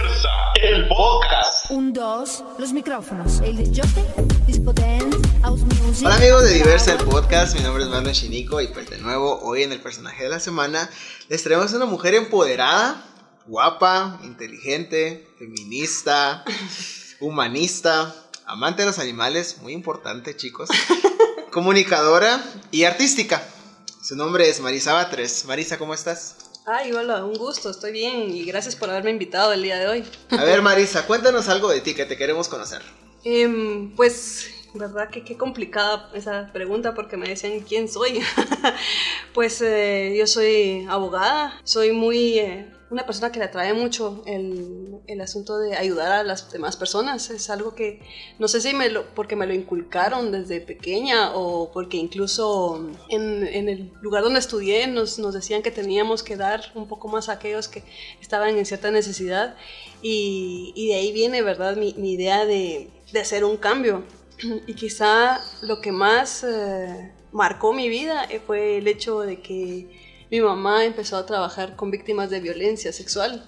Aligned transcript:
Diversa, 0.00 0.28
el 0.62 0.88
podcast. 0.88 1.70
Un, 1.70 1.92
dos, 1.92 2.42
los 2.58 2.72
micrófonos. 2.72 3.40
El. 3.40 3.58
Hola 6.02 6.14
amigos 6.14 6.44
de 6.44 6.54
Diversa, 6.54 6.92
el 6.92 7.04
podcast. 7.04 7.54
Mi 7.54 7.60
nombre 7.60 7.84
es 7.84 7.90
Marlon 7.90 8.14
Chinico 8.14 8.62
y 8.62 8.68
pues 8.68 8.88
de 8.88 8.96
nuevo 8.98 9.40
hoy 9.42 9.62
en 9.62 9.72
el 9.72 9.80
personaje 9.80 10.24
de 10.24 10.30
la 10.30 10.40
semana 10.40 10.88
les 11.28 11.42
traemos 11.42 11.72
a 11.74 11.76
una 11.76 11.84
mujer 11.84 12.14
empoderada, 12.14 13.04
guapa, 13.46 14.18
inteligente, 14.22 15.28
feminista, 15.38 16.44
humanista, 17.20 18.14
amante 18.46 18.82
de 18.82 18.86
los 18.86 18.98
animales, 18.98 19.58
muy 19.60 19.74
importante 19.74 20.34
chicos, 20.34 20.70
comunicadora 21.50 22.42
y 22.70 22.84
artística. 22.84 23.46
Su 24.02 24.16
nombre 24.16 24.48
es 24.48 24.60
Marisa 24.60 24.94
Batres. 24.94 25.44
Marisa, 25.44 25.76
¿cómo 25.76 25.92
estás? 25.92 26.49
Ay, 26.66 26.92
hola, 26.92 27.24
un 27.24 27.34
gusto, 27.34 27.70
estoy 27.70 27.90
bien 27.90 28.30
y 28.30 28.44
gracias 28.44 28.76
por 28.76 28.90
haberme 28.90 29.10
invitado 29.10 29.52
el 29.52 29.62
día 29.62 29.78
de 29.78 29.88
hoy. 29.88 30.04
A 30.30 30.44
ver 30.44 30.60
Marisa, 30.60 31.06
cuéntanos 31.06 31.48
algo 31.48 31.70
de 31.70 31.80
ti 31.80 31.94
que 31.94 32.04
te 32.04 32.16
queremos 32.16 32.48
conocer. 32.48 32.82
Em, 33.24 33.94
pues, 33.96 34.50
verdad 34.74 35.08
que 35.08 35.24
qué 35.24 35.36
complicada 35.36 36.10
esa 36.14 36.50
pregunta 36.52 36.94
porque 36.94 37.16
me 37.16 37.28
decían 37.28 37.60
quién 37.60 37.88
soy. 37.88 38.20
pues 39.34 39.60
eh, 39.62 40.14
yo 40.18 40.26
soy 40.26 40.86
abogada, 40.88 41.58
soy 41.64 41.92
muy 41.92 42.38
eh, 42.38 42.70
una 42.90 43.06
persona 43.06 43.30
que 43.30 43.38
le 43.38 43.44
atrae 43.44 43.72
mucho 43.72 44.22
el, 44.26 44.98
el, 45.06 45.20
asunto 45.20 45.58
de 45.58 45.76
ayudar 45.76 46.10
a 46.10 46.24
las 46.24 46.50
demás 46.50 46.76
personas. 46.76 47.30
Es 47.30 47.48
algo 47.48 47.74
que 47.74 48.00
no 48.40 48.48
sé 48.48 48.60
si 48.60 48.74
me 48.74 48.90
lo, 48.90 49.06
porque 49.14 49.36
me 49.36 49.46
lo 49.46 49.54
inculcaron 49.54 50.32
desde 50.32 50.60
pequeña 50.60 51.32
o 51.34 51.70
porque 51.72 51.96
incluso 51.96 52.90
en, 53.08 53.46
en 53.46 53.68
el 53.68 53.92
lugar 54.02 54.24
donde 54.24 54.40
estudié 54.40 54.88
nos, 54.88 55.20
nos, 55.20 55.34
decían 55.34 55.62
que 55.62 55.70
teníamos 55.70 56.24
que 56.24 56.36
dar 56.36 56.72
un 56.74 56.88
poco 56.88 57.06
más 57.06 57.28
a 57.28 57.34
aquellos 57.34 57.68
que 57.68 57.84
estaban 58.20 58.56
en 58.56 58.66
cierta 58.66 58.90
necesidad. 58.90 59.56
Y, 60.02 60.72
y 60.74 60.88
de 60.88 60.94
ahí 60.96 61.12
viene, 61.12 61.42
¿verdad?, 61.42 61.76
mi, 61.76 61.94
mi 61.96 62.14
idea 62.14 62.44
de, 62.44 62.90
de, 63.12 63.20
hacer 63.20 63.44
un 63.44 63.56
cambio. 63.56 64.04
Y 64.66 64.74
quizá 64.74 65.38
lo 65.62 65.80
que 65.80 65.92
más 65.92 66.44
eh, 66.44 67.12
marcó 67.30 67.72
mi 67.72 67.88
vida 67.88 68.26
fue 68.46 68.78
el 68.78 68.88
hecho 68.88 69.20
de 69.20 69.40
que 69.40 70.09
mi 70.30 70.40
mamá 70.40 70.84
empezó 70.84 71.16
a 71.16 71.26
trabajar 71.26 71.76
con 71.76 71.90
víctimas 71.90 72.30
de 72.30 72.40
violencia 72.40 72.92
sexual 72.92 73.44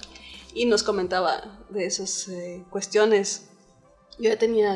y 0.55 0.67
nos 0.67 0.83
comentaba 0.83 1.65
de 1.71 1.87
esas 1.87 2.29
eh, 2.29 2.65
cuestiones. 2.71 3.49
Yo 4.19 4.31
ya 4.31 4.39
tenía 4.39 4.75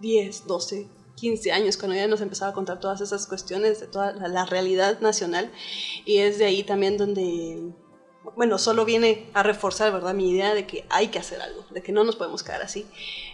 10, 0.00 0.46
12, 0.46 0.88
15 1.16 1.52
años 1.52 1.76
cuando 1.76 1.96
ella 1.96 2.06
nos 2.06 2.20
empezaba 2.20 2.52
a 2.52 2.54
contar 2.54 2.80
todas 2.80 3.00
esas 3.00 3.26
cuestiones 3.26 3.80
de 3.80 3.86
toda 3.86 4.12
la, 4.12 4.46
realidad 4.46 5.00
nacional 5.00 5.52
y 6.06 6.18
es 6.18 6.38
de 6.38 6.46
ahí 6.46 6.62
también 6.62 6.96
donde 6.96 7.72
bueno, 8.36 8.58
solo 8.58 8.84
viene 8.84 9.28
a 9.34 9.42
reforzar, 9.42 9.92
¿verdad? 9.92 10.14
Mi 10.14 10.30
idea 10.30 10.54
de 10.54 10.66
que 10.66 10.86
hay 10.88 11.08
que 11.08 11.18
hacer 11.18 11.40
algo, 11.40 11.64
de 11.70 11.82
que 11.82 11.90
no 11.90 12.04
nos 12.04 12.16
podemos 12.16 12.42
quedar 12.42 12.62
así. 12.62 12.86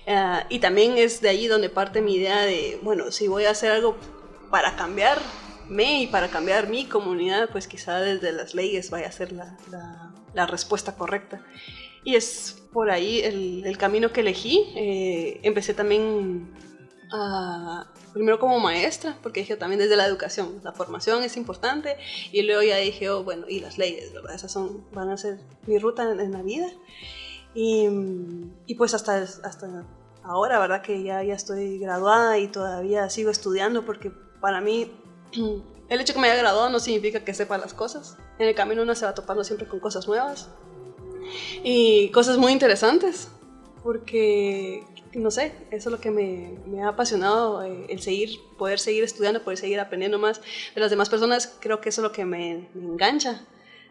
Uh, 0.06 0.46
y 0.48 0.60
también 0.60 0.96
es 0.96 1.20
de 1.20 1.28
ahí 1.28 1.48
donde 1.48 1.68
parte 1.68 2.00
mi 2.00 2.14
idea 2.14 2.40
de, 2.42 2.80
bueno, 2.82 3.10
si 3.12 3.28
voy 3.28 3.44
a 3.44 3.50
hacer 3.50 3.72
algo 3.72 3.96
para 4.50 4.76
cambiar, 4.76 5.18
me 5.68 6.02
y 6.02 6.06
para 6.06 6.28
cambiar 6.28 6.68
mi 6.68 6.86
comunidad, 6.86 7.48
pues 7.50 7.66
quizá 7.66 8.00
desde 8.00 8.32
las 8.32 8.54
leyes 8.54 8.90
vaya 8.90 9.08
a 9.08 9.12
ser 9.12 9.32
la, 9.32 9.56
la, 9.70 10.12
la 10.34 10.46
respuesta 10.46 10.96
correcta. 10.96 11.42
Y 12.04 12.14
es 12.14 12.62
por 12.72 12.90
ahí 12.90 13.20
el, 13.20 13.64
el 13.66 13.78
camino 13.78 14.12
que 14.12 14.20
elegí. 14.20 14.72
Eh, 14.76 15.40
empecé 15.42 15.74
también 15.74 16.54
a, 17.12 17.92
primero 18.12 18.38
como 18.38 18.60
maestra, 18.60 19.18
porque 19.22 19.40
dije 19.40 19.56
también 19.56 19.80
desde 19.80 19.96
la 19.96 20.06
educación, 20.06 20.60
la 20.62 20.72
formación 20.72 21.22
es 21.22 21.36
importante, 21.36 21.96
y 22.32 22.42
luego 22.42 22.62
ya 22.62 22.76
dije, 22.76 23.10
oh, 23.10 23.24
bueno, 23.24 23.46
y 23.48 23.60
las 23.60 23.76
leyes, 23.76 24.12
¿verdad? 24.12 24.34
Esas 24.34 24.52
son, 24.52 24.84
van 24.92 25.10
a 25.10 25.16
ser 25.16 25.38
mi 25.66 25.78
ruta 25.78 26.10
en, 26.10 26.20
en 26.20 26.32
la 26.32 26.42
vida. 26.42 26.68
Y, 27.54 27.88
y, 28.66 28.74
pues 28.74 28.94
hasta, 28.94 29.16
hasta 29.22 29.84
ahora, 30.22 30.58
¿verdad? 30.58 30.82
Que 30.82 31.02
ya, 31.02 31.22
ya 31.22 31.34
estoy 31.34 31.78
graduada 31.78 32.38
y 32.38 32.48
todavía 32.48 33.08
sigo 33.10 33.30
estudiando, 33.30 33.84
porque 33.84 34.12
para 34.40 34.60
mí 34.60 34.92
el 35.88 36.00
hecho 36.00 36.12
que 36.14 36.20
me 36.20 36.28
haya 36.28 36.40
graduado 36.40 36.68
no 36.70 36.80
significa 36.80 37.24
que 37.24 37.34
sepa 37.34 37.58
las 37.58 37.74
cosas. 37.74 38.16
En 38.38 38.48
el 38.48 38.54
camino 38.54 38.82
uno 38.82 38.94
se 38.94 39.04
va 39.04 39.14
topando 39.14 39.44
siempre 39.44 39.68
con 39.68 39.80
cosas 39.80 40.06
nuevas 40.06 40.48
y 41.62 42.10
cosas 42.10 42.38
muy 42.38 42.52
interesantes, 42.52 43.28
porque, 43.82 44.84
no 45.14 45.30
sé, 45.30 45.52
eso 45.70 45.88
es 45.88 45.92
lo 45.92 46.00
que 46.00 46.10
me, 46.10 46.58
me 46.66 46.82
ha 46.82 46.88
apasionado, 46.88 47.62
eh, 47.62 47.86
el 47.88 48.00
seguir, 48.00 48.40
poder 48.58 48.78
seguir 48.78 49.04
estudiando, 49.04 49.42
poder 49.42 49.58
seguir 49.58 49.80
aprendiendo 49.80 50.18
más 50.18 50.40
de 50.74 50.80
las 50.80 50.90
demás 50.90 51.08
personas, 51.08 51.56
creo 51.60 51.80
que 51.80 51.88
eso 51.88 52.00
es 52.00 52.04
lo 52.04 52.12
que 52.12 52.24
me 52.24 52.68
engancha 52.74 53.44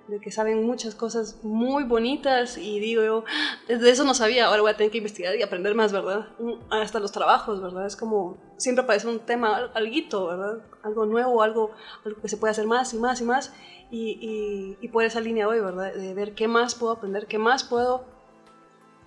de 0.08 0.20
que 0.20 0.32
saben 0.32 0.66
muchas 0.66 0.94
cosas 0.94 1.40
muy 1.44 1.84
bonitas 1.84 2.58
y 2.58 2.80
digo 2.80 3.04
yo, 3.04 3.24
desde 3.68 3.90
eso 3.90 4.04
no 4.04 4.14
sabía, 4.14 4.46
ahora 4.46 4.62
voy 4.62 4.72
a 4.72 4.78
tener 4.78 4.92
que 4.92 5.00
investigar 5.00 5.36
y 5.36 5.42
aprender 5.42 5.74
más, 5.74 5.92
¿verdad? 5.92 6.28
Hasta 6.70 7.00
los 7.00 7.12
trabajos, 7.12 7.62
¿verdad? 7.62 7.88
Es 7.88 7.96
como, 7.96 8.38
siempre 8.58 8.86
parece 8.86 9.08
un 9.08 9.20
tema, 9.20 9.72
algo, 9.74 10.28
¿verdad? 10.28 10.60
Algo 10.84 11.06
nuevo, 11.06 11.42
algo, 11.42 11.72
algo 12.06 12.22
que 12.22 12.30
se 12.30 12.38
puede 12.38 12.52
hacer 12.52 12.68
más 12.68 12.94
y 12.94 12.98
más 12.98 13.22
y 13.22 13.24
más 13.24 13.54
y, 13.90 14.18
y, 14.22 14.78
y 14.86 14.88
por 14.90 15.04
esa 15.04 15.20
línea 15.20 15.48
hoy, 15.48 15.60
¿verdad? 15.60 15.94
De 15.94 16.14
ver 16.14 16.36
qué 16.36 16.48
más 16.48 16.76
puedo 16.76 16.94
aprender, 16.94 17.26
qué 17.26 17.40
más 17.40 17.64
puedo 17.64 18.06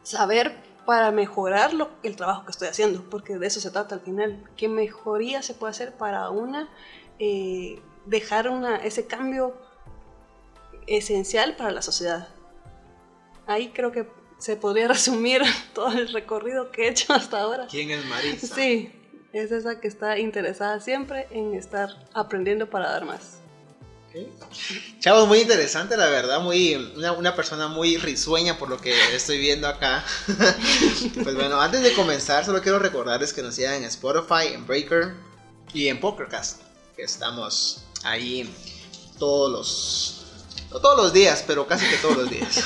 saber 0.02 0.56
para 0.84 1.10
mejorar 1.12 1.74
lo, 1.74 1.90
el 2.02 2.16
trabajo 2.16 2.44
que 2.44 2.50
estoy 2.50 2.68
haciendo, 2.68 3.04
porque 3.08 3.38
de 3.38 3.46
eso 3.46 3.60
se 3.60 3.70
trata 3.70 3.94
al 3.94 4.00
final, 4.00 4.42
qué 4.56 4.68
mejoría 4.68 5.42
se 5.42 5.54
puede 5.54 5.70
hacer 5.70 5.92
para 5.92 6.30
una, 6.30 6.68
eh, 7.18 7.82
dejar 8.06 8.48
una, 8.48 8.76
ese 8.76 9.06
cambio 9.06 9.54
esencial 10.88 11.56
para 11.56 11.70
la 11.70 11.82
sociedad. 11.82 12.28
Ahí 13.46 13.70
creo 13.70 13.92
que 13.92 14.06
se 14.38 14.56
podría 14.56 14.88
resumir 14.96 15.42
todo 15.74 15.92
el 15.92 16.12
recorrido 16.12 16.70
que 16.70 16.86
he 16.86 16.90
hecho 16.90 17.12
hasta 17.12 17.40
ahora. 17.40 17.66
¿Quién 17.70 17.90
es 17.90 18.04
Marisa? 18.06 18.54
Sí, 18.54 18.92
es 19.32 19.52
esa 19.52 19.80
que 19.80 19.88
está 19.88 20.18
interesada 20.18 20.80
siempre 20.80 21.28
en 21.30 21.54
estar 21.54 21.90
aprendiendo 22.14 22.70
para 22.70 22.90
dar 22.90 23.04
más. 23.04 23.38
Okay. 24.08 24.32
Chavos, 25.00 25.28
muy 25.28 25.40
interesante, 25.40 25.94
la 25.94 26.08
verdad, 26.08 26.40
muy 26.40 26.74
una, 26.96 27.12
una, 27.12 27.36
persona 27.36 27.68
muy 27.68 27.98
risueña 27.98 28.56
por 28.56 28.70
lo 28.70 28.78
que 28.78 28.94
estoy 29.14 29.38
viendo 29.38 29.68
acá. 29.68 30.02
pues 31.22 31.34
bueno, 31.34 31.60
antes 31.60 31.82
de 31.82 31.92
comenzar, 31.92 32.42
solo 32.42 32.62
quiero 32.62 32.78
recordarles 32.78 33.34
que 33.34 33.42
nos 33.42 33.54
sigan 33.54 33.74
en 33.74 33.84
Spotify, 33.84 34.54
en 34.54 34.66
Breaker 34.66 35.14
y 35.74 35.88
en 35.88 36.00
Pokercast, 36.00 36.62
que 36.96 37.02
estamos 37.02 37.84
ahí 38.02 38.50
todos 39.18 39.52
los 39.52 40.17
no 40.70 40.80
todos 40.80 40.96
los 40.96 41.12
días, 41.12 41.44
pero 41.46 41.66
casi 41.66 41.86
que 41.86 41.96
todos 41.96 42.16
los 42.16 42.30
días. 42.30 42.62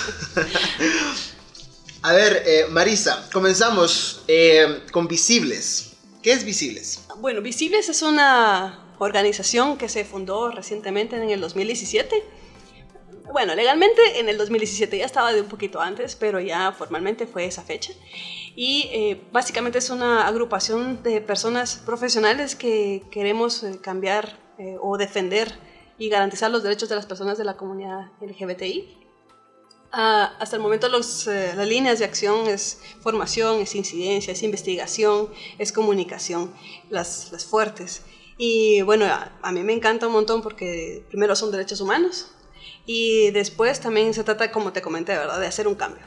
A 2.03 2.13
ver, 2.13 2.43
eh, 2.47 2.67
Marisa, 2.69 3.29
comenzamos 3.33 4.25
eh, 4.27 4.83
con 4.91 5.07
Visibles. 5.07 5.93
¿Qué 6.21 6.33
es 6.33 6.45
Visibles? 6.45 7.05
Bueno, 7.19 7.41
Visibles 7.43 7.89
es 7.89 8.03
una 8.03 8.93
organización 8.99 9.79
que 9.79 9.89
se 9.89 10.05
fundó 10.05 10.51
recientemente 10.51 11.15
en 11.17 11.31
el 11.31 11.41
2017. 11.41 12.25
Bueno, 13.33 13.55
legalmente 13.55 14.01
en 14.19 14.29
el 14.29 14.37
2017 14.37 14.99
ya 14.99 15.05
estaba 15.05 15.33
de 15.33 15.43
un 15.43 15.49
poquito 15.49 15.81
antes, 15.81 16.17
pero 16.17 16.41
ya 16.41 16.73
formalmente 16.73 17.27
fue 17.29 17.45
esa 17.45 17.63
fecha. 17.63 17.93
Y 18.57 18.89
eh, 18.93 19.23
básicamente 19.31 19.79
es 19.79 19.89
una 19.91 20.27
agrupación 20.27 21.05
de 21.05 21.21
personas 21.21 21.77
profesionales 21.87 22.57
que 22.57 23.05
queremos 23.13 23.65
cambiar 23.81 24.41
o 24.81 24.97
defender 24.97 25.57
y 25.99 26.09
garantizar 26.09 26.51
los 26.51 26.63
derechos 26.63 26.89
de 26.89 26.97
las 26.97 27.07
personas 27.07 27.39
de 27.39 27.45
la 27.45 27.57
comunidad 27.57 28.11
LGBTI. 28.21 28.99
Uh, 29.95 30.33
hasta 30.41 30.57
el 30.57 30.63
momento 30.63 30.89
los, 30.89 31.27
uh, 31.27 31.31
las 31.31 31.69
líneas 31.69 31.99
de 31.99 32.07
acción 32.07 32.47
es 32.47 32.81
formación, 33.01 33.61
es 33.61 33.75
incidencia, 33.75 34.33
es 34.33 34.43
investigación, 34.43 35.29
es 35.59 35.71
comunicación, 35.71 36.53
las, 36.89 37.31
las 37.31 37.45
fuertes. 37.45 38.03
Y 38.39 38.81
bueno, 38.83 39.05
a, 39.05 39.39
a, 39.43 39.53
mí 39.53 39.63
me 39.63 39.75
encanta 39.75 40.07
un 40.07 40.15
montón 40.15 40.41
porque 40.41 41.05
primero 41.09 41.37
son 41.37 41.51
derechos 41.51 41.81
humanos 41.83 42.33
y 42.87 43.31
después 43.33 43.81
también 43.81 44.15
se 44.15 44.25
trata, 44.25 44.51
como 44.51 44.73
te 44.73 44.81
comenté, 44.81 45.13
¿verdad?, 45.13 45.39
de 45.39 45.47
hacer 45.47 45.69
un 45.69 45.75
cambio. 45.75 46.05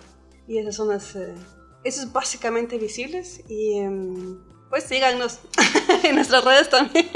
Y 0.48 0.58
esas 0.58 0.76
son 0.76 0.90
las... 0.90 1.16
Uh, 1.16 1.36
eso 1.84 2.02
es 2.02 2.12
básicamente 2.12 2.80
visibles 2.80 3.42
y... 3.48 3.80
Um, 3.82 4.55
pues 4.70 4.84
síganos 4.84 5.40
en 6.04 6.16
nuestras 6.16 6.44
redes 6.44 6.70
también. 6.70 7.10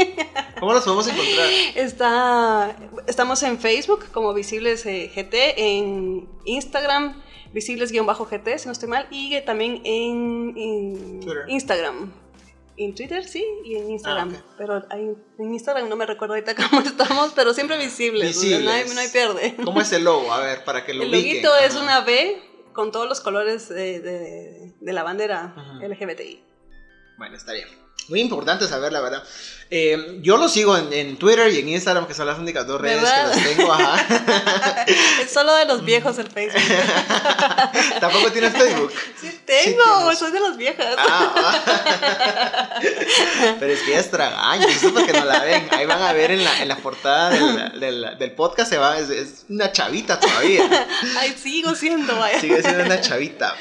¿Cómo 0.60 0.74
los 0.74 0.84
podemos 0.84 1.08
encontrar? 1.08 1.48
Está, 1.76 2.76
estamos 3.08 3.42
en 3.44 3.60
Facebook 3.60 4.06
como 4.12 4.34
Visibles 4.34 4.86
eh, 4.86 5.12
GT, 5.14 5.56
en 5.58 6.30
Instagram 6.46 7.22
Visibles-GT, 7.54 8.58
si 8.60 8.66
no 8.68 8.72
estoy 8.72 8.90
mal, 8.90 9.08
y 9.10 9.40
también 9.42 9.82
en, 9.84 10.54
en 10.56 11.22
Instagram. 11.48 12.12
En 12.78 12.96
Twitter 12.96 13.26
sí, 13.26 13.44
y 13.66 13.76
en 13.76 13.92
Instagram. 13.92 14.30
Ah, 14.30 14.38
okay. 14.38 14.52
Pero 14.58 14.86
ahí, 14.90 15.12
en 15.40 15.54
Instagram 15.54 15.90
no 15.90 15.96
me 15.96 16.06
recuerdo 16.06 16.36
ahorita 16.36 16.56
cómo 16.70 16.82
estamos, 16.82 17.34
pero 17.36 17.54
siempre 17.54 17.78
visibles. 17.78 18.30
visibles. 18.30 18.64
No, 18.64 18.72
hay, 18.72 18.86
no, 18.88 19.00
hay, 19.00 19.10
pierde. 19.10 19.56
¿Cómo 19.66 19.82
es 19.82 19.92
el 19.92 20.04
logo? 20.04 20.32
A 20.32 20.40
ver, 20.40 20.64
para 20.64 20.86
que 20.86 20.94
lo 20.94 21.04
El 21.04 21.12
loguito 21.12 21.54
es 21.58 21.76
una 21.76 22.02
B 22.02 22.42
con 22.72 22.92
todos 22.92 23.10
los 23.10 23.20
colores 23.20 23.68
de, 23.68 24.00
de, 24.00 24.74
de 24.80 24.94
la 24.94 25.04
bandera 25.04 25.54
Ajá. 25.58 25.88
LGBTI. 25.88 26.49
Bueno, 27.20 27.36
está 27.36 27.52
bien. 27.52 27.68
Muy 28.08 28.22
importante 28.22 28.66
saber, 28.68 28.92
la 28.94 29.02
verdad. 29.02 29.22
Eh, 29.70 30.18
yo 30.22 30.38
lo 30.38 30.48
sigo 30.50 30.76
en, 30.78 30.92
en, 30.94 31.18
Twitter 31.18 31.52
y 31.54 31.60
en 31.60 31.70
Instagram, 31.70 32.08
que 32.08 32.16
son 32.16 32.26
las 32.26 32.40
únicas 32.40 32.66
dos 32.66 32.82
redes 32.82 33.02
¿verdad? 33.04 33.32
que 33.32 33.36
las 33.36 33.58
tengo. 33.58 33.72
Ajá. 33.72 34.86
Es 35.22 35.30
solo 35.32 35.54
de 35.56 35.66
los 35.66 35.86
viejos 35.86 36.18
el 36.18 36.28
Facebook. 36.28 36.60
¿Tampoco 38.00 38.32
tienes 38.32 38.54
Facebook? 38.54 38.92
Sí, 39.22 39.40
tengo, 39.46 39.84
tienes. 40.00 40.18
soy 40.18 40.32
de 40.32 40.40
las 40.40 40.58
viejas. 40.58 40.96
Ah, 40.98 41.34
ah. 41.36 42.80
Pero 43.60 43.74
es 43.74 43.82
que 43.82 43.92
ella 43.92 44.00
es 44.00 44.10
tragaña, 44.10 44.66
eso 44.66 44.92
porque 44.92 45.14
no 45.14 45.26
la 45.26 45.44
ven. 45.44 45.68
Ahí 45.72 45.86
van 45.86 46.02
a 46.02 46.14
ver 46.14 46.32
en 46.32 46.44
la, 46.44 46.62
en 46.64 46.68
la 46.70 46.78
portada 46.78 47.30
del, 47.30 47.80
del- 47.80 48.18
del 48.18 48.32
podcast, 48.32 48.72
se 48.72 48.78
va, 48.80 48.98
es, 48.98 49.10
es 49.12 49.46
una 49.50 49.72
chavita 49.72 50.20
todavía. 50.20 50.88
Ay, 51.20 51.36
sigo 51.40 51.76
siendo, 51.76 52.18
vaya. 52.18 52.40
Sigue 52.40 52.62
siendo 52.64 52.86
una 52.86 53.02
chavita. 53.02 53.56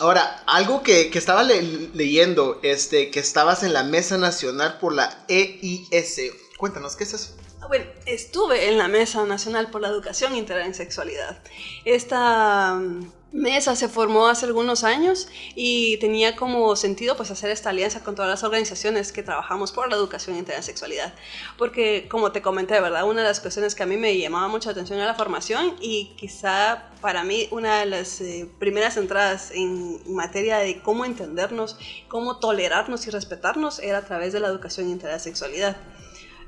Ahora, 0.00 0.42
algo 0.46 0.82
que, 0.82 1.10
que 1.10 1.18
estaba 1.18 1.42
le- 1.42 1.62
leyendo, 1.94 2.58
este, 2.62 3.10
que 3.10 3.20
estabas 3.20 3.62
en 3.62 3.72
la 3.72 3.84
Mesa 3.84 4.16
Nacional 4.18 4.78
por 4.78 4.94
la 4.94 5.24
EIS. 5.28 6.32
Cuéntanos, 6.56 6.96
¿qué 6.96 7.04
es 7.04 7.12
eso? 7.14 7.36
Ah, 7.60 7.66
Bueno, 7.68 7.84
estuve 8.06 8.68
en 8.70 8.78
la 8.78 8.88
Mesa 8.88 9.24
Nacional 9.26 9.70
por 9.70 9.80
la 9.82 9.88
Educación 9.88 10.34
Integral 10.34 10.66
en 10.66 10.74
Sexualidad. 10.74 11.42
Esta 11.84 12.74
mm, 12.74 13.12
mesa 13.32 13.76
se 13.76 13.88
formó 13.88 14.26
hace 14.26 14.46
algunos 14.46 14.82
años 14.84 15.28
y 15.54 15.98
tenía 15.98 16.34
como 16.36 16.74
sentido 16.76 17.16
pues 17.16 17.30
hacer 17.30 17.50
esta 17.50 17.70
alianza 17.70 18.02
con 18.02 18.14
todas 18.14 18.30
las 18.30 18.42
organizaciones 18.42 19.12
que 19.12 19.22
trabajamos 19.22 19.72
por 19.72 19.88
la 19.88 19.96
educación 19.96 20.36
en 20.36 20.62
sexualidad. 20.62 21.14
Porque 21.56 22.08
como 22.08 22.32
te 22.32 22.42
comenté, 22.42 22.80
¿verdad? 22.80 23.04
Una 23.04 23.22
de 23.22 23.28
las 23.28 23.40
cuestiones 23.40 23.74
que 23.74 23.82
a 23.82 23.86
mí 23.86 23.96
me 23.96 24.16
llamaba 24.18 24.48
mucho 24.48 24.68
la 24.68 24.72
atención 24.72 24.98
era 24.98 25.06
la 25.06 25.14
formación 25.14 25.76
y 25.80 26.12
quizá 26.16 26.90
para 27.00 27.22
mí 27.24 27.48
una 27.50 27.80
de 27.80 27.86
las 27.86 28.20
eh, 28.20 28.48
primeras 28.58 28.96
entradas 28.96 29.52
en 29.52 30.00
materia 30.12 30.58
de 30.58 30.80
cómo 30.82 31.04
entendernos, 31.04 31.78
cómo 32.08 32.38
tolerarnos 32.38 33.06
y 33.06 33.10
respetarnos 33.10 33.78
era 33.78 33.98
a 33.98 34.04
través 34.04 34.32
de 34.32 34.40
la 34.40 34.48
educación 34.48 34.90
en 34.90 35.20
sexualidad. 35.20 35.76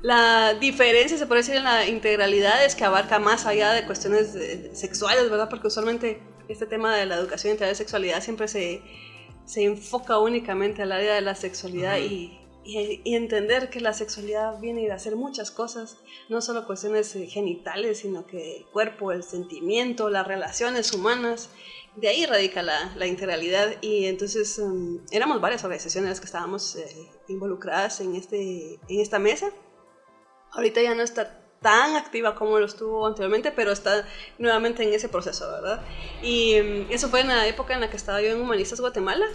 La 0.03 0.53
diferencia, 0.53 1.17
se 1.17 1.25
puede 1.27 1.39
decir, 1.41 1.55
en 1.55 1.63
la 1.63 1.87
integralidad 1.87 2.63
es 2.65 2.75
que 2.75 2.83
abarca 2.83 3.19
más 3.19 3.45
allá 3.45 3.71
de 3.71 3.85
cuestiones 3.85 4.35
eh, 4.35 4.69
sexuales, 4.75 5.29
¿verdad? 5.29 5.47
Porque 5.49 5.67
usualmente 5.67 6.21
este 6.49 6.65
tema 6.65 6.93
de 6.97 7.05
la 7.05 7.15
educación 7.15 7.51
integral 7.53 7.71
de 7.71 7.75
sexualidad 7.77 8.21
siempre 8.21 8.49
se, 8.49 8.81
se 9.45 9.63
enfoca 9.63 10.19
únicamente 10.19 10.81
al 10.81 10.91
área 10.91 11.13
de 11.15 11.21
la 11.21 11.35
sexualidad 11.35 11.99
y, 11.99 12.37
y- 12.65 13.01
y 13.05 13.15
entender 13.15 13.69
que 13.69 13.79
la 13.79 13.93
sexualidad 13.93 14.59
viene 14.59 14.81
de 14.81 14.91
hacer 14.91 15.15
muchas 15.15 15.51
cosas, 15.51 15.95
no 16.27 16.41
solo 16.41 16.67
cuestiones 16.67 17.15
eh, 17.15 17.27
genitales, 17.27 17.99
sino 17.99 18.27
que 18.27 18.57
el 18.57 18.65
cuerpo, 18.65 19.13
el 19.13 19.23
sentimiento, 19.23 20.09
las 20.09 20.27
relaciones 20.27 20.91
humanas. 20.91 21.49
De 21.95 22.09
ahí 22.09 22.25
radica 22.25 22.61
la, 22.61 22.91
la 22.97 23.05
integralidad 23.07 23.75
y 23.79 24.07
entonces 24.07 24.57
um, 24.59 24.99
éramos 25.11 25.39
varias 25.39 25.63
organizaciones 25.63 26.09
las 26.09 26.19
que 26.19 26.25
estábamos 26.25 26.75
eh, 26.75 26.87
involucradas 27.29 28.01
en, 28.01 28.15
este, 28.15 28.79
en 28.89 28.99
esta 28.99 29.17
mesa. 29.19 29.49
Ahorita 30.55 30.81
ya 30.81 30.93
no 30.95 31.03
está 31.03 31.39
tan 31.61 31.95
activa 31.95 32.35
como 32.35 32.59
lo 32.59 32.65
estuvo 32.65 33.07
anteriormente, 33.07 33.51
pero 33.51 33.71
está 33.71 34.05
nuevamente 34.37 34.83
en 34.83 34.93
ese 34.93 35.07
proceso, 35.09 35.49
¿verdad? 35.49 35.81
Y 36.21 36.59
mm, 36.61 36.91
eso 36.91 37.09
fue 37.09 37.21
en 37.21 37.29
la 37.29 37.47
época 37.47 37.73
en 37.73 37.79
la 37.81 37.89
que 37.89 37.95
estaba 37.97 38.21
yo 38.21 38.29
en 38.29 38.41
Humanistas 38.41 38.79
Guatemala, 38.81 39.25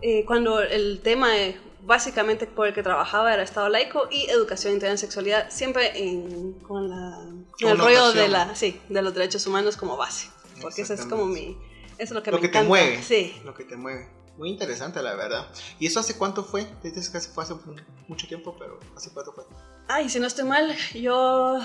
eh, 0.00 0.24
cuando 0.26 0.60
el 0.60 1.00
tema 1.00 1.38
eh, 1.38 1.60
básicamente 1.82 2.46
por 2.48 2.66
el 2.66 2.74
que 2.74 2.82
trabajaba 2.82 3.32
era 3.32 3.44
Estado 3.44 3.68
laico 3.68 4.08
y 4.10 4.28
educación 4.28 4.72
integral 4.74 4.94
en 4.94 4.98
sexualidad, 4.98 5.50
siempre 5.50 5.92
en- 5.96 6.54
con, 6.60 6.90
la, 6.90 7.16
con 7.60 7.70
el 7.70 7.78
rollo 7.78 8.12
de, 8.12 8.28
la, 8.28 8.54
sí, 8.56 8.80
de 8.88 9.00
los 9.02 9.14
derechos 9.14 9.46
humanos 9.46 9.76
como 9.76 9.96
base, 9.96 10.28
porque 10.60 10.82
eso 10.82 10.94
es 10.94 11.06
como 11.06 11.26
mi... 11.26 11.56
Eso 11.98 11.98
es 11.98 12.10
lo 12.12 12.22
que 12.24 12.30
Lo 12.32 12.38
me 12.38 12.42
que 12.42 12.48
te 12.48 12.62
mueve. 12.62 13.02
Sí. 13.02 13.40
Lo 13.44 13.54
que 13.54 13.64
te 13.64 13.76
mueve. 13.76 14.08
Muy 14.36 14.48
interesante, 14.48 15.00
la 15.02 15.14
verdad. 15.14 15.46
¿Y 15.78 15.86
eso 15.86 16.00
hace 16.00 16.16
cuánto 16.16 16.42
fue? 16.42 16.66
Dices 16.82 17.10
que 17.10 17.20
fue 17.20 17.44
hace 17.44 17.54
mucho 18.08 18.26
tiempo, 18.26 18.56
pero 18.58 18.80
¿hace 18.96 19.12
cuánto 19.12 19.32
fue? 19.32 19.44
Ay, 19.94 20.08
si 20.08 20.18
no 20.20 20.26
estoy 20.26 20.44
mal, 20.46 20.74
yo 20.94 21.58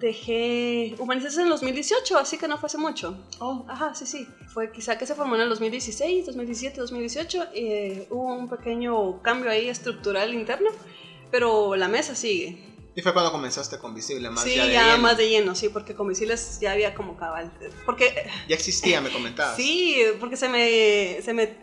dejé 0.00 0.94
Humanistas 0.98 1.36
en 1.36 1.42
el 1.42 1.48
2018, 1.50 2.16
así 2.16 2.38
que 2.38 2.48
no 2.48 2.56
fue 2.56 2.68
hace 2.68 2.78
mucho. 2.78 3.18
Oh. 3.40 3.66
Ajá, 3.68 3.94
sí, 3.94 4.06
sí. 4.06 4.26
Fue 4.54 4.72
quizá 4.72 4.96
que 4.96 5.04
se 5.06 5.14
formó 5.14 5.34
en 5.34 5.42
el 5.42 5.48
2016, 5.50 6.24
2017, 6.26 6.80
2018. 6.80 7.44
eh, 7.54 8.06
hubo 8.10 8.32
un 8.34 8.48
pequeño 8.48 9.20
cambio 9.22 9.50
ahí 9.50 9.68
estructural 9.68 10.32
interno, 10.32 10.70
pero 11.30 11.76
la 11.76 11.88
mesa 11.88 12.14
sigue. 12.14 12.58
Y 12.96 13.02
fue 13.02 13.12
cuando 13.12 13.30
comenzaste 13.32 13.76
con 13.78 13.92
Visible, 13.94 14.30
más 14.30 14.44
sí, 14.44 14.54
ya 14.54 14.66
ya, 14.66 14.84
de 14.84 14.90
lleno. 14.92 15.02
más 15.02 15.16
de 15.18 15.28
lleno, 15.28 15.54
sí, 15.54 15.68
porque 15.68 15.94
con 15.94 16.06
misiles 16.06 16.58
ya 16.62 16.72
había 16.72 16.94
como 16.94 17.16
cabal. 17.18 17.52
Porque 17.84 18.14
Ya 18.48 18.54
existía, 18.54 19.02
me 19.02 19.10
comentabas. 19.10 19.56
Sí, 19.56 19.98
porque 20.20 20.36
se 20.38 20.48
me, 20.48 21.20
se 21.20 21.34
me 21.34 21.54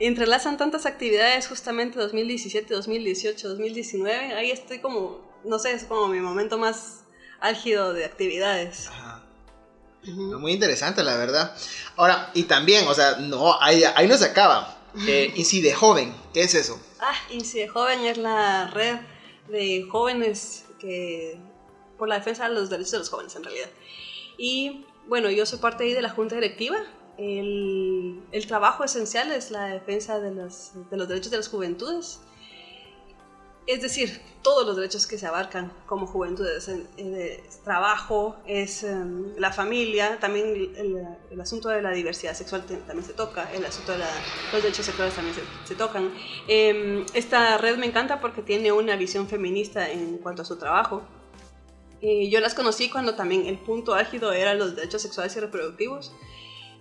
entrelazan 0.00 0.56
tantas 0.56 0.84
actividades 0.86 1.46
justamente 1.46 1.98
2017, 2.00 2.74
2018, 2.74 3.48
2019. 3.50 4.34
Ahí 4.34 4.50
estoy 4.50 4.78
como, 4.80 5.29
no 5.44 5.58
sé, 5.58 5.72
es 5.72 5.84
como 5.84 6.08
mi 6.08 6.20
momento 6.20 6.58
más 6.58 7.00
álgido 7.40 7.92
de 7.92 8.04
actividades. 8.04 8.88
Ajá. 8.88 9.22
Muy 10.04 10.52
interesante, 10.52 11.02
la 11.02 11.16
verdad. 11.16 11.54
Ahora, 11.96 12.30
y 12.34 12.44
también, 12.44 12.88
o 12.88 12.94
sea, 12.94 13.16
no, 13.16 13.60
ahí, 13.60 13.82
ahí 13.94 14.08
no 14.08 14.16
se 14.16 14.24
acaba. 14.24 14.78
Eh, 15.06 15.32
y 15.36 15.44
si 15.44 15.60
de 15.60 15.74
joven, 15.74 16.14
¿qué 16.32 16.42
es 16.42 16.54
eso? 16.54 16.80
Ah, 17.00 17.14
INSI 17.30 17.60
de 17.60 17.68
Joven 17.68 18.00
es 18.04 18.18
la 18.18 18.68
red 18.68 18.96
de 19.48 19.86
jóvenes 19.90 20.64
que 20.78 21.38
por 21.98 22.08
la 22.08 22.16
defensa 22.16 22.48
de 22.48 22.54
los 22.54 22.70
derechos 22.70 22.92
de 22.92 22.98
los 22.98 23.08
jóvenes 23.08 23.34
en 23.36 23.44
realidad. 23.44 23.68
Y 24.38 24.84
bueno, 25.06 25.30
yo 25.30 25.44
soy 25.44 25.58
parte 25.58 25.84
ahí 25.84 25.92
de 25.92 26.02
la 26.02 26.10
junta 26.10 26.34
directiva. 26.34 26.78
El, 27.18 28.22
el 28.32 28.46
trabajo 28.46 28.84
esencial 28.84 29.30
es 29.32 29.50
la 29.50 29.66
defensa 29.66 30.18
de 30.18 30.30
los, 30.30 30.70
de 30.90 30.96
los 30.96 31.08
derechos 31.08 31.30
de 31.30 31.36
las 31.36 31.48
juventudes. 31.48 32.20
Es 33.66 33.82
decir, 33.82 34.20
todos 34.42 34.66
los 34.66 34.76
derechos 34.76 35.06
que 35.06 35.18
se 35.18 35.26
abarcan 35.26 35.72
como 35.86 36.06
juventudes. 36.06 36.68
El, 36.68 36.86
el 36.96 37.40
trabajo, 37.64 38.36
es 38.46 38.84
em, 38.84 39.34
la 39.36 39.52
familia, 39.52 40.18
también 40.18 40.72
el, 40.76 41.40
asunto 41.40 41.68
de 41.68 41.82
la 41.82 41.90
diversidad 41.90 42.34
sexual 42.34 42.64
también 42.64 43.04
se 43.04 43.12
toca, 43.12 43.50
el 43.52 43.64
asunto 43.64 43.92
de 43.92 43.98
los 43.98 44.62
derechos 44.62 44.86
sexuales 44.86 45.14
también 45.14 45.34
se, 45.34 45.42
se 45.68 45.74
tocan. 45.74 46.12
Em, 46.48 47.04
esta 47.14 47.58
red 47.58 47.76
me 47.76 47.86
encanta 47.86 48.20
porque 48.20 48.42
tiene 48.42 48.72
una 48.72 48.96
visión 48.96 49.28
feminista 49.28 49.90
en 49.90 50.18
cuanto 50.18 50.42
a 50.42 50.44
su 50.44 50.56
trabajo. 50.56 51.02
Eh, 52.02 52.30
yo 52.30 52.40
las 52.40 52.54
conocí 52.54 52.88
cuando 52.88 53.14
también 53.14 53.46
el 53.46 53.58
punto 53.58 53.94
álgido 53.94 54.32
era 54.32 54.54
los 54.54 54.74
derechos 54.74 55.02
sexuales 55.02 55.36
y 55.36 55.40
reproductivos 55.40 56.12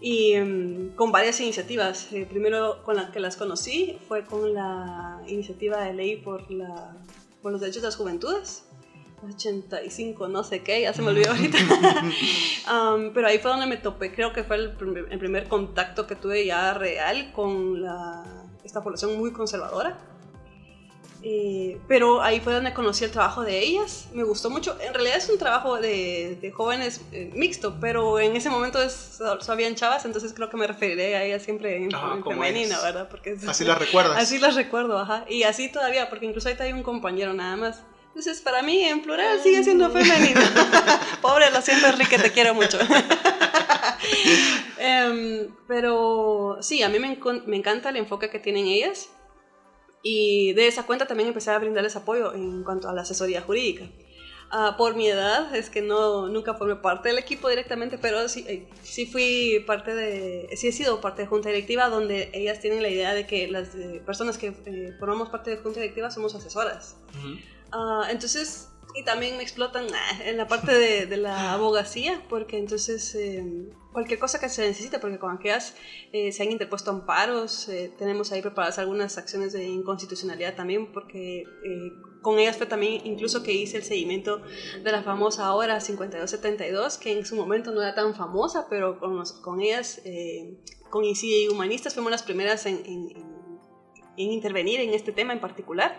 y 0.01 0.33
em, 0.33 0.89
con 0.95 1.11
varias 1.11 1.39
iniciativas. 1.41 2.11
Eh, 2.13 2.25
primero 2.29 2.83
con 2.83 2.95
la 2.95 3.11
que 3.11 3.19
las 3.19 3.35
conocí 3.35 3.97
fue 4.07 4.25
con 4.25 4.53
la 4.53 5.21
iniciativa 5.27 5.81
de 5.83 5.93
ley 5.93 6.17
por, 6.17 6.49
la, 6.51 6.95
por 7.41 7.51
los 7.51 7.61
derechos 7.61 7.81
de 7.81 7.87
las 7.87 7.95
juventudes. 7.95 8.65
85, 9.27 10.29
no 10.29 10.45
sé 10.45 10.63
qué, 10.63 10.81
ya 10.81 10.93
se 10.93 11.01
me 11.01 11.09
olvidó 11.09 11.31
ahorita. 11.31 11.57
Am, 12.67 13.11
pero 13.13 13.27
ahí 13.27 13.39
fue 13.39 13.51
donde 13.51 13.65
me 13.65 13.77
topé, 13.77 14.13
creo 14.13 14.31
que 14.31 14.43
fue 14.43 14.55
el 14.55 14.71
primer, 14.71 15.07
el 15.11 15.19
primer 15.19 15.47
contacto 15.47 16.07
que 16.07 16.15
tuve 16.15 16.45
ya 16.45 16.73
real 16.73 17.31
con 17.33 17.81
la, 17.81 18.23
esta 18.63 18.81
población 18.81 19.17
muy 19.17 19.33
conservadora. 19.33 19.97
Eh, 21.21 21.77
pero 21.89 22.21
ahí 22.21 22.39
fue 22.39 22.53
donde 22.53 22.73
conocí 22.73 23.03
el 23.03 23.11
trabajo 23.11 23.41
de 23.43 23.59
ellas, 23.59 24.07
me 24.13 24.23
gustó 24.23 24.49
mucho. 24.49 24.77
En 24.79 24.93
realidad 24.93 25.17
es 25.17 25.29
un 25.29 25.37
trabajo 25.37 25.75
de, 25.79 26.37
de 26.41 26.51
jóvenes 26.51 27.01
eh, 27.11 27.29
mixto, 27.33 27.75
pero 27.81 28.19
en 28.19 28.37
ese 28.37 28.49
momento 28.49 28.81
es, 28.81 28.93
solo 29.17 29.37
habían 29.49 29.75
chavas, 29.75 30.05
entonces 30.05 30.33
creo 30.33 30.49
que 30.49 30.55
me 30.55 30.65
referiré 30.65 31.17
a 31.17 31.23
ellas 31.25 31.43
siempre 31.43 31.75
en, 31.75 31.93
Ajá, 31.93 32.13
en 32.15 32.21
como 32.21 32.41
femenino, 32.41 32.73
es. 32.75 32.83
¿verdad? 32.83 33.09
Porque 33.09 33.31
es- 33.33 33.45
Así 33.47 33.65
las 33.65 33.77
recuerdas. 33.77 34.17
Así 34.21 34.37
las 34.39 34.55
recuerdo, 34.55 34.97
ajá. 34.97 35.25
Y 35.27 35.43
así 35.43 35.69
todavía, 35.69 36.09
porque 36.09 36.25
incluso 36.25 36.47
ahorita 36.47 36.63
hay 36.63 36.71
un 36.71 36.83
compañero 36.83 37.33
nada 37.33 37.57
más. 37.57 37.81
Entonces, 38.07 38.41
para 38.41 38.61
mí, 38.63 38.81
en 38.83 39.01
plural, 39.01 39.39
sigue 39.43 39.63
siendo 39.63 39.89
femenino. 39.91 40.39
Pobre, 41.21 41.51
lo 41.51 41.61
siento, 41.61 41.87
Enrique, 41.87 42.17
te 42.17 42.31
quiero 42.31 42.53
mucho. 42.53 42.77
Em, 44.77 45.49
pero 45.67 46.57
sí, 46.61 46.81
a 46.83 46.89
mí 46.89 46.99
me, 46.99 47.17
me 47.45 47.57
encanta 47.57 47.89
el 47.89 47.97
enfoque 47.97 48.29
que 48.29 48.39
tienen 48.39 48.65
ellas. 48.67 49.09
Y 50.01 50.53
de 50.53 50.67
esa 50.67 50.83
cuenta 50.83 51.05
también 51.07 51.27
empecé 51.27 51.51
a 51.51 51.59
brindarles 51.59 51.95
apoyo 51.95 52.33
en 52.33 52.63
cuanto 52.63 52.87
a 52.89 52.93
la 52.93 53.01
asesoría 53.01 53.41
jurídica. 53.41 53.89
Ah, 54.51 54.75
por 54.77 54.95
mi 54.95 55.07
edad, 55.07 55.53
es 55.55 55.69
que 55.69 55.81
no, 55.81 56.27
nunca 56.27 56.55
formé 56.55 56.75
parte 56.75 57.09
del 57.09 57.19
equipo 57.19 57.49
directamente, 57.49 57.99
pero 57.99 58.27
sí, 58.27 58.43
eh, 58.47 58.65
sí 58.81 59.05
fui 59.05 59.63
parte 59.67 59.93
de, 59.93 60.49
sí 60.55 60.69
he 60.69 60.71
sido 60.71 60.99
parte 60.99 61.21
de 61.21 61.27
junta 61.27 61.49
directiva 61.49 61.87
donde 61.87 62.31
ellas 62.33 62.59
tienen 62.59 62.81
la 62.81 62.89
idea 62.89 63.13
de 63.13 63.27
que 63.27 63.47
las 63.47 63.75
eh, 63.75 64.01
personas 64.03 64.39
que 64.39 64.55
eh, 64.65 64.95
formamos 64.97 65.29
parte 65.29 65.51
de 65.51 65.57
junta 65.57 65.79
directiva 65.79 66.09
somos 66.09 66.33
asesoras. 66.33 66.97
Ujú. 67.09 67.37
Ah, 67.71 68.07
entonces, 68.09 68.69
y 68.95 69.03
también 69.03 69.37
me 69.37 69.43
explotan 69.43 69.85
ah, 69.93 70.23
en 70.25 70.37
la 70.37 70.47
parte 70.47 70.73
de, 70.73 71.05
de 71.05 71.17
la 71.17 71.53
abogacía, 71.53 72.23
porque 72.29 72.57
entonces 72.57 73.13
eh, 73.15 73.43
cualquier 73.93 74.19
cosa 74.19 74.39
que 74.39 74.49
se 74.49 74.67
necesite, 74.67 74.99
porque 74.99 75.19
con 75.19 75.31
aquellas 75.35 75.75
eh, 76.11 76.31
se 76.31 76.43
han 76.43 76.51
interpuesto 76.51 76.89
amparos, 76.91 77.69
eh, 77.69 77.91
tenemos 77.97 78.31
ahí 78.31 78.41
preparadas 78.41 78.79
algunas 78.79 79.17
acciones 79.17 79.53
de 79.53 79.65
inconstitucionalidad 79.65 80.55
también, 80.55 80.91
porque 80.91 81.41
eh, 81.41 81.91
con 82.21 82.39
ellas 82.39 82.57
fue 82.57 82.65
también 82.65 83.05
incluso 83.05 83.43
que 83.43 83.53
hice 83.53 83.77
el 83.77 83.83
seguimiento 83.83 84.41
de 84.83 84.91
la 84.91 85.03
famosa 85.03 85.53
hora 85.53 85.79
5272, 85.79 86.97
que 86.97 87.17
en 87.17 87.25
su 87.25 87.35
momento 87.35 87.71
no 87.71 87.81
era 87.81 87.93
tan 87.95 88.15
famosa, 88.15 88.67
pero 88.69 88.99
con, 88.99 89.15
los- 89.15 89.33
con 89.33 89.61
ellas, 89.61 90.01
eh, 90.03 90.57
con 90.89 91.05
ICIE 91.05 91.43
y 91.43 91.47
Humanistas, 91.47 91.93
fuimos 91.93 92.11
las 92.11 92.23
primeras 92.23 92.65
en- 92.65 92.81
en- 92.85 93.28
en 94.19 94.29
en 94.29 94.33
intervenir 94.33 94.79
en 94.81 94.93
este 94.93 95.11
tema 95.11 95.33
en 95.33 95.39
particular. 95.39 95.97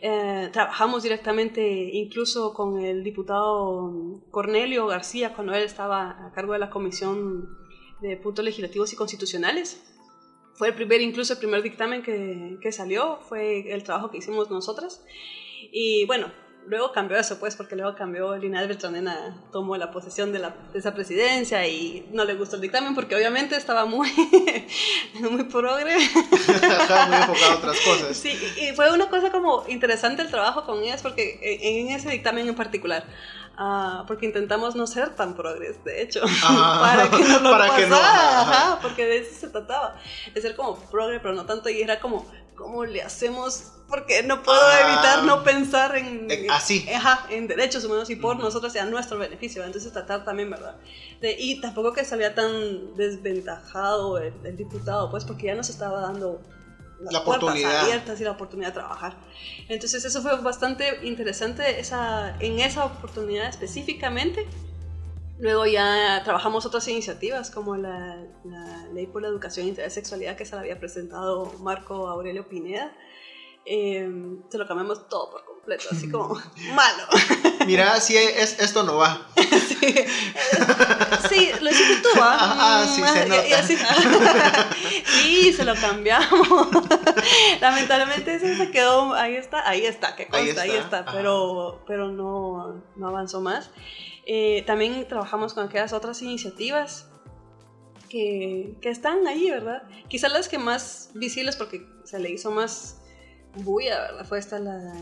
Eh, 0.00 0.48
trabajamos 0.52 1.02
directamente 1.02 1.62
incluso 1.92 2.52
con 2.54 2.80
el 2.80 3.04
diputado 3.04 4.22
Cornelio 4.30 4.86
García 4.86 5.34
cuando 5.34 5.54
él 5.54 5.62
estaba 5.62 6.26
a 6.26 6.32
cargo 6.32 6.54
de 6.54 6.58
la 6.58 6.70
Comisión 6.70 7.48
de 8.00 8.16
Puntos 8.16 8.44
Legislativos 8.44 8.92
y 8.92 8.96
Constitucionales. 8.96 9.86
Fue 10.54 10.68
el 10.68 10.74
primer, 10.74 11.00
incluso 11.00 11.34
el 11.34 11.38
primer 11.38 11.62
dictamen 11.62 12.02
que, 12.02 12.58
que 12.60 12.72
salió, 12.72 13.18
fue 13.20 13.72
el 13.72 13.82
trabajo 13.82 14.10
que 14.10 14.18
hicimos 14.18 14.50
nosotras. 14.50 15.04
Y 15.72 16.04
bueno, 16.06 16.32
luego 16.66 16.92
cambió 16.92 17.16
eso, 17.18 17.38
pues, 17.38 17.56
porque 17.56 17.76
luego 17.76 17.94
cambió 17.96 18.36
Linares 18.36 18.68
Beltranena, 18.68 19.42
tomó 19.52 19.76
la 19.76 19.90
posesión 19.90 20.32
de, 20.32 20.38
la, 20.38 20.56
de 20.72 20.78
esa 20.78 20.94
presidencia 20.94 21.66
y 21.66 22.08
no 22.12 22.24
le 22.24 22.34
gustó 22.34 22.56
el 22.56 22.62
dictamen 22.62 22.94
porque 22.94 23.16
obviamente 23.16 23.56
estaba 23.56 23.84
muy, 23.86 24.08
muy 25.20 25.44
progre. 25.44 25.96
Ajá, 26.78 27.06
muy 27.06 27.16
enfocado 27.16 27.52
a 27.52 27.56
otras 27.56 27.80
cosas. 27.80 28.16
Sí, 28.16 28.30
y 28.56 28.74
fue 28.74 28.92
una 28.92 29.08
cosa 29.08 29.30
como 29.30 29.64
interesante 29.68 30.22
el 30.22 30.30
trabajo 30.30 30.64
con 30.64 30.82
ellas 30.82 31.02
porque 31.02 31.38
en, 31.42 31.88
en 31.88 31.94
ese 31.96 32.10
dictamen 32.10 32.48
en 32.48 32.54
particular. 32.54 33.04
ah, 33.56 34.04
porque 34.06 34.26
intentamos 34.26 34.74
no 34.76 34.86
ser 34.86 35.14
tan 35.16 35.34
progres, 35.36 35.82
de 35.84 36.02
hecho, 36.02 36.22
Ajá, 36.42 36.80
para 36.80 37.10
que 37.10 37.24
no 37.24 37.38
lo 37.40 37.50
para 37.50 37.74
que 37.74 37.86
no, 37.86 37.96
pasara, 37.96 38.40
ajá. 38.40 38.72
ajá, 38.72 38.78
porque 38.80 39.04
de 39.06 39.18
eso 39.18 39.34
se 39.38 39.48
trataba, 39.48 39.96
de 40.32 40.40
ser 40.40 40.56
como 40.56 40.78
progre, 40.90 41.20
pero 41.20 41.34
no 41.34 41.46
tanto, 41.46 41.68
y 41.68 41.80
era 41.82 42.00
como, 42.00 42.26
¿cómo 42.60 42.84
le 42.84 43.02
hacemos? 43.02 43.72
Porque 43.88 44.22
no 44.22 44.42
puedo 44.44 44.60
Ah. 44.60 44.80
evitar 44.92 45.24
no 45.24 45.42
pensar 45.42 45.96
en, 45.96 46.30
Eh, 46.30 46.46
así. 46.50 46.86
Ajá, 46.94 47.26
en 47.30 47.48
derechos 47.48 47.84
humanos 47.84 48.08
y 48.10 48.16
por 48.16 48.36
nosotros 48.38 48.72
sea 48.72 48.84
nuestro 48.84 49.18
beneficio, 49.18 49.64
entonces 49.64 49.92
tratar 49.92 50.24
también, 50.24 50.48
¿verdad? 50.50 50.76
De- 51.20 51.34
y 51.38 51.60
tampoco 51.60 51.92
que 51.92 52.04
salía 52.04 52.34
tan 52.34 52.94
desventajado 52.96 54.18
el, 54.18 54.32
el 54.44 54.56
diputado, 54.56 55.10
pues 55.10 55.24
porque 55.24 55.46
ya 55.46 55.54
nos 55.56 55.68
estaba 55.70 56.00
dando 56.02 56.40
las 57.00 57.12
La 57.14 57.24
puertas 57.24 57.44
oportunidad. 57.48 57.80
abiertas 57.80 58.20
y 58.20 58.24
la 58.24 58.30
oportunidad 58.32 58.68
de 58.68 58.74
trabajar. 58.74 59.16
Entonces 59.68 60.04
eso 60.04 60.20
fue 60.22 60.36
bastante 60.40 61.00
interesante 61.02 61.80
esa, 61.80 62.36
en 62.40 62.60
esa 62.60 62.84
oportunidad 62.84 63.48
específicamente. 63.48 64.46
Luego 65.40 65.64
ya 65.66 66.20
trabajamos 66.24 66.66
otras 66.66 66.86
iniciativas 66.88 67.50
como 67.50 67.76
la, 67.76 68.16
la 68.44 68.86
Ley 68.92 69.06
por 69.06 69.22
la 69.22 69.28
Educación 69.28 69.66
e 69.66 69.70
Intersexualidad 69.70 70.36
que 70.36 70.44
se 70.44 70.54
la 70.54 70.60
había 70.60 70.78
presentado 70.78 71.52
Marco 71.60 72.08
Aurelio 72.08 72.46
Pineda. 72.48 72.92
Eh, 73.64 74.08
se 74.50 74.58
lo 74.58 74.66
cambiamos 74.66 75.08
todo 75.08 75.30
por 75.30 75.44
completo, 75.44 75.84
así 75.92 76.10
como 76.10 76.34
malo. 76.74 77.04
Mira, 77.66 78.00
si 78.00 78.16
es, 78.16 78.58
esto 78.58 78.82
no 78.82 78.96
va. 78.96 79.26
sí, 79.36 79.76
sí, 81.28 81.50
lo 81.60 81.70
hiciste 81.70 81.96
tú, 82.02 82.08
¿ah? 82.20 82.36
Ajá, 82.82 82.86
sí, 82.86 83.02
se 83.02 83.20
y- 83.20 83.26
y 83.26 83.28
nota. 83.28 83.58
así- 83.60 83.76
sí, 85.06 85.52
se 85.52 85.64
lo 85.64 85.74
cambiamos. 85.74 86.68
Lamentablemente 87.60 88.34
ese 88.34 88.56
se 88.56 88.70
quedó, 88.70 89.14
ahí 89.14 89.36
está, 89.36 89.68
ahí 89.68 89.84
está, 89.86 90.16
que 90.16 90.24
Ahí 90.32 90.46
consta, 90.46 90.62
ahí 90.62 90.70
está, 90.70 90.80
está, 90.82 90.98
ajá. 91.00 91.12
pero, 91.12 91.82
pero 91.86 92.08
no, 92.08 92.82
no 92.96 93.08
avanzó 93.08 93.40
más. 93.40 93.70
Eh, 94.32 94.62
también 94.64 95.08
trabajamos 95.08 95.54
con 95.54 95.66
aquellas 95.66 95.92
otras 95.92 96.22
iniciativas 96.22 97.10
que, 98.08 98.76
que 98.80 98.88
están 98.88 99.26
ahí, 99.26 99.50
¿verdad? 99.50 99.82
Quizás 100.06 100.32
las 100.32 100.48
que 100.48 100.56
más 100.56 101.10
visibles 101.14 101.56
porque 101.56 101.84
se 102.04 102.20
le 102.20 102.30
hizo 102.30 102.52
más 102.52 103.02
bulla, 103.56 104.00
¿verdad? 104.02 104.24
Fue 104.24 104.38
esta 104.38 104.60
la, 104.60 104.94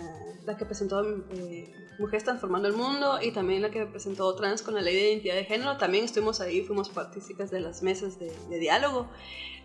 la 0.46 0.56
que 0.56 0.64
presentó 0.64 1.06
eh, 1.34 1.70
Mujeres 1.98 2.24
Transformando 2.24 2.68
el 2.68 2.74
Mundo 2.74 3.18
y 3.20 3.32
también 3.32 3.60
la 3.60 3.70
que 3.70 3.84
presentó 3.84 4.34
Trans 4.34 4.62
con 4.62 4.74
la 4.74 4.80
Ley 4.80 4.94
de 4.94 5.10
Identidad 5.10 5.34
de 5.34 5.44
Género. 5.44 5.76
También 5.76 6.06
estuvimos 6.06 6.40
ahí, 6.40 6.62
fuimos 6.62 6.88
partícipes 6.88 7.50
de 7.50 7.60
las 7.60 7.82
mesas 7.82 8.18
de, 8.18 8.32
de 8.48 8.58
diálogo 8.58 9.10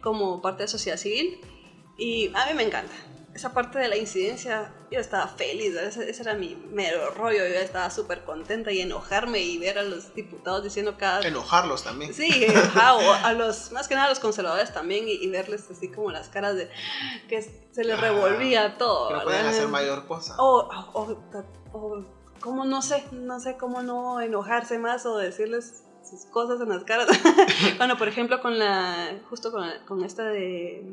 como 0.02 0.42
parte 0.42 0.64
de 0.64 0.68
sociedad 0.68 0.98
civil 0.98 1.40
y 1.98 2.30
a 2.34 2.48
mí 2.48 2.54
me 2.54 2.64
encanta. 2.64 2.94
Esa 3.34 3.52
parte 3.52 3.80
de 3.80 3.88
la 3.88 3.98
incidencia, 3.98 4.72
yo 4.92 5.00
estaba 5.00 5.28
feliz, 5.28 5.74
ese, 5.76 6.08
ese 6.08 6.22
era 6.22 6.36
mi 6.36 6.56
mero 6.56 7.10
rollo, 7.10 7.40
yo 7.48 7.56
estaba 7.56 7.90
súper 7.90 8.24
contenta 8.24 8.72
y 8.72 8.80
enojarme 8.80 9.40
y 9.42 9.58
ver 9.58 9.80
a 9.80 9.84
los 9.84 10.14
diputados 10.14 10.64
diciendo 10.64 10.98
cada 10.98 11.28
Enojarlos 11.28 11.84
también. 11.84 12.14
Sí, 12.14 12.46
ajá, 12.46 12.94
o 12.94 13.14
a 13.26 13.34
los, 13.34 13.72
más 13.72 13.88
que 13.88 13.96
nada 13.96 14.06
a 14.06 14.10
los 14.10 14.20
conservadores 14.20 14.72
también 14.72 15.08
y, 15.08 15.14
y 15.14 15.30
verles 15.30 15.68
así 15.72 15.90
como 15.90 16.12
las 16.12 16.30
caras 16.30 16.56
de 16.56 16.70
que 17.28 17.42
se 17.42 17.84
les 17.84 17.98
Ah, 17.98 18.02
revolvía 18.02 18.78
todo. 18.78 19.08
Que 19.08 19.14
no 19.16 19.24
pueden 19.24 19.46
hacer 19.48 19.68
mayor 19.68 20.06
cosa. 20.06 20.36
O, 20.38 20.68
o, 20.94 21.02
o- 21.02 21.44
o 21.72 22.06
cómo 22.40 22.66
no 22.66 22.84
sé, 22.84 23.04
no 23.12 23.40
sé 23.40 23.58
cómo 23.58 23.82
no 23.82 24.22
enojarse 24.22 24.78
más 24.78 25.08
o 25.08 25.18
decirles 25.18 25.86
sus 26.08 26.26
cosas 26.26 26.62
en 26.62 26.70
las 26.70 26.84
caras. 26.84 27.08
bueno, 27.80 27.98
por 27.98 28.08
ejemplo, 28.10 28.40
con 28.42 28.60
la, 28.60 29.20
justo 29.28 29.52
con, 29.52 29.62
la- 29.62 29.84
con 29.86 30.04
esta 30.04 30.26
de, 30.26 30.84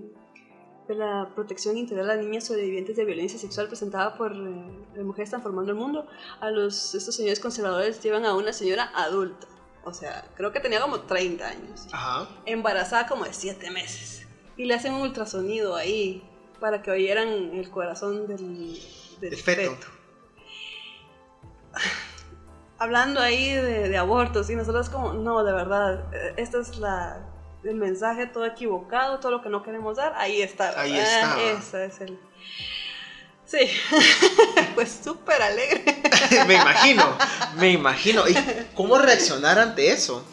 de 0.90 0.96
la 0.96 1.28
protección 1.36 1.76
integral 1.76 2.10
a 2.10 2.16
niñas 2.16 2.44
sobrevivientes 2.48 2.96
de 2.96 3.04
violencia 3.04 3.38
sexual 3.38 3.68
presentada 3.68 4.16
por 4.16 4.32
eh, 4.32 5.02
Mujeres 5.04 5.30
Transformando 5.30 5.70
el 5.70 5.78
Mundo, 5.78 6.06
a 6.40 6.50
los, 6.50 6.96
estos 6.96 7.14
señores 7.14 7.38
conservadores 7.38 8.02
llevan 8.02 8.24
a 8.24 8.34
una 8.34 8.52
señora 8.52 8.90
adulta. 8.94 9.46
O 9.84 9.94
sea, 9.94 10.28
creo 10.34 10.50
que 10.52 10.58
tenía 10.58 10.80
como 10.80 11.00
30 11.02 11.46
años 11.46 11.86
Ajá. 11.92 12.28
embarazada 12.44 13.06
como 13.06 13.24
de 13.24 13.32
7 13.32 13.70
meses. 13.70 14.26
Y 14.56 14.64
le 14.64 14.74
hacen 14.74 14.92
un 14.94 15.02
ultrasonido 15.02 15.76
ahí 15.76 16.24
para 16.58 16.82
que 16.82 16.90
oyeran 16.90 17.28
el 17.28 17.70
corazón 17.70 18.26
del, 18.26 18.76
del 19.20 19.32
El 19.32 19.38
feto. 19.38 19.70
feto. 19.70 19.86
Hablando 22.78 23.20
ahí 23.20 23.52
de, 23.54 23.88
de 23.88 23.96
abortos 23.96 24.50
y 24.50 24.56
nosotros 24.56 24.88
como, 24.90 25.12
no, 25.12 25.44
de 25.44 25.52
verdad, 25.52 26.12
eh, 26.12 26.34
este 26.36 26.58
es 26.58 26.78
la, 26.78 27.29
el 27.64 27.74
mensaje 27.74 28.26
todo 28.26 28.46
equivocado, 28.46 29.20
todo 29.20 29.32
lo 29.32 29.42
que 29.42 29.48
no 29.48 29.62
queremos 29.62 29.96
dar, 29.96 30.14
ahí 30.16 30.42
está. 30.42 30.80
Ahí 30.80 30.96
está. 30.98 31.40
Ese 31.40 31.84
es 31.86 32.00
el... 32.00 32.18
Sí, 33.44 33.68
pues 34.74 35.00
súper 35.02 35.42
alegre. 35.42 35.82
me 36.46 36.54
imagino, 36.54 37.18
me 37.56 37.70
imagino. 37.70 38.28
¿Y 38.28 38.36
cómo 38.74 38.96
reaccionar 38.98 39.58
ante 39.58 39.90
eso? 39.90 40.24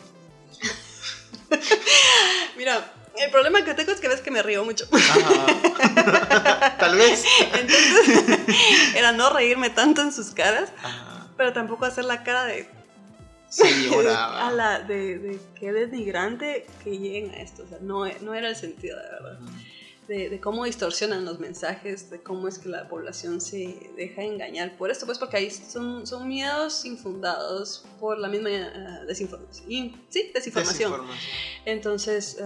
Mira, 2.56 2.94
el 3.18 3.32
problema 3.32 3.64
que 3.64 3.74
tengo 3.74 3.92
es 3.92 4.00
que 4.00 4.08
ves 4.08 4.22
que 4.22 4.30
me 4.30 4.44
río 4.44 4.64
mucho. 4.64 4.86
Ajá. 4.92 6.78
Tal 6.78 6.96
vez. 6.96 7.24
Entonces, 7.54 8.40
era 8.96 9.12
no 9.14 9.32
reírme 9.32 9.72
tanto 9.72 10.02
en 10.02 10.14
sus 10.14 10.32
caras, 10.32 10.70
Ajá. 10.84 11.28
pero 11.38 11.54
tampoco 11.54 11.86
hacer 11.86 12.06
la 12.06 12.24
cara 12.24 12.46
de, 12.46 12.70
Señora. 13.50 14.48
a 14.48 14.52
la, 14.52 14.80
de, 14.82 15.18
de 15.20 15.40
qué 15.60 15.72
denigrante 15.74 16.66
que 16.84 16.98
lleguen 16.98 17.32
a 17.32 17.38
esto. 17.42 17.64
O 17.64 17.68
sea, 17.68 17.78
no, 17.82 18.06
no 18.22 18.34
era 18.34 18.50
el 18.50 18.56
sentido, 18.56 18.98
de 18.98 19.10
verdad. 19.10 19.40
De, 20.08 20.30
de 20.30 20.40
cómo 20.40 20.64
distorsionan 20.64 21.26
los 21.26 21.40
mensajes, 21.40 22.10
de 22.10 22.22
cómo 22.24 22.48
es 22.48 22.60
que 22.60 22.70
la 22.70 22.88
población 22.88 23.42
se 23.42 23.92
deja 23.98 24.22
engañar 24.22 24.78
por 24.78 24.90
esto, 24.90 25.06
pues 25.06 25.18
porque 25.20 25.36
ahí 25.36 25.52
son, 25.52 26.08
son 26.08 26.30
miedos 26.30 26.86
infundados 26.86 27.84
por 28.00 28.18
la 28.18 28.30
misma 28.30 28.50
eh, 28.52 28.70
desinformación. 29.06 29.68
Sí, 30.10 30.32
desinformación. 30.34 30.92
Desinformación. 30.92 31.30
Entonces, 31.66 32.38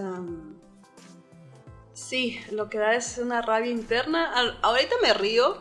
sí, 1.92 2.40
lo 2.50 2.68
que 2.68 2.78
da 2.78 2.94
es 2.94 3.18
una 3.18 3.42
rabia 3.42 3.70
interna. 3.70 4.32
Al- 4.34 4.58
ahorita 4.62 4.96
me 5.00 5.14
río, 5.14 5.56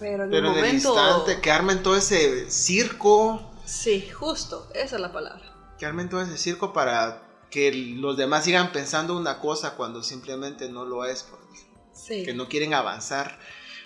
pero 0.00 0.24
en 0.24 0.30
Pero 0.30 0.38
el 0.38 0.44
en 0.44 0.44
el 0.46 0.56
momento... 0.56 0.88
instante, 0.94 1.40
que 1.40 1.50
armen 1.50 1.82
todo 1.82 1.96
ese 1.96 2.50
circo, 2.50 3.42
Sí, 3.66 4.08
justo, 4.10 4.70
esa 4.74 4.96
es 4.96 5.02
la 5.02 5.12
palabra. 5.12 5.52
que 5.78 5.84
armen 5.84 6.08
todo 6.08 6.22
ese 6.22 6.38
circo 6.38 6.72
para 6.72 7.22
que 7.50 7.70
los 7.72 8.16
demás 8.16 8.44
sigan 8.44 8.72
pensando 8.72 9.14
una 9.16 9.40
cosa 9.40 9.74
cuando 9.76 10.02
simplemente 10.02 10.70
no 10.70 10.86
lo 10.86 11.04
es, 11.04 11.22
porque 11.22 11.44
Sí. 11.92 12.24
que 12.24 12.32
no 12.32 12.48
quieren 12.48 12.72
avanzar. 12.72 13.38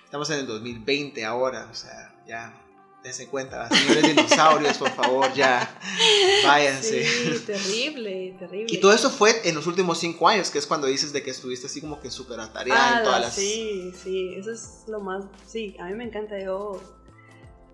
Estamos 0.04 0.30
en 0.30 0.38
el 0.40 0.46
2020 0.46 1.24
ahora, 1.24 1.68
o 1.70 1.74
sea, 1.74 2.14
ya, 2.28 2.54
dense 3.02 3.26
cuenta, 3.28 3.68
señores 3.68 4.02
dinosaurios, 4.14 4.76
por 4.78 4.90
favor, 4.90 5.32
ya, 5.34 5.78
váyanse. 6.46 7.04
Sí, 7.04 7.38
terrible, 7.46 8.36
terrible. 8.38 8.66
Y 8.72 8.78
todo 8.78 8.92
eso 8.92 9.10
fue 9.10 9.48
en 9.48 9.54
los 9.56 9.66
últimos 9.66 9.98
cinco 9.98 10.28
años, 10.28 10.50
que 10.50 10.58
es 10.58 10.66
cuando 10.66 10.86
dices 10.86 11.12
de 11.12 11.22
que 11.24 11.30
estuviste 11.30 11.66
así 11.66 11.80
como 11.80 12.00
que 12.00 12.10
súper 12.10 12.38
atareada 12.40 12.98
en 12.98 13.04
todas 13.04 13.20
las... 13.20 13.34
Sí, 13.34 13.92
sí, 14.00 14.34
eso 14.36 14.52
es 14.52 14.84
lo 14.86 15.00
más... 15.00 15.24
Sí, 15.46 15.74
a 15.80 15.86
mí 15.86 15.94
me 15.94 16.04
encanta, 16.04 16.38
yo... 16.38 16.80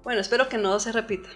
Bueno, 0.05 0.21
espero 0.21 0.49
que 0.49 0.57
no 0.59 0.79
se 0.81 0.93
repita. 0.93 1.29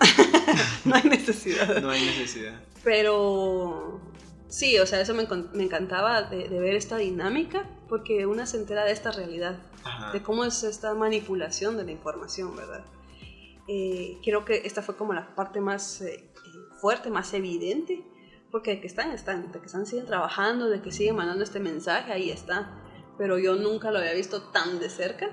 no 0.84 0.94
hay 0.94 1.04
necesidad. 1.04 1.80
No 1.80 1.90
hay 1.90 2.04
necesidad. 2.04 2.60
Pero 2.82 4.00
sí, 4.48 4.78
o 4.78 4.86
sea, 4.86 5.00
eso 5.00 5.14
me, 5.14 5.26
me 5.54 5.64
encantaba 5.64 6.22
de, 6.22 6.48
de 6.48 6.60
ver 6.60 6.74
esta 6.74 6.96
dinámica, 6.96 7.68
porque 7.88 8.26
una 8.26 8.46
se 8.46 8.58
entera 8.58 8.84
de 8.84 8.92
esta 8.92 9.10
realidad, 9.10 9.58
Ajá. 9.84 10.12
de 10.12 10.22
cómo 10.22 10.44
es 10.44 10.62
esta 10.62 10.94
manipulación 10.94 11.76
de 11.76 11.84
la 11.84 11.92
información, 11.92 12.56
¿verdad? 12.56 12.84
Eh, 13.66 14.18
creo 14.22 14.44
que 14.44 14.62
esta 14.64 14.82
fue 14.82 14.96
como 14.96 15.14
la 15.14 15.34
parte 15.34 15.60
más 15.60 16.02
eh, 16.02 16.28
fuerte, 16.80 17.10
más 17.10 17.32
evidente, 17.32 18.04
porque 18.50 18.72
de 18.72 18.80
que 18.80 18.86
están, 18.86 19.10
están, 19.12 19.50
de 19.52 19.58
que 19.58 19.66
están, 19.66 19.86
siguen 19.86 20.06
trabajando, 20.06 20.68
de 20.68 20.82
que 20.82 20.92
siguen 20.92 21.16
mandando 21.16 21.42
este 21.42 21.60
mensaje, 21.60 22.12
ahí 22.12 22.30
está. 22.30 22.80
Pero 23.16 23.38
yo 23.38 23.54
nunca 23.54 23.90
lo 23.90 23.98
había 23.98 24.12
visto 24.12 24.42
tan 24.50 24.78
de 24.80 24.90
cerca. 24.90 25.30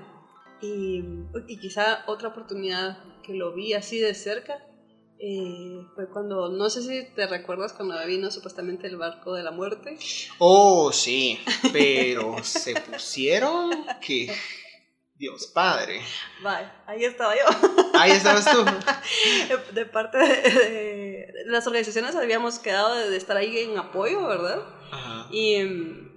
Y, 0.62 1.02
y 1.48 1.58
quizá 1.58 2.04
otra 2.06 2.28
oportunidad 2.28 2.98
que 3.22 3.34
lo 3.34 3.52
vi 3.52 3.74
así 3.74 3.98
de 3.98 4.14
cerca 4.14 4.64
eh, 5.18 5.86
fue 5.94 6.08
cuando, 6.08 6.48
no 6.48 6.68
sé 6.68 6.82
si 6.82 7.14
te 7.14 7.26
recuerdas 7.28 7.72
cuando 7.72 7.94
vino 8.06 8.30
supuestamente 8.30 8.88
el 8.88 8.96
barco 8.96 9.34
de 9.34 9.44
la 9.44 9.52
muerte. 9.52 9.96
Oh, 10.38 10.90
sí, 10.92 11.38
pero 11.72 12.42
se 12.42 12.74
pusieron 12.80 13.70
que... 14.00 14.34
Dios 15.14 15.46
Padre. 15.54 16.00
Vale, 16.42 16.68
ahí 16.84 17.04
estaba 17.04 17.32
yo. 17.36 17.44
Ahí 17.94 18.10
estabas 18.10 18.44
tú. 18.50 18.64
De 19.72 19.86
parte 19.86 20.18
de, 20.18 20.26
de 20.26 21.44
las 21.46 21.64
organizaciones 21.68 22.16
habíamos 22.16 22.58
quedado 22.58 22.96
de, 22.96 23.08
de 23.08 23.16
estar 23.18 23.36
ahí 23.36 23.56
en 23.58 23.78
apoyo, 23.78 24.26
¿verdad? 24.26 24.64
Ajá. 24.90 25.28
Y, 25.30 25.54
em, 25.54 26.11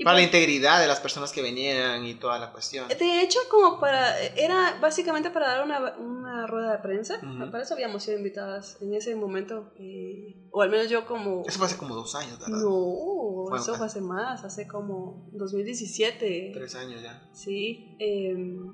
y 0.00 0.04
Para 0.04 0.16
la 0.16 0.20
pues, 0.22 0.34
integridad 0.34 0.80
de 0.80 0.86
las 0.88 0.98
personas 0.98 1.30
que 1.30 1.42
venían 1.42 2.06
y 2.06 2.14
toda 2.14 2.38
la 2.38 2.50
cuestión. 2.52 2.88
de 2.88 3.20
hecho, 3.22 3.38
como 3.50 3.78
para, 3.78 4.18
era 4.34 4.78
básicamente 4.80 5.30
para 5.30 5.48
dar 5.48 5.62
una, 5.62 5.94
una 5.98 6.46
rueda 6.46 6.72
de 6.72 6.78
prensa. 6.78 7.16
Ujú. 7.22 7.50
Para 7.50 7.64
eso 7.64 7.74
habíamos 7.74 8.02
sido 8.02 8.16
invitadas 8.16 8.78
en 8.80 8.94
ese 8.94 9.14
momento, 9.14 9.74
eh, 9.76 10.36
o 10.52 10.62
al 10.62 10.70
menos 10.70 10.88
yo 10.88 11.04
como... 11.04 11.42
Eso 11.46 11.58
fue 11.58 11.66
hace 11.66 11.76
como 11.76 11.94
dos 11.94 12.14
años, 12.14 12.38
¿verdad? 12.38 12.56
No, 12.62 13.44
Fue- 13.50 13.58
eso 13.58 13.74
fue 13.74 13.84
hace 13.86 14.00
más, 14.00 14.42
hace 14.42 14.66
como 14.66 15.28
2017. 15.32 16.52
Tres 16.54 16.74
años 16.76 17.02
ya. 17.02 17.22
Sí. 17.34 17.94
em, 17.98 18.72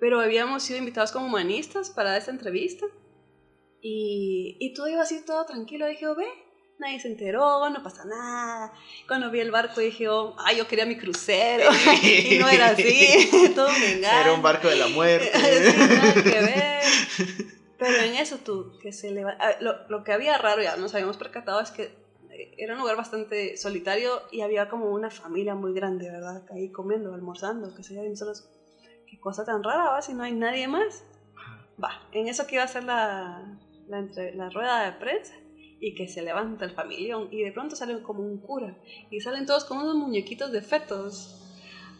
pero 0.00 0.18
habíamos 0.18 0.62
sido 0.62 0.78
invitados 0.78 1.12
como 1.12 1.26
humanistas 1.26 1.90
para 1.90 2.16
esta 2.16 2.30
entrevista. 2.30 2.86
Y, 3.82 4.56
y 4.60 4.72
todo 4.72 4.88
iba 4.88 5.02
así 5.02 5.22
todo 5.26 5.44
tranquilo. 5.44 5.86
Dije, 5.86 6.06
oh, 6.06 6.14
ve, 6.14 6.26
nadie 6.80 6.98
se 6.98 7.08
enteró, 7.08 7.68
no 7.70 7.82
pasa 7.82 8.04
nada. 8.04 8.72
Cuando 9.06 9.30
vi 9.30 9.40
el 9.40 9.50
barco 9.50 9.80
dije, 9.80 10.08
oh, 10.08 10.34
ay, 10.38 10.56
yo 10.56 10.66
quería 10.66 10.86
mi 10.86 10.96
crucero. 10.96 11.70
y 12.02 12.38
no 12.38 12.48
era 12.48 12.68
así, 12.70 13.30
todo 13.54 13.68
me 13.78 13.92
engaña. 13.92 14.22
Era 14.22 14.32
un 14.32 14.42
barco 14.42 14.68
de 14.68 14.76
la 14.76 14.88
muerte. 14.88 15.30
Sí, 15.40 15.78
nada 15.78 16.14
que 16.14 16.20
ver. 16.40 16.82
Pero 17.78 17.96
en 18.02 18.14
eso 18.16 18.38
tú, 18.38 18.72
que 18.82 18.92
se 18.92 19.08
ah, 19.38 19.52
lo, 19.60 19.88
lo 19.88 20.04
que 20.04 20.12
había 20.12 20.36
raro, 20.36 20.62
ya 20.62 20.76
nos 20.76 20.92
habíamos 20.94 21.16
percatado, 21.16 21.60
es 21.60 21.70
que 21.70 21.84
eh, 21.84 22.54
era 22.58 22.74
un 22.74 22.80
lugar 22.80 22.96
bastante 22.96 23.56
solitario 23.56 24.22
y 24.30 24.42
había 24.42 24.68
como 24.68 24.90
una 24.90 25.10
familia 25.10 25.54
muy 25.54 25.72
grande, 25.72 26.10
¿verdad? 26.10 26.42
Ahí 26.54 26.70
comiendo, 26.70 27.14
almorzando, 27.14 27.74
que 27.74 27.82
se 27.82 27.94
y 27.94 28.08
nosotros, 28.08 28.44
qué 29.08 29.18
cosa 29.18 29.44
tan 29.44 29.62
rara, 29.62 29.90
¿va? 29.90 30.02
Si 30.02 30.12
no 30.12 30.24
hay 30.24 30.32
nadie 30.32 30.68
más. 30.68 31.04
Va, 31.82 32.02
en 32.12 32.28
eso 32.28 32.46
que 32.46 32.56
iba 32.56 32.64
a 32.64 32.68
ser 32.68 32.84
la, 32.84 33.42
la, 33.88 33.98
entre- 33.98 34.34
la 34.34 34.50
rueda 34.50 34.84
de 34.84 34.92
prensa 34.92 35.32
y 35.80 35.94
que 35.94 36.08
se 36.08 36.22
levanta 36.22 36.64
el 36.64 36.72
familión 36.72 37.28
y 37.30 37.42
de 37.42 37.52
pronto 37.52 37.74
sale 37.76 38.00
como 38.02 38.22
un 38.22 38.38
cura 38.38 38.76
y 39.10 39.20
salen 39.20 39.46
todos 39.46 39.64
con 39.64 39.78
unos 39.78 39.96
muñequitos 39.96 40.52
de 40.52 40.60
fetos 40.62 41.36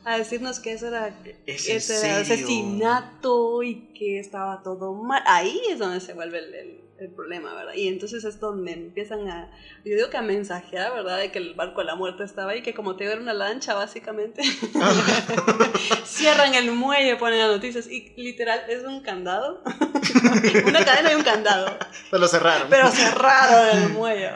a 0.05 0.17
decirnos 0.17 0.61
que 0.61 0.73
eso 0.73 0.87
era, 0.89 1.09
¿Es 1.47 1.69
en 1.69 1.77
ese 1.77 2.07
era 2.09 2.21
asesinato 2.21 3.63
y 3.63 3.77
que 3.95 4.19
estaba 4.19 4.63
todo 4.63 4.95
mal. 4.95 5.23
Ahí 5.27 5.59
es 5.71 5.79
donde 5.79 6.01
se 6.01 6.15
vuelve 6.15 6.39
el, 6.39 6.55
el- 6.55 6.81
el 7.01 7.11
problema, 7.11 7.55
¿verdad? 7.55 7.75
Y 7.75 7.89
entonces 7.89 8.25
es 8.25 8.41
donde 8.41 8.73
empiezan 8.73 9.29
a, 9.29 9.51
yo 9.85 9.95
digo 9.95 10.11
que 10.11 10.17
a 10.17 10.23
mensajear, 10.23 10.93
¿verdad? 10.93 11.19
De 11.19 11.31
que 11.31 11.39
el 11.39 11.55
barco 11.55 11.81
de 11.81 11.87
la 11.87 11.95
muerte 11.95 12.25
estaba 12.25 12.53
ahí, 12.53 12.63
que 12.63 12.75
como 12.75 12.97
te 12.97 13.05
era 13.05 13.21
una 13.21 13.35
lancha 13.35 13.75
básicamente, 13.75 14.43
cierran 16.05 16.55
el 16.55 16.73
muelle, 16.73 17.17
ponen 17.17 17.39
las 17.39 17.51
noticias 17.51 17.89
y 17.89 18.13
literal 18.17 18.63
es 18.69 18.85
un 18.85 19.01
candado, 19.01 19.63
una 20.67 20.85
cadena 20.85 21.13
y 21.13 21.15
un 21.15 21.23
candado 21.23 21.79
lo 22.11 22.29
cerraron. 22.29 22.69
pero 22.69 22.89
cerrado 22.91 23.71
en 23.71 23.83
el 23.85 23.89
muelle. 23.91 24.31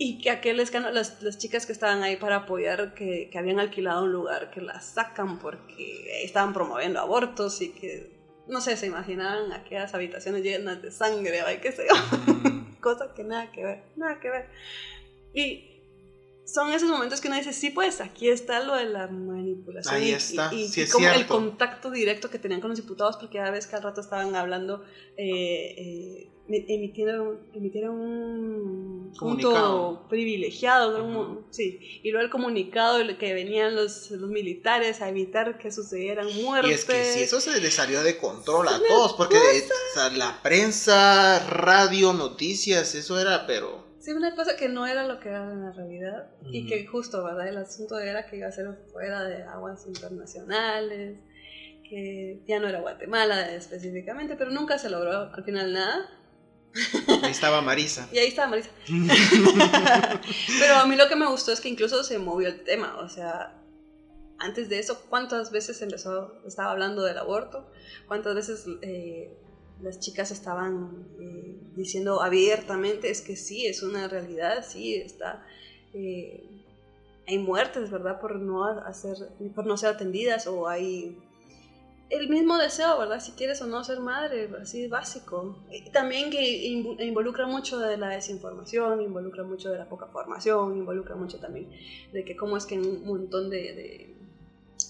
Y 0.00 0.18
que 0.20 0.30
aquel 0.30 0.60
escándalo, 0.60 0.94
las, 0.94 1.22
las 1.22 1.38
chicas 1.38 1.66
que 1.66 1.72
estaban 1.72 2.04
ahí 2.04 2.16
para 2.16 2.36
apoyar, 2.36 2.94
que, 2.94 3.28
que 3.32 3.38
habían 3.38 3.58
alquilado 3.58 4.04
un 4.04 4.12
lugar, 4.12 4.50
que 4.50 4.60
las 4.60 4.84
sacan 4.84 5.40
porque 5.40 6.22
estaban 6.22 6.52
promoviendo 6.52 7.00
abortos 7.00 7.60
y 7.62 7.70
que, 7.70 8.17
no 8.48 8.60
sé, 8.60 8.76
se 8.76 8.86
imaginaban 8.86 9.52
aquellas 9.52 9.94
habitaciones 9.94 10.42
llenas 10.42 10.80
de 10.82 10.90
sangre, 10.90 11.42
¿va? 11.42 11.52
y 11.52 11.58
qué 11.58 11.72
sé 11.72 11.86
yo, 11.88 11.94
Mm, 12.34 12.74
cosas 12.80 13.12
que 13.12 13.24
nada 13.24 13.50
que 13.52 13.62
ver, 13.64 13.82
nada 13.96 14.18
que 14.20 14.30
ver. 14.30 14.46
Y 15.34 15.64
son 16.44 16.72
esos 16.72 16.88
momentos 16.88 17.20
que 17.20 17.28
uno 17.28 17.36
dice, 17.36 17.52
sí, 17.52 17.70
pues 17.70 18.00
aquí 18.00 18.28
está 18.30 18.60
lo 18.60 18.74
de 18.74 18.86
la 18.86 19.06
manipulación. 19.08 19.94
Ahí 19.94 20.08
y- 20.10 20.12
está, 20.12 20.48
y, 20.52 20.62
y 20.62 20.68
sí 20.68 20.80
es 20.82 20.92
como 20.92 21.06
el 21.10 21.26
contacto 21.26 21.90
directo 21.90 22.30
que 22.30 22.38
tenían 22.38 22.60
con 22.60 22.70
los 22.70 22.78
diputados, 22.80 23.16
porque 23.18 23.36
cada 23.38 23.50
vez 23.50 23.66
que 23.66 23.76
al 23.76 23.82
rato 23.82 24.00
estaban 24.00 24.34
hablando, 24.34 24.82
eh, 25.16 25.74
eh, 25.76 26.30
emitieron, 26.48 27.40
emitieron 27.52 27.94
un 27.96 29.12
punto 29.18 30.06
privilegiado, 30.08 31.44
sí, 31.50 32.00
y 32.02 32.10
luego 32.10 32.24
el 32.24 32.30
comunicado 32.30 32.98
que 33.18 33.34
venían 33.34 33.74
los, 33.74 34.10
los 34.10 34.30
militares 34.30 35.00
a 35.00 35.08
evitar 35.08 35.58
que 35.58 35.70
sucedieran 35.70 36.26
muertes. 36.42 36.70
Y 36.70 36.74
es 36.74 36.84
que 36.84 37.04
si 37.04 37.20
eso 37.20 37.40
se 37.40 37.60
les 37.60 37.74
salió 37.74 38.02
de 38.02 38.16
control 38.16 38.68
a 38.68 38.80
todos, 38.88 39.14
porque 39.14 39.36
o 39.36 39.94
sea, 39.94 40.10
la 40.10 40.40
prensa, 40.42 41.38
radio, 41.46 42.12
noticias, 42.12 42.94
eso 42.94 43.20
era, 43.20 43.46
pero... 43.46 43.86
Sí, 43.98 44.12
una 44.12 44.34
cosa 44.34 44.56
que 44.56 44.68
no 44.68 44.86
era 44.86 45.06
lo 45.06 45.20
que 45.20 45.28
era 45.28 45.52
en 45.52 45.64
la 45.64 45.72
realidad 45.72 46.30
y 46.50 46.66
que 46.66 46.86
justo, 46.86 47.22
¿verdad? 47.24 47.48
El 47.48 47.58
asunto 47.58 47.98
era 47.98 48.26
que 48.26 48.36
iba 48.36 48.46
a 48.46 48.52
ser 48.52 48.66
fuera 48.90 49.24
de 49.24 49.42
aguas 49.42 49.86
internacionales, 49.86 51.18
que 51.88 52.40
ya 52.46 52.60
no 52.60 52.68
era 52.68 52.80
Guatemala 52.80 53.54
específicamente, 53.54 54.36
pero 54.36 54.50
nunca 54.50 54.78
se 54.78 54.88
logró 54.88 55.34
al 55.34 55.44
final 55.44 55.72
nada. 55.72 56.08
Ahí 57.22 57.30
estaba 57.30 57.60
Marisa. 57.60 58.08
Y 58.12 58.18
ahí 58.18 58.28
estaba 58.28 58.48
Marisa. 58.48 58.70
pero 60.60 60.76
a 60.76 60.86
mí 60.86 60.96
lo 60.96 61.08
que 61.08 61.16
me 61.16 61.26
gustó 61.26 61.52
es 61.52 61.60
que 61.60 61.68
incluso 61.68 62.04
se 62.04 62.18
movió 62.18 62.48
el 62.48 62.62
tema, 62.64 62.96
o 62.98 63.08
sea, 63.08 63.54
antes 64.38 64.68
de 64.68 64.78
eso, 64.78 65.00
¿cuántas 65.08 65.50
veces 65.50 65.80
empezó, 65.82 66.32
estaba 66.46 66.70
hablando 66.70 67.02
del 67.02 67.18
aborto? 67.18 67.66
¿Cuántas 68.06 68.34
veces 68.34 68.64
eh, 68.82 69.36
las 69.82 69.98
chicas 69.98 70.30
estaban 70.30 71.06
eh, 71.20 71.56
diciendo 71.74 72.22
abiertamente, 72.22 73.10
es 73.10 73.20
que 73.20 73.36
sí, 73.36 73.66
es 73.66 73.82
una 73.82 74.08
realidad, 74.08 74.64
sí, 74.66 74.94
está... 74.94 75.44
eh, 75.92 76.44
hay 77.28 77.36
muertes, 77.36 77.90
¿verdad? 77.90 78.20
Por 78.20 78.36
no 78.36 78.64
hacer, 78.64 79.16
por 79.54 79.66
no 79.66 79.76
ser 79.76 79.90
atendidas 79.90 80.46
o 80.46 80.66
hay 80.66 81.18
el 82.10 82.28
mismo 82.28 82.56
deseo, 82.56 82.98
¿verdad? 82.98 83.20
Si 83.20 83.32
quieres 83.32 83.60
o 83.60 83.66
no 83.66 83.84
ser 83.84 84.00
madre, 84.00 84.48
así 84.62 84.86
básico. 84.88 85.56
Y 85.70 85.90
también 85.90 86.30
que 86.30 86.40
invo- 86.70 86.96
involucra 87.02 87.46
mucho 87.46 87.78
de 87.78 87.96
la 87.98 88.08
desinformación, 88.08 89.02
involucra 89.02 89.44
mucho 89.44 89.70
de 89.70 89.78
la 89.78 89.88
poca 89.88 90.06
formación, 90.06 90.76
involucra 90.76 91.16
mucho 91.16 91.38
también 91.38 91.70
de 92.12 92.24
que 92.24 92.34
cómo 92.36 92.56
es 92.56 92.64
que 92.66 92.76
en 92.76 92.86
un 92.86 93.04
montón 93.06 93.50
de, 93.50 93.58
de, 93.74 94.14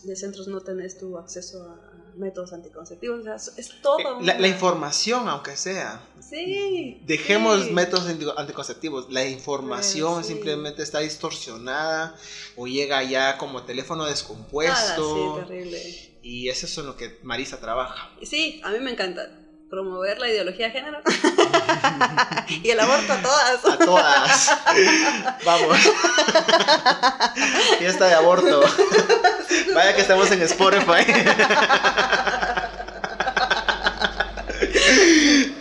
de 0.05 0.17
centros 0.17 0.47
no 0.49 0.61
tenés 0.61 0.97
tu 0.99 1.19
acceso 1.19 1.63
a 1.65 1.95
métodos 2.17 2.53
anticonceptivos. 2.53 3.21
O 3.21 3.23
sea, 3.23 3.35
es, 3.35 3.81
todo. 3.83 3.99
Eh, 4.21 4.25
La, 4.39 4.49
información, 4.49 5.29
aunque 5.29 5.57
sea. 5.57 6.01
Sí. 6.21 7.01
Dejemos 7.07 7.65
sí. 7.65 7.73
métodos 7.73 8.07
anti- 8.09 8.27
anticonceptivos. 8.37 9.11
La 9.11 9.25
información 9.27 10.21
Eh, 10.21 10.25
sí. 10.25 10.33
simplemente 10.35 10.83
está 10.83 10.99
distorsionada 11.01 12.17
o 12.57 12.67
llega 12.67 13.03
ya 13.03 13.39
como 13.39 13.63
teléfono 13.65 14.05
Ah, 14.05 14.09
descompuesto. 14.09 15.15
sí, 15.41 15.47
terrible. 15.47 16.08
Y 16.23 16.49
eso 16.49 16.67
es 16.67 16.79
en 16.79 16.87
lo 16.87 16.97
que 16.97 17.19
Marisa 17.23 17.61
trabaja. 17.61 18.11
Sí, 18.23 18.61
a 18.65 18.71
mí 18.71 18.81
me 18.81 18.91
encanta 18.91 19.29
promover 19.71 20.19
la 20.19 20.29
ideología 20.29 20.67
de 20.67 20.73
género 20.73 20.99
y 22.49 22.71
el 22.71 22.81
aborto 22.81 23.13
a 23.13 23.23
todas. 23.23 23.65
A 23.65 23.79
todas. 23.79 24.59
Vamos. 25.45 25.79
Fiesta 27.79 28.07
de 28.07 28.15
aborto. 28.15 28.63
Vaya 29.75 29.95
que 29.95 30.01
estamos 30.01 30.31
en 30.31 30.43
Spotify. 30.43 31.05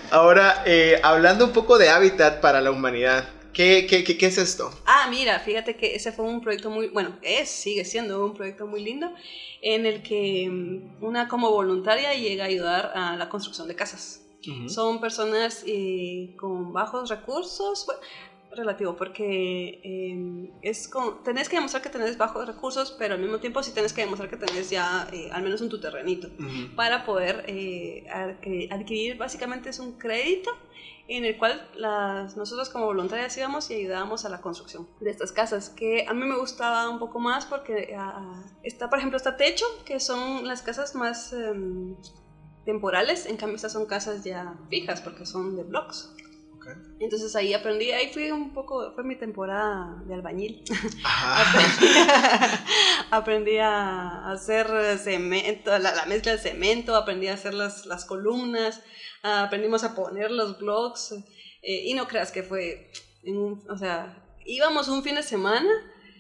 Ahora, 0.10 0.64
eh, 0.66 1.00
hablando 1.04 1.46
un 1.46 1.52
poco 1.52 1.78
de 1.78 1.90
hábitat 1.90 2.40
para 2.40 2.62
la 2.62 2.72
humanidad. 2.72 3.26
¿Qué, 3.58 3.88
qué, 3.90 4.04
qué, 4.04 4.16
qué 4.18 4.28
es 4.28 4.38
esto? 4.38 4.70
Ah, 4.86 5.08
mira, 5.10 5.40
fíjate 5.40 5.76
que 5.76 5.96
ese 5.96 6.12
fue 6.12 6.26
un 6.26 6.42
proyecto 6.42 6.70
muy, 6.70 6.90
bueno, 6.90 7.18
es, 7.24 7.50
sigue 7.50 7.84
siendo 7.86 8.24
un 8.24 8.36
proyecto 8.36 8.68
muy 8.68 8.84
lindo 8.84 9.12
en 9.62 9.88
el 9.88 10.04
que 10.04 10.48
mm, 10.48 11.04
una 11.04 11.28
como 11.28 11.50
voluntaria 11.50 12.14
llega 12.14 12.44
a 12.44 12.48
ayudar 12.48 12.92
a 12.94 13.16
la 13.18 13.28
construcción 13.30 13.68
de 13.68 13.76
casas. 13.76 14.24
Son 14.68 15.02
personas 15.02 15.64
eh, 15.68 16.30
con 16.38 16.72
bajos 16.72 17.10
recursos, 17.10 17.84
bueno, 17.86 18.00
relativo, 18.52 18.96
porque 18.96 19.82
eh, 19.84 20.16
es 20.62 20.88
con, 20.88 21.22
tenés 21.24 21.50
que 21.50 21.58
demostrar 21.58 21.82
que 21.82 21.90
tenés 21.90 22.16
bajos 22.16 22.46
recursos, 22.48 22.96
pero 22.98 23.16
al 23.16 23.20
mismo 23.20 23.40
tiempo 23.40 23.62
sí 23.64 23.74
tenés 23.74 23.92
que 23.92 24.02
demostrar 24.02 24.30
que 24.30 24.38
tenés 24.38 24.70
ya 24.70 25.06
eh, 25.12 25.28
al 25.34 25.42
menos 25.44 25.60
un 25.62 25.68
tu 25.70 25.80
terrenito 25.82 26.30
para 26.76 27.04
poder 27.04 27.44
eh, 27.48 28.04
adqui- 28.14 28.68
adquirir, 28.72 29.18
básicamente 29.18 29.70
es 29.70 29.80
un 29.80 29.98
crédito 29.98 30.50
en 31.08 31.24
el 31.24 31.38
cual 31.38 31.70
las, 31.76 32.36
nosotros 32.36 32.70
como 32.70 32.86
voluntarias 32.86 33.38
íbamos 33.38 33.70
y 33.72 33.76
ayudábamos 33.76 34.26
a 34.26 34.30
la 34.30 34.42
construcción 34.42 34.88
de 35.00 35.10
estas 35.10 35.32
casas, 35.32 35.70
que 35.70 36.06
a 36.08 36.14
mí 36.14 36.26
me 36.26 36.38
gustaba 36.38 36.90
un 36.90 37.00
poco 37.00 37.20
más 37.20 37.46
porque 37.46 37.96
ah, 37.98 38.44
está, 38.64 38.90
por 38.90 39.00
ejemplo, 39.00 39.18
está 39.18 39.38
techo, 39.38 39.66
que 39.86 40.00
son 40.00 40.48
las 40.48 40.62
casas 40.62 40.96
más 40.96 41.32
em, 41.32 41.96
temporales, 42.66 43.26
en 43.26 43.38
cambio 43.38 43.56
estas 43.56 43.72
son 43.72 43.86
casas 43.86 44.24
ya 44.24 44.56
fijas 44.70 45.02
porque 45.02 45.26
son 45.26 45.56
de 45.56 45.64
blocks. 45.64 46.14
Entonces 47.00 47.36
ahí 47.36 47.54
aprendí, 47.54 47.92
ahí 47.92 48.10
fui 48.12 48.32
un 48.32 48.54
poco, 48.54 48.92
fue 48.96 49.04
mi 49.04 49.16
temporada 49.16 50.02
de 50.06 50.14
albañil. 50.16 50.64
Ajá. 51.04 52.64
aprendí 53.12 53.58
a 53.58 54.32
hacer 54.32 54.68
cemento, 55.00 55.78
la, 55.80 55.94
la 55.96 56.06
mezcla 56.06 56.32
de 56.34 56.38
cemento, 56.40 56.96
aprendí 56.96 57.28
a 57.28 57.34
hacer 57.36 57.54
las, 57.54 57.86
las 57.86 58.06
columnas, 58.06 58.82
ah, 59.24 59.44
aprendimos 59.44 59.84
a 59.84 59.96
poner 59.96 60.32
los 60.32 60.58
blogs. 60.58 61.12
eh, 61.62 61.84
y 61.86 61.94
no 61.94 62.08
creas 62.08 62.32
que 62.32 62.44
fue, 62.44 62.92
en 63.24 63.38
un- 63.38 63.64
o 63.70 63.78
sea, 63.78 64.24
íbamos 64.46 64.88
un 64.88 65.04
fin 65.04 65.16
de 65.16 65.24
semana 65.24 65.70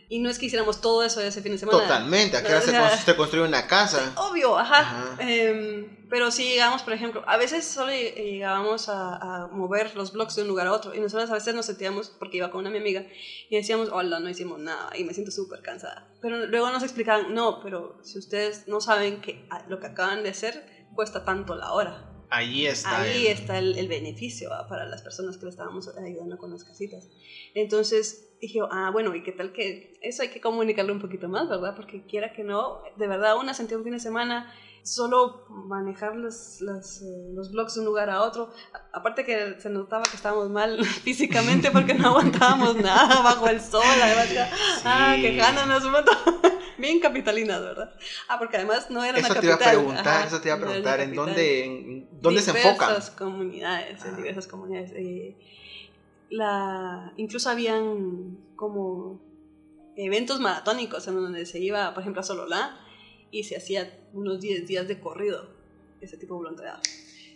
y 0.09 0.19
no 0.19 0.29
es 0.29 0.39
que 0.39 0.45
hiciéramos 0.45 0.79
todo 0.79 1.03
eso 1.03 1.19
ese 1.21 1.41
fin 1.41 1.51
de 1.51 1.57
semana. 1.57 1.79
Totalmente. 1.79 2.37
Acá 2.37 2.61
se, 2.61 2.71
constru- 2.71 3.03
se 3.05 3.15
construye 3.15 3.45
una 3.45 3.67
casa. 3.67 4.13
Obvio, 4.15 4.57
ajá. 4.57 4.79
Ajá. 4.79 5.17
Em, 5.19 5.97
pero 6.09 6.31
sí 6.31 6.43
llegamos, 6.47 6.81
por 6.83 6.93
ejemplo, 6.93 7.21
a 7.27 7.35
veces 7.35 7.65
solo 7.67 7.91
lle- 7.91 8.13
llegábamos 8.15 8.87
a, 8.87 9.15
a 9.17 9.47
mover 9.47 9.95
los 9.95 10.13
blogs 10.13 10.35
de 10.35 10.43
un 10.43 10.47
lugar 10.47 10.67
a 10.67 10.71
otro. 10.73 10.95
Y 10.95 10.99
nosotros 11.01 11.29
a 11.29 11.33
veces 11.33 11.53
nos 11.53 11.65
sentíamos, 11.65 12.09
porque 12.17 12.37
iba 12.37 12.49
con 12.49 12.61
una 12.61 12.69
mi 12.69 12.77
amiga, 12.77 13.05
y 13.49 13.55
decíamos, 13.57 13.89
hola, 13.91 14.19
no 14.21 14.29
hicimos 14.29 14.59
nada, 14.59 14.89
y 14.97 15.03
me 15.03 15.13
siento 15.13 15.31
súper 15.31 15.61
cansada. 15.61 16.07
Pero 16.21 16.45
luego 16.45 16.69
nos 16.71 16.83
explicaban, 16.83 17.33
no, 17.33 17.59
pero 17.61 17.99
si 18.03 18.17
ustedes 18.17 18.67
no 18.67 18.79
saben 18.79 19.19
que 19.19 19.45
lo 19.67 19.79
que 19.81 19.87
acaban 19.87 20.23
de 20.23 20.29
hacer 20.29 20.87
cuesta 20.95 21.25
tanto 21.25 21.55
la 21.55 21.73
hora. 21.73 22.05
Allí 22.29 22.65
está. 22.67 23.01
Ahí 23.01 23.27
el- 23.27 23.33
está 23.33 23.57
el, 23.57 23.77
el 23.77 23.87
beneficio 23.87 24.49
¿va? 24.49 24.67
para 24.67 24.85
las 24.85 25.01
personas 25.01 25.37
que 25.37 25.43
le 25.45 25.51
estábamos 25.51 25.87
ayudando 25.97 26.37
con 26.37 26.51
las 26.51 26.63
casitas. 26.63 27.07
Entonces 27.53 28.26
dije, 28.41 28.59
ah, 28.71 28.89
bueno, 28.91 29.15
¿y 29.15 29.23
qué 29.23 29.31
tal 29.31 29.51
que 29.51 29.97
eso 30.01 30.21
hay 30.21 30.29
que 30.29 30.39
comunicarlo 30.41 30.93
un 30.93 30.99
poquito 30.99 31.27
más, 31.27 31.47
¿verdad? 31.49 31.73
Porque 31.75 32.05
quiera 32.05 32.31
que 32.33 32.43
no, 32.43 32.81
de 32.95 33.07
verdad, 33.07 33.35
una 33.37 33.53
sentía 33.53 33.77
un 33.77 33.83
fin 33.83 33.93
de 33.93 33.99
semana 33.99 34.45
solo 34.83 35.43
manejar 35.49 36.15
los, 36.15 36.61
los, 36.61 37.01
eh, 37.01 37.31
los 37.33 37.51
blogs 37.51 37.73
de 37.73 37.79
un 37.81 37.85
lugar 37.87 38.09
a 38.09 38.21
otro. 38.21 38.49
A- 38.73 38.97
aparte 38.99 39.25
que 39.25 39.55
se 39.59 39.69
notaba 39.69 40.03
que 40.03 40.15
estábamos 40.15 40.49
mal 40.49 40.77
físicamente 41.03 41.71
porque 41.71 41.93
no 41.93 42.07
aguantábamos 42.09 42.75
nada 42.77 43.21
bajo 43.21 43.47
el 43.49 43.59
sol, 43.59 43.83
la 43.99 44.05
verdad. 44.07 44.49
Ah, 44.85 45.13
Sí. 45.15 45.21
quejándonos 45.23 45.83
un 45.83 45.91
montón. 45.91 46.15
Bien 46.77 46.99
capitalinas, 46.99 47.59
¿verdad? 47.59 47.89
Ah, 48.29 48.37
porque 48.37 48.57
además 48.57 48.89
no 48.91 49.03
era 49.03 49.17
Eso 49.17 49.31
una 49.31 49.39
te 49.41 49.45
iba 49.47 49.55
a 49.55 49.57
capital. 49.57 49.75
preguntar, 49.83 50.07
Ajá, 50.07 50.27
eso 50.27 50.39
te 50.41 50.47
iba 50.49 50.55
a 50.55 50.59
no 50.59 50.65
preguntar, 50.67 50.99
¿en 50.99 51.05
capital 51.07 51.25
dónde, 51.25 51.65
en- 51.65 52.07
dónde 52.11 52.41
se 52.41 52.51
enfocan? 52.51 52.87
diversas 52.89 53.09
comunidades, 53.15 54.05
en 54.05 54.13
Ah. 54.13 54.17
diversas 54.17 54.47
comunidades. 54.47 54.91
La, 56.29 57.13
incluso 57.17 57.49
habían 57.49 58.37
como 58.55 59.21
eventos 59.95 60.39
maratónicos 60.39 61.07
en 61.07 61.15
donde 61.15 61.45
se 61.45 61.59
iba, 61.59 61.93
por 61.93 62.01
ejemplo, 62.01 62.21
a 62.21 62.23
Sololá 62.23 62.79
y 63.31 63.43
se 63.43 63.57
hacía 63.57 64.07
unos 64.13 64.39
10 64.39 64.67
días 64.67 64.87
de 64.87 64.99
corrido, 64.99 65.49
ese 66.01 66.17
tipo 66.17 66.35
de 66.35 66.37
voluntariado. 66.37 66.79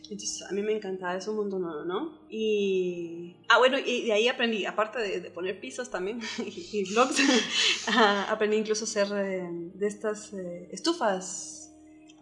Entonces, 0.03 0.41
a 0.43 0.51
mí 0.51 0.61
me 0.61 0.73
encantaba 0.73 1.15
eso 1.15 1.31
un 1.31 1.37
montón, 1.37 1.61
¿no? 1.61 1.85
¿no? 1.85 2.19
Y... 2.29 3.37
Ah, 3.47 3.59
bueno, 3.59 3.79
y 3.79 4.05
de 4.05 4.13
ahí 4.13 4.27
aprendí, 4.27 4.65
aparte 4.65 4.99
de, 4.99 5.21
de 5.21 5.31
poner 5.31 5.61
pisos 5.61 5.89
también 5.89 6.19
y, 6.45 6.79
y 6.79 6.83
vlogs, 6.91 7.17
ah, 7.87 8.27
aprendí 8.29 8.57
incluso 8.57 8.83
a 8.83 8.87
hacer 8.87 9.07
eh, 9.17 9.47
de 9.73 9.87
estas 9.87 10.33
eh, 10.33 10.67
estufas 10.71 11.61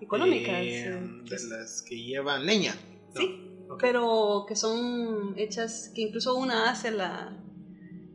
económicas. 0.02 0.54
Eh, 0.54 0.88
eh, 0.88 1.10
de 1.24 1.48
las 1.50 1.82
que 1.82 1.96
llevan 1.96 2.46
leña. 2.46 2.76
¿no? 3.16 3.22
Sí, 3.22 3.49
Ok. 3.70 3.80
pero 3.80 4.46
que 4.48 4.56
son 4.56 5.34
hechas, 5.38 5.92
que 5.94 6.02
incluso 6.02 6.36
una 6.36 6.70
hace 6.70 6.92
la, 6.92 7.38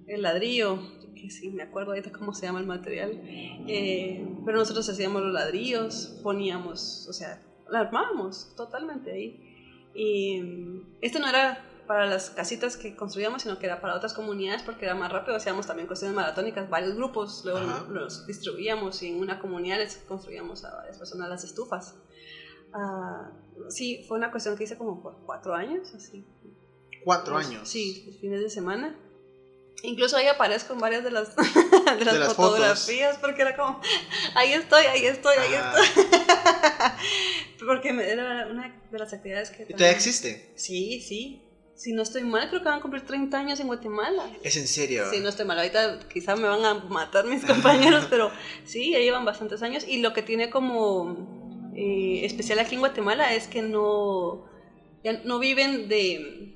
el 0.07 0.23
ladrillo, 0.23 0.81
que 1.15 1.31
sí 1.31 1.49
me 1.51 1.63
acuerdo 1.63 1.93
ahorita 1.93 2.11
cómo 2.13 2.35
se 2.35 2.47
llama 2.47 2.61
el 2.61 2.67
material, 2.67 3.21
eh, 3.67 4.27
pero 4.45 4.59
nosotros 4.59 4.89
hacíamos 4.89 5.23
los 5.23 5.33
ladrillos, 5.33 6.19
poníamos, 6.23 7.07
o 7.09 7.13
sea, 7.13 7.41
la 7.71 7.81
armábamos 7.81 8.55
totalmente 8.57 9.13
ahí. 9.13 9.91
Y 9.95 10.41
mm, 10.41 10.97
este 11.01 11.21
no 11.21 11.29
era 11.29 11.65
para 11.87 12.07
las 12.07 12.31
casitas 12.31 12.77
que 12.77 12.97
construíamos, 12.97 13.43
sino 13.43 13.59
que 13.59 13.67
era 13.67 13.81
para 13.81 13.95
otras 13.95 14.15
comunidades 14.15 14.63
porque 14.63 14.87
era 14.87 14.95
más 14.95 15.13
rápido, 15.13 15.37
hacíamos 15.37 15.67
también 15.67 15.87
cuestiones 15.87 16.17
maratónicas, 16.17 16.69
varios 16.69 16.95
grupos, 16.95 17.43
luego 17.45 17.59
Ajá. 17.61 17.87
los 17.91 18.27
distribuíamos 18.27 19.03
y 19.03 19.09
en 19.09 19.21
una 19.21 19.39
comunidad 19.39 19.79
les 19.79 19.97
construíamos 19.99 20.65
a 20.65 20.75
varias 20.75 20.99
personas 20.99 21.29
las 21.29 21.45
estufas. 21.45 21.95
Ah, 22.75 23.31
sí, 23.71 24.05
fue 24.09 24.19
una 24.19 24.31
cuestión 24.31 24.57
que 24.57 24.65
hice 24.65 24.77
como 24.77 25.01
cuatro 25.25 25.55
años, 25.55 25.95
así. 25.95 26.25
Cuatro 27.05 27.39
Los- 27.39 27.47
años. 27.47 27.69
Sí, 27.69 28.05
los 28.07 28.19
fines 28.19 28.41
de 28.41 28.51
semana. 28.51 28.99
Incluso 29.83 30.17
ahí 30.17 30.27
aparezco 30.27 30.73
en 30.73 30.81
varias 30.81 31.05
de 31.05 31.11
las, 31.11 31.37
de 31.99 32.05
las, 32.05 32.15
las 32.19 32.35
fotografías, 32.35 33.19
porque 33.19 33.43
era 33.43 33.55
como, 33.57 33.81
ahí 34.35 34.53
estoy, 34.53 34.87
ahí 34.87 35.05
estoy, 35.07 35.37
ahí 35.37 35.55
Ah. 35.57 35.75
estoy. 35.85 36.05
porque 37.67 37.89
era 37.91 38.47
una 38.51 38.81
de 38.91 38.99
las 38.99 39.13
actividades 39.13 39.51
que... 39.51 39.57
¿Y 39.57 39.59
también- 39.67 39.77
todavía 39.79 39.97
existe? 39.97 40.53
Sí, 40.57 41.01
sí. 41.01 41.41
Si 41.77 41.93
no 41.93 42.03
estoy 42.03 42.23
mal, 42.23 42.49
creo 42.49 42.61
que 42.63 42.69
van 42.69 42.79
a 42.79 42.83
cumplir 42.83 43.05
30 43.05 43.37
años 43.37 43.59
en 43.59 43.67
Guatemala. 43.67 44.31
Es 44.45 44.57
en 44.57 44.69
serio. 44.69 45.11
Sí, 45.11 45.19
no 45.21 45.29
estoy 45.29 45.45
mal. 45.45 45.59
Ahorita 45.59 45.99
quizá 46.09 46.37
me 46.37 46.47
van 46.47 46.65
a 46.65 46.75
matar 46.75 47.25
mis 47.27 47.45
compañeros, 47.47 48.07
pero 48.09 48.31
sí, 48.65 48.93
ya 48.93 49.01
llevan 49.01 49.25
bastantes 49.25 49.61
años. 49.63 49.85
Y 49.87 50.01
lo 50.01 50.13
que 50.13 50.23
tiene 50.23 50.51
como 50.51 51.34
eh, 51.75 52.25
especial 52.25 52.59
aquí 52.59 52.75
en 52.75 52.81
Guatemala 52.81 53.35
es 53.35 53.49
que 53.49 53.63
no, 53.63 54.45
ya 55.03 55.21
no 55.25 55.39
viven 55.39 55.89
de, 55.89 56.55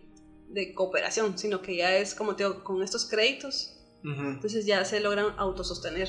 de 0.48 0.74
cooperación, 0.74 1.36
sino 1.38 1.60
que 1.62 1.76
ya 1.76 1.96
es 1.96 2.14
como 2.14 2.34
te 2.36 2.44
digo, 2.44 2.62
con 2.64 2.82
estos 2.82 3.06
créditos, 3.06 3.74
Ujú. 4.04 4.20
entonces 4.22 4.66
ya 4.66 4.84
se 4.84 5.00
logran 5.00 5.34
autosostener. 5.36 6.08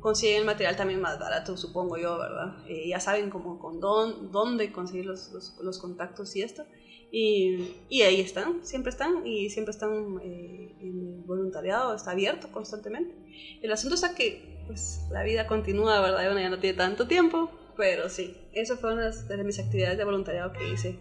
Consiguen 0.00 0.46
material 0.46 0.76
también 0.76 1.00
más 1.00 1.18
barato, 1.18 1.56
supongo 1.56 1.96
yo, 1.98 2.18
¿verdad? 2.18 2.64
Eh, 2.68 2.86
ya 2.88 3.00
saben 3.00 3.30
como 3.30 3.58
con 3.58 3.80
dón- 3.80 4.30
dónde 4.30 4.70
conseguir 4.70 5.06
los, 5.06 5.30
los, 5.32 5.56
los 5.60 5.78
contactos 5.78 6.36
y 6.36 6.42
esto. 6.42 6.64
Y, 7.10 7.72
y 7.88 8.02
ahí 8.02 8.20
están, 8.20 8.64
siempre 8.64 8.90
están, 8.90 9.26
y 9.26 9.50
siempre 9.50 9.72
están 9.72 10.20
eh, 10.22 10.76
en 10.78 11.00
el 11.00 11.22
voluntariado, 11.26 11.96
está 11.96 12.12
abierto 12.12 12.52
constantemente. 12.52 13.12
El 13.60 13.72
asunto 13.72 13.96
es 13.96 14.04
que 14.14 14.40
pues, 14.68 15.00
la 15.10 15.24
vida 15.24 15.48
continúa, 15.48 16.00
¿verdad? 16.00 16.30
Uno 16.30 16.40
ya 16.40 16.50
no 16.50 16.60
tiene 16.60 16.76
tanto 16.76 17.08
tiempo, 17.08 17.50
pero 17.78 18.10
sí, 18.10 18.36
eso 18.52 18.76
fue 18.76 18.92
una 18.92 19.08
de 19.10 19.44
mis 19.44 19.58
actividades 19.58 19.96
de 19.96 20.04
voluntariado 20.04 20.52
que 20.52 20.68
hice. 20.68 20.98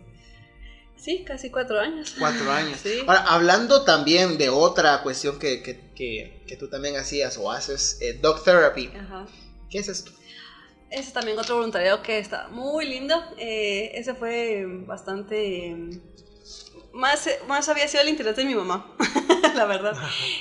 Sí, 0.95 1.23
casi 1.25 1.49
cuatro 1.49 1.79
años. 1.79 2.15
Cuatro 2.17 2.49
años. 2.51 2.79
Sí. 2.81 3.01
Ahora, 3.07 3.21
hablando 3.27 3.83
también 3.83 4.37
de 4.37 4.49
otra 4.49 5.01
cuestión 5.03 5.39
que, 5.39 5.61
que, 5.61 5.91
que, 5.95 6.43
que 6.47 6.55
tú 6.55 6.69
también 6.69 6.95
hacías 6.95 7.37
o 7.37 7.51
haces, 7.51 7.97
eh, 8.01 8.13
dog 8.13 8.43
therapy. 8.43 8.91
Ajá. 8.95 9.25
¿Qué 9.69 9.79
es 9.79 9.89
esto? 9.89 10.11
Ese 10.89 11.01
es 11.09 11.13
también 11.13 11.37
otro 11.37 11.55
voluntariado 11.55 12.01
que 12.01 12.19
está 12.19 12.47
muy 12.47 12.85
lindo. 12.87 13.15
Eh, 13.37 13.91
ese 13.95 14.13
fue 14.15 14.65
bastante... 14.85 15.67
eh, 15.71 15.99
Más, 16.93 17.27
más 17.47 17.69
había 17.69 17.87
sido 17.87 18.03
el 18.03 18.09
interés 18.09 18.35
de 18.35 18.45
mi 18.45 18.55
mamá, 18.55 18.95
la 19.55 19.65
verdad. 19.65 19.93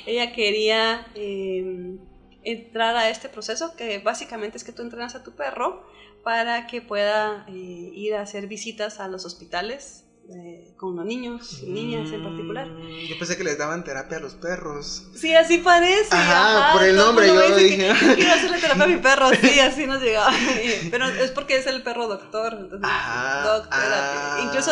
Ella 0.05 0.31
quería 0.33 1.07
eh, 1.15 1.97
entrar 2.43 2.95
a 2.95 3.09
este 3.09 3.29
proceso, 3.29 3.75
que 3.75 3.99
básicamente 3.99 4.57
es 4.57 4.63
que 4.63 4.71
tú 4.71 4.81
entrenas 4.81 5.15
a 5.15 5.23
tu 5.23 5.35
perro 5.35 5.85
para 6.27 6.67
que 6.67 6.81
pueda 6.81 7.45
eh, 7.47 7.53
ir 7.93 8.13
a 8.13 8.21
hacer 8.21 8.47
visitas 8.47 8.99
a 8.99 9.07
los 9.07 9.23
hospitales 9.23 10.03
eh, 10.29 10.73
con 10.75 10.97
los 10.97 11.05
niños 11.05 11.63
y 11.63 11.67
niñas 11.71 12.11
en 12.11 12.21
particular. 12.21 12.67
Mm, 12.67 13.07
Yo 13.07 13.17
pensé 13.17 13.37
que 13.37 13.45
les 13.45 13.57
daban 13.57 13.85
terapia 13.85 14.17
a 14.17 14.19
los 14.19 14.35
perros. 14.35 15.03
Sí, 15.15 15.33
así 15.33 15.59
parece. 15.59 16.09
Ajá, 16.13 16.73
por 16.73 16.83
el 16.83 16.97
nombre 16.97 17.27
yo 17.27 17.55
dije. 17.55 17.93
que 17.97 18.15
Quiero 18.15 18.33
hacerle 18.33 18.59
terapia 18.59 18.83
a 18.83 18.87
mi 18.87 18.97
perro, 18.97 19.29
sí, 19.41 19.57
así 19.61 19.87
nos 19.87 20.01
llegaba. 20.01 20.33
Pero 20.91 21.05
es 21.07 21.31
porque 21.31 21.55
es 21.55 21.65
el 21.67 21.81
perro 21.81 22.09
doctor. 22.09 22.57
Entonces, 22.59 22.81
Ajá. 22.83 23.61
therapy. 23.61 23.69
ah, 23.71 24.41
Incluso 24.43 24.71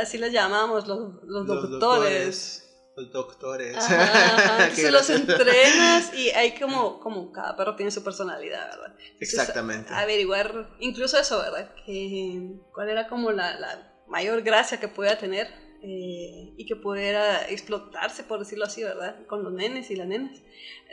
así 0.00 0.16
les 0.16 0.32
llamamos 0.32 0.88
los, 0.88 1.22
los 1.26 1.46
doctores. 1.46 1.70
doctores. 1.78 2.69
Doctores. 3.06 3.76
Ajá, 3.76 4.64
Entonces 4.68 4.92
los 4.92 5.10
entrenas 5.10 6.14
y 6.14 6.30
hay 6.30 6.58
como, 6.58 7.00
como 7.00 7.32
cada 7.32 7.56
perro 7.56 7.76
tiene 7.76 7.90
su 7.90 8.02
personalidad, 8.04 8.70
¿verdad? 8.70 8.94
Entonces, 8.98 9.34
Exactamente. 9.34 9.92
averiguar, 9.92 10.70
incluso 10.80 11.18
eso, 11.18 11.38
¿verdad? 11.38 11.74
Que, 11.86 12.56
¿Cuál 12.72 12.90
era 12.90 13.08
como 13.08 13.32
la, 13.32 13.58
la 13.58 13.92
mayor 14.08 14.42
gracia 14.42 14.78
que 14.78 14.88
pudiera 14.88 15.18
tener 15.18 15.48
eh, 15.82 16.52
y 16.56 16.66
que 16.66 16.76
pudiera 16.76 17.48
explotarse, 17.48 18.22
por 18.24 18.38
decirlo 18.40 18.66
así, 18.66 18.82
¿verdad? 18.82 19.26
Con 19.26 19.42
los 19.42 19.52
nenes 19.52 19.90
y 19.90 19.96
las 19.96 20.06
nenas. 20.06 20.42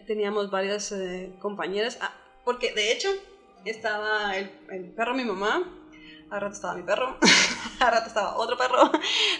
Teníamos 0.05 0.49
varias 0.49 0.91
eh, 0.93 1.33
compañeras, 1.39 1.97
ah, 2.01 2.13
porque 2.45 2.73
de 2.73 2.93
hecho 2.93 3.09
estaba 3.65 4.37
el, 4.37 4.49
el 4.71 4.91
perro 4.91 5.11
de 5.11 5.23
mi 5.23 5.25
mamá, 5.25 5.76
a 6.29 6.39
rato 6.39 6.53
estaba 6.53 6.75
mi 6.75 6.83
perro, 6.83 7.17
a 7.79 7.89
rato 7.91 8.07
estaba 8.07 8.35
otro 8.37 8.57
perro. 8.57 8.91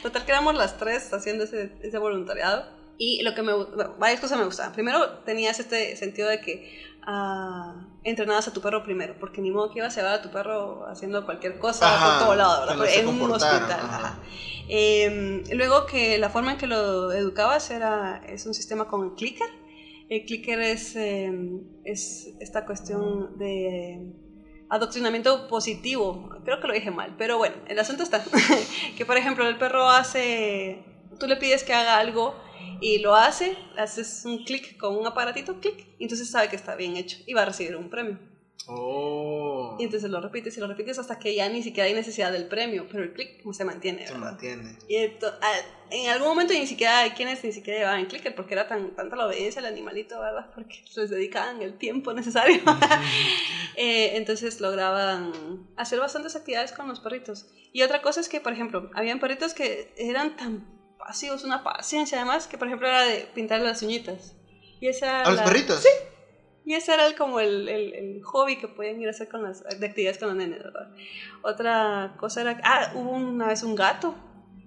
Total 0.01 0.25
que 0.25 0.31
éramos 0.31 0.55
las 0.55 0.77
tres 0.77 1.13
haciendo 1.13 1.43
ese, 1.43 1.71
ese 1.81 1.97
voluntariado. 1.97 2.65
Y 2.97 3.21
lo 3.23 3.35
que 3.35 3.43
me 3.43 3.53
bueno, 3.53 3.95
varias 3.99 4.19
cosas 4.19 4.39
me 4.39 4.45
gustaban. 4.45 4.73
Primero, 4.73 5.19
tenías 5.19 5.59
este 5.59 5.95
sentido 5.95 6.29
de 6.29 6.41
que 6.41 6.81
ah, 7.05 7.75
entrenabas 8.03 8.47
a 8.47 8.53
tu 8.53 8.61
perro 8.61 8.83
primero, 8.83 9.15
porque 9.19 9.41
ni 9.41 9.51
modo 9.51 9.71
que 9.71 9.79
ibas 9.79 9.95
a 9.97 10.01
llevar 10.01 10.19
a 10.19 10.21
tu 10.21 10.31
perro 10.31 10.87
haciendo 10.87 11.23
cualquier 11.25 11.59
cosa 11.59 11.93
Ajá, 11.93 12.17
por 12.17 12.25
todo 12.25 12.35
lado, 12.35 12.65
¿verdad? 12.65 12.95
en 12.95 13.07
un 13.07 13.31
hospital. 13.31 13.71
ajá. 13.71 14.19
Eh, 14.69 15.43
luego 15.53 15.85
que 15.85 16.17
la 16.17 16.29
forma 16.29 16.53
en 16.53 16.57
que 16.57 16.67
lo 16.67 17.11
educabas 17.11 17.71
era, 17.71 18.21
es 18.27 18.45
un 18.45 18.53
sistema 18.53 18.87
con 18.87 19.03
el 19.05 19.13
clicker. 19.13 19.47
El 20.09 20.25
clicker 20.25 20.59
es, 20.59 20.95
eh, 20.95 21.31
es 21.83 22.29
esta 22.39 22.65
cuestión 22.65 23.37
de 23.37 24.13
adoctrinamiento 24.69 25.47
positivo. 25.47 26.29
Creo 26.43 26.59
que 26.59 26.67
lo 26.67 26.73
dije 26.73 26.91
mal, 26.91 27.15
pero 27.17 27.37
bueno, 27.37 27.55
el 27.67 27.79
asunto 27.79 28.03
está. 28.03 28.23
que 28.97 29.05
por 29.05 29.17
ejemplo 29.17 29.47
el 29.47 29.57
perro 29.57 29.89
hace 29.89 30.83
tú 31.19 31.27
le 31.27 31.37
pides 31.37 31.63
que 31.63 31.73
haga 31.73 31.97
algo 31.97 32.35
y 32.79 32.99
lo 32.99 33.15
hace, 33.15 33.57
haces 33.77 34.23
un 34.25 34.43
clic 34.43 34.77
con 34.77 34.95
un 34.95 35.07
aparatito, 35.07 35.59
clic, 35.59 35.87
entonces 35.99 36.29
sabe 36.29 36.49
que 36.49 36.55
está 36.55 36.75
bien 36.75 36.95
hecho 36.95 37.17
y 37.25 37.33
va 37.33 37.41
a 37.41 37.45
recibir 37.45 37.75
un 37.75 37.89
premio. 37.89 38.19
Oh. 38.69 39.75
Y 39.79 39.83
entonces 39.85 40.09
lo 40.09 40.19
repites 40.21 40.57
y 40.57 40.59
lo 40.59 40.67
repites 40.67 40.99
hasta 40.99 41.17
que 41.19 41.33
ya 41.35 41.47
ni 41.49 41.63
siquiera 41.63 41.87
hay 41.87 41.93
necesidad 41.93 42.31
del 42.31 42.47
premio, 42.47 42.87
pero 42.89 43.03
el 43.03 43.13
clic 43.13 43.41
se 43.53 43.63
mantiene, 43.63 44.07
Se 44.07 44.15
mantiene. 44.15 44.77
Y 44.87 44.95
ento- 44.95 45.33
a- 45.41 45.75
en 45.89 46.09
algún 46.09 46.27
momento 46.27 46.53
ni 46.53 46.67
siquiera 46.67 46.99
hay 46.99 47.11
quienes 47.11 47.43
ni 47.43 47.51
siquiera 47.53 47.79
llevaban 47.79 48.05
clicker 48.07 48.35
porque 48.35 48.53
era 48.55 48.67
tan, 48.67 48.93
tanta 48.95 49.15
la 49.15 49.25
obediencia 49.25 49.59
al 49.59 49.67
animalito, 49.67 50.19
¿verdad? 50.19 50.49
Porque 50.53 50.83
les 50.95 51.09
dedicaban 51.09 51.61
el 51.61 51.77
tiempo 51.77 52.13
necesario. 52.13 52.61
Eh, 53.79 54.17
entonces 54.17 54.59
lograban 54.59 55.31
hacer 55.75 55.99
bastantes 55.99 56.35
actividades 56.35 56.71
con 56.71 56.87
los 56.87 56.99
perritos. 56.99 57.45
Y 57.71 57.83
otra 57.83 58.01
cosa 58.01 58.19
es 58.21 58.27
que, 58.27 58.41
por 58.41 58.51
ejemplo, 58.51 58.89
habían 58.95 59.19
perritos 59.19 59.53
que 59.53 59.93
eran 59.97 60.35
tan 60.35 60.65
pasivos, 60.97 61.43
una 61.43 61.63
paciencia 61.63 62.17
además, 62.17 62.47
que 62.47 62.57
por 62.57 62.67
ejemplo 62.67 62.87
era 62.87 63.03
de 63.03 63.27
pintar 63.35 63.61
las 63.61 63.83
uñitas. 63.83 64.33
Y 64.79 64.87
esa 64.87 65.21
¿A 65.21 65.29
los 65.31 65.41
perritos? 65.41 65.81
Sí. 65.83 65.89
Y 66.67 66.73
ese 66.73 66.93
era 66.93 67.05
el, 67.07 67.15
como 67.15 67.39
el, 67.39 67.69
el, 67.69 67.93
el 67.93 68.21
hobby 68.23 68.57
que 68.57 68.67
podían 68.67 68.99
ir 68.99 69.07
a 69.07 69.11
hacer 69.11 69.29
con 69.29 69.41
las 69.41 69.63
de 69.63 69.85
actividades 69.85 70.17
con 70.17 70.27
los 70.27 70.35
nenes, 70.37 70.61
¿verdad? 70.61 70.89
Otra 71.41 72.13
cosa 72.17 72.41
era, 72.41 72.59
ah, 72.61 72.91
hubo 72.93 73.11
una 73.11 73.47
vez 73.47 73.63
un 73.63 73.73
gato 73.73 74.13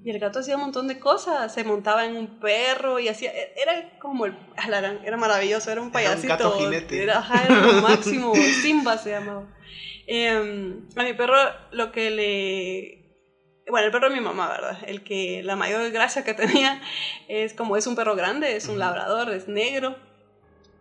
y 0.03 0.09
el 0.09 0.19
gato 0.19 0.39
hacía 0.39 0.55
un 0.57 0.63
montón 0.63 0.89
de 0.89 0.99
cosas, 0.99 1.53
se 1.53 1.63
montaba 1.63 2.07
en 2.07 2.17
un 2.17 2.41
perro 2.41 2.99
y 3.01 3.09
hacía, 3.09 3.31
e- 3.33 3.53
era 3.55 3.99
como 3.99 4.25
el, 4.25 4.35
era 5.05 5.17
maravilloso, 5.19 5.71
era 5.71 5.83
un 5.83 5.89
Era 5.89 6.13
un 6.15 6.23
payasito. 6.23 6.29
gato 6.29 6.59
jinete. 6.59 7.03
Era, 7.03 7.19
ajá, 7.19 7.45
era 7.45 7.61
lo 7.61 7.83
máximo, 7.83 8.33
Simba 8.63 8.97
se 8.97 9.11
llamaba. 9.11 9.47
Em, 10.07 10.89
a 10.97 11.03
mi 11.03 11.13
perro 11.13 11.37
lo 11.71 11.93
que 11.93 12.11
le... 12.11 12.97
Bueno, 13.71 13.85
el 13.87 13.93
perro 13.93 14.09
de 14.09 14.15
mi 14.15 14.23
mamá, 14.23 14.49
¿verdad? 14.49 14.79
El 14.87 15.05
que 15.05 15.43
la 15.45 15.55
mayor 15.55 15.91
gracia 15.91 16.25
que 16.25 16.33
tenía 16.33 16.81
es 17.29 17.53
como 17.53 17.77
es 17.77 17.87
un 17.87 17.95
perro 17.95 18.17
grande, 18.17 18.57
es 18.57 18.69
un 18.71 18.79
labrador, 18.79 19.29
es 19.31 19.49
negro, 19.49 19.97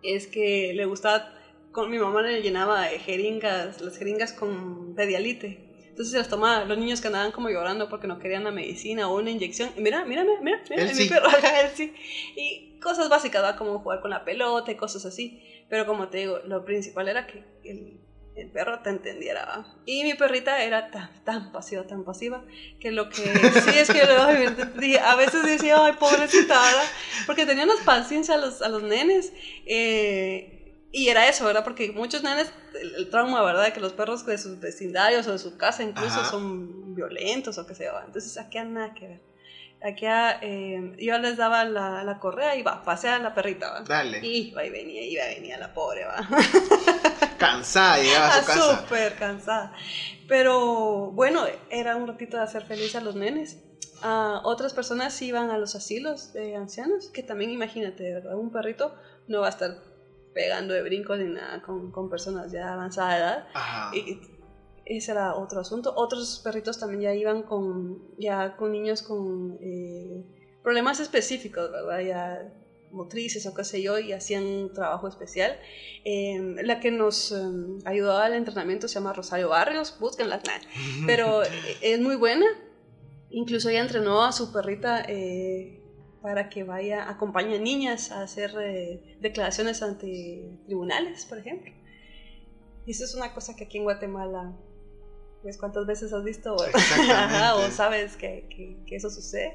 es 0.03 0.27
que 0.27 0.73
le 0.73 0.85
gustaba, 0.85 1.33
con 1.71 1.89
mi 1.89 1.99
mamá 1.99 2.21
le 2.21 2.41
llenaba 2.41 2.83
de 2.83 2.99
jeringas, 2.99 3.81
las 3.81 3.97
jeringas 3.97 4.33
con 4.33 4.93
pedialite. 4.95 5.59
Entonces 5.89 6.11
se 6.11 6.17
las 6.17 6.29
tomaba 6.29 6.63
los 6.63 6.77
niños 6.77 7.01
que 7.01 7.07
andaban 7.07 7.31
como 7.31 7.49
llorando 7.49 7.89
porque 7.89 8.07
no 8.07 8.19
querían 8.19 8.45
la 8.45 8.51
medicina 8.51 9.09
o 9.09 9.17
una 9.17 9.31
inyección. 9.31 9.73
Y 9.75 9.81
mira, 9.81 10.05
mírame, 10.05 10.31
mira, 10.41 10.61
mira, 10.69 10.83
Él 10.83 10.87
mi 10.89 10.93
sí. 10.95 11.09
perro, 11.09 11.27
él 11.61 11.71
sí. 11.75 11.93
Y 12.35 12.79
cosas 12.79 13.09
básicas, 13.09 13.43
¿va? 13.43 13.55
como 13.57 13.79
jugar 13.79 13.99
con 13.99 14.09
la 14.09 14.23
pelota 14.23 14.71
y 14.71 14.75
cosas 14.75 15.05
así. 15.05 15.41
Pero 15.67 15.85
como 15.85 16.07
te 16.07 16.19
digo, 16.19 16.39
lo 16.45 16.63
principal 16.63 17.09
era 17.09 17.27
que 17.27 17.43
el, 17.65 17.99
el 18.41 18.49
perro 18.51 18.79
te 18.81 18.89
entendiera. 18.89 19.45
¿va? 19.45 19.67
Y 19.85 20.03
mi 20.03 20.13
perrita 20.13 20.63
era 20.63 20.91
tan, 20.91 21.09
tan 21.23 21.51
pasiva, 21.51 21.85
tan 21.87 22.03
pasiva, 22.03 22.43
que 22.79 22.91
lo 22.91 23.09
que 23.09 23.15
sí 23.65 23.77
es 23.77 23.89
que 23.89 24.01
dije- 24.77 24.99
a 24.99 25.15
veces 25.15 25.43
decía, 25.43 25.77
ay, 25.83 25.93
pobrecita, 25.99 26.59
¿verdad? 26.61 26.83
Porque 27.25 27.45
tenía 27.45 27.63
unas 27.65 27.79
paciencia 27.81 28.35
a 28.35 28.37
los, 28.37 28.61
a 28.61 28.69
los 28.69 28.83
nenes. 28.83 29.31
eh, 29.65 30.55
y 30.91 31.09
era 31.09 31.27
eso, 31.29 31.45
¿verdad? 31.45 31.63
Porque 31.63 31.91
muchos 31.91 32.23
nenes, 32.23 32.51
el, 32.81 32.95
el 32.95 33.09
trauma, 33.11 33.43
¿verdad? 33.43 33.63
De 33.65 33.73
que 33.73 33.79
los 33.79 33.93
perros 33.93 34.25
de 34.25 34.39
sus 34.39 34.59
vecindarios 34.59 35.27
o 35.27 35.31
de 35.33 35.37
su 35.37 35.55
casa 35.55 35.83
incluso 35.83 36.19
Ajá. 36.21 36.31
son 36.31 36.95
violentos 36.95 37.59
o 37.59 37.67
qué 37.67 37.75
sé 37.75 37.85
yo. 37.85 37.91
Entonces 38.03 38.35
aquí 38.39 38.57
a 38.57 38.63
nada 38.63 38.93
que 38.95 39.07
ver. 39.07 39.21
Aquí 39.83 40.07
a, 40.07 40.39
eh, 40.41 40.95
yo 40.97 41.19
les 41.19 41.37
daba 41.37 41.63
la, 41.63 42.03
la 42.03 42.17
correa 42.19 42.55
y 42.55 42.63
va, 42.63 42.83
pasea 42.83 43.17
a 43.17 43.19
la 43.19 43.35
perrita, 43.35 43.69
¿va? 43.71 43.81
Dale. 43.81 44.19
Y 44.25 44.49
iba 44.49 44.65
y 44.65 44.71
venía, 44.71 45.03
iba 45.03 45.31
y 45.31 45.35
venía 45.35 45.57
la 45.59 45.71
pobre, 45.75 46.05
va. 46.05 46.27
Cansada, 47.39 47.97
llegaba 47.97 48.27
a 48.27 48.41
su 48.41 48.45
casa. 48.47 48.79
Súper 48.81 49.15
cansada. 49.15 49.73
Pero 50.27 51.11
bueno, 51.11 51.45
era 51.69 51.95
un 51.95 52.07
ratito 52.07 52.37
de 52.37 52.43
hacer 52.43 52.65
feliz 52.65 52.95
a 52.95 53.01
los 53.01 53.15
nenes. 53.15 53.57
Ah, 54.01 54.41
otras 54.43 54.73
personas 54.73 55.19
iban 55.21 55.49
a 55.49 55.57
los 55.57 55.75
asilos 55.75 56.33
de 56.33 56.55
ancianos, 56.55 57.09
que 57.09 57.23
también 57.23 57.49
imagínate, 57.49 58.03
de 58.03 58.13
verdad, 58.13 58.37
un 58.37 58.51
perrito 58.51 58.95
no 59.27 59.41
va 59.41 59.47
a 59.47 59.49
estar 59.49 59.71
pegando 60.33 60.73
de 60.73 60.83
brincos 60.83 61.19
ni 61.19 61.25
nada 61.25 61.61
con, 61.61 61.91
con 61.91 62.09
personas 62.09 62.51
ya 62.51 62.65
de 62.65 62.71
avanzada 62.71 63.17
edad. 63.17 63.47
Ajá. 63.53 63.95
Y 63.95 64.21
ese 64.85 65.11
era 65.11 65.35
otro 65.35 65.61
asunto. 65.61 65.93
Otros 65.95 66.41
perritos 66.43 66.79
también 66.79 67.01
ya 67.01 67.13
iban 67.13 67.43
con, 67.43 68.15
ya 68.17 68.55
con 68.55 68.71
niños 68.71 69.01
con 69.03 69.57
eh, 69.61 70.25
problemas 70.63 70.99
específicos, 70.99 71.71
¿verdad? 71.71 71.99
Ya 71.99 72.53
motrices 72.91 73.45
o 73.45 73.53
qué 73.53 73.63
sé 73.63 73.81
yo, 73.81 73.99
y 73.99 74.13
hacían 74.13 74.45
un 74.45 74.73
trabajo 74.73 75.07
especial. 75.07 75.57
Eh, 76.05 76.55
la 76.63 76.79
que 76.79 76.91
nos 76.91 77.31
eh, 77.31 77.35
ayudó 77.85 78.17
al 78.17 78.33
entrenamiento 78.33 78.87
se 78.87 78.95
llama 78.95 79.13
Rosario 79.13 79.49
Barrios, 79.49 79.97
búsquenla, 79.99 80.41
pero 81.05 81.43
eh, 81.43 81.49
es 81.81 81.99
muy 81.99 82.15
buena. 82.15 82.45
Incluso 83.31 83.69
ella 83.69 83.81
entrenó 83.81 84.23
a 84.23 84.31
su 84.31 84.51
perrita 84.51 85.03
eh, 85.07 85.79
para 86.21 86.49
que 86.49 86.63
vaya, 86.63 87.09
acompañe 87.09 87.55
a 87.55 87.59
niñas 87.59 88.11
a 88.11 88.23
hacer 88.23 88.51
eh, 88.59 89.17
declaraciones 89.21 89.81
ante 89.81 90.59
tribunales, 90.65 91.25
por 91.25 91.37
ejemplo. 91.37 91.71
Y 92.85 92.91
eso 92.91 93.03
es 93.03 93.15
una 93.15 93.33
cosa 93.33 93.55
que 93.55 93.65
aquí 93.65 93.77
en 93.77 93.83
Guatemala, 93.83 94.57
pues 95.41 95.57
cuántas 95.57 95.85
veces 95.85 96.11
has 96.13 96.23
visto 96.23 96.55
o, 96.55 97.71
sabes 97.71 98.15
que, 98.15 98.45
que- 98.49 98.77
que 98.85 98.95
eso 98.95 99.09
sucede. 99.09 99.53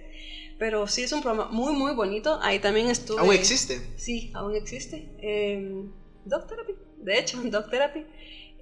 Pero 0.58 0.86
sí 0.86 1.02
es 1.02 1.12
un 1.12 1.20
programa 1.20 1.50
muy, 1.50 1.72
muy 1.74 1.92
bonito. 1.94 2.38
Ahí 2.40 2.58
también 2.60 2.88
estuve. 2.88 3.20
¿Aún 3.20 3.32
existe? 3.34 3.80
Sí, 3.96 4.30
aún 4.34 4.54
existe. 4.54 5.08
Eh, 5.18 5.84
Dog 6.24 6.46
Therapy, 6.46 6.74
de 6.98 7.18
hecho, 7.18 7.38
Dog 7.44 7.68
Therapy. 7.70 8.06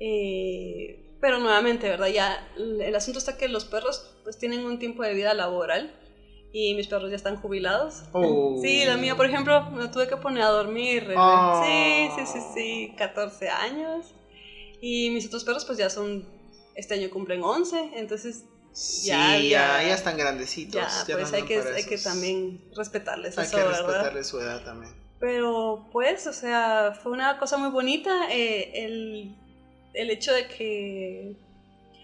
Eh, 0.00 0.98
pero 1.20 1.38
nuevamente, 1.38 1.88
¿verdad? 1.88 2.08
Ya 2.08 2.48
el 2.56 2.94
asunto 2.96 3.18
está 3.18 3.36
que 3.36 3.48
los 3.48 3.64
perros 3.64 4.16
pues 4.24 4.38
tienen 4.38 4.64
un 4.64 4.78
tiempo 4.80 5.02
de 5.04 5.14
vida 5.14 5.34
laboral 5.34 5.94
y 6.52 6.74
mis 6.74 6.88
perros 6.88 7.10
ya 7.10 7.16
están 7.16 7.36
jubilados. 7.36 8.02
Oh. 8.12 8.58
Sí, 8.60 8.84
la 8.84 8.96
mía, 8.96 9.14
por 9.16 9.26
ejemplo, 9.26 9.70
me 9.70 9.86
tuve 9.88 10.08
que 10.08 10.16
poner 10.16 10.42
a 10.42 10.48
dormir. 10.48 11.14
Oh. 11.16 11.62
Sí, 11.64 12.08
sí, 12.16 12.26
sí, 12.26 12.38
sí, 12.54 12.94
14 12.96 13.48
años. 13.50 14.12
Y 14.80 15.10
mis 15.10 15.26
otros 15.26 15.44
perros 15.44 15.64
pues 15.64 15.78
ya 15.78 15.88
son, 15.88 16.26
este 16.74 16.94
año 16.94 17.10
cumplen 17.10 17.42
11, 17.42 17.92
entonces 17.96 18.44
Sí, 18.74 19.08
Ya, 19.08 19.36
ya, 19.36 19.82
ya. 19.82 19.94
están 19.94 20.16
grandecitos. 20.16 20.80
ya, 20.80 20.88
ya 21.06 21.16
pues 21.18 21.30
hay 21.34 21.42
que, 21.42 21.58
hay 21.60 21.84
que 21.84 21.98
también 21.98 22.58
respetarles 22.74 23.36
Hay 23.36 23.44
eso, 23.46 23.56
que 23.58 23.62
¿verdad? 23.64 23.86
respetarle 23.86 24.24
su 24.24 24.40
edad 24.40 24.64
también. 24.64 24.94
Pero 25.20 25.88
pues, 25.92 26.26
o 26.26 26.32
sea, 26.32 26.98
fue 27.02 27.12
una 27.12 27.38
cosa 27.38 27.58
muy 27.58 27.68
bonita 27.70 28.28
eh, 28.32 28.84
el, 28.84 29.36
el 29.92 30.10
hecho 30.10 30.32
de 30.32 30.48
que, 30.48 31.36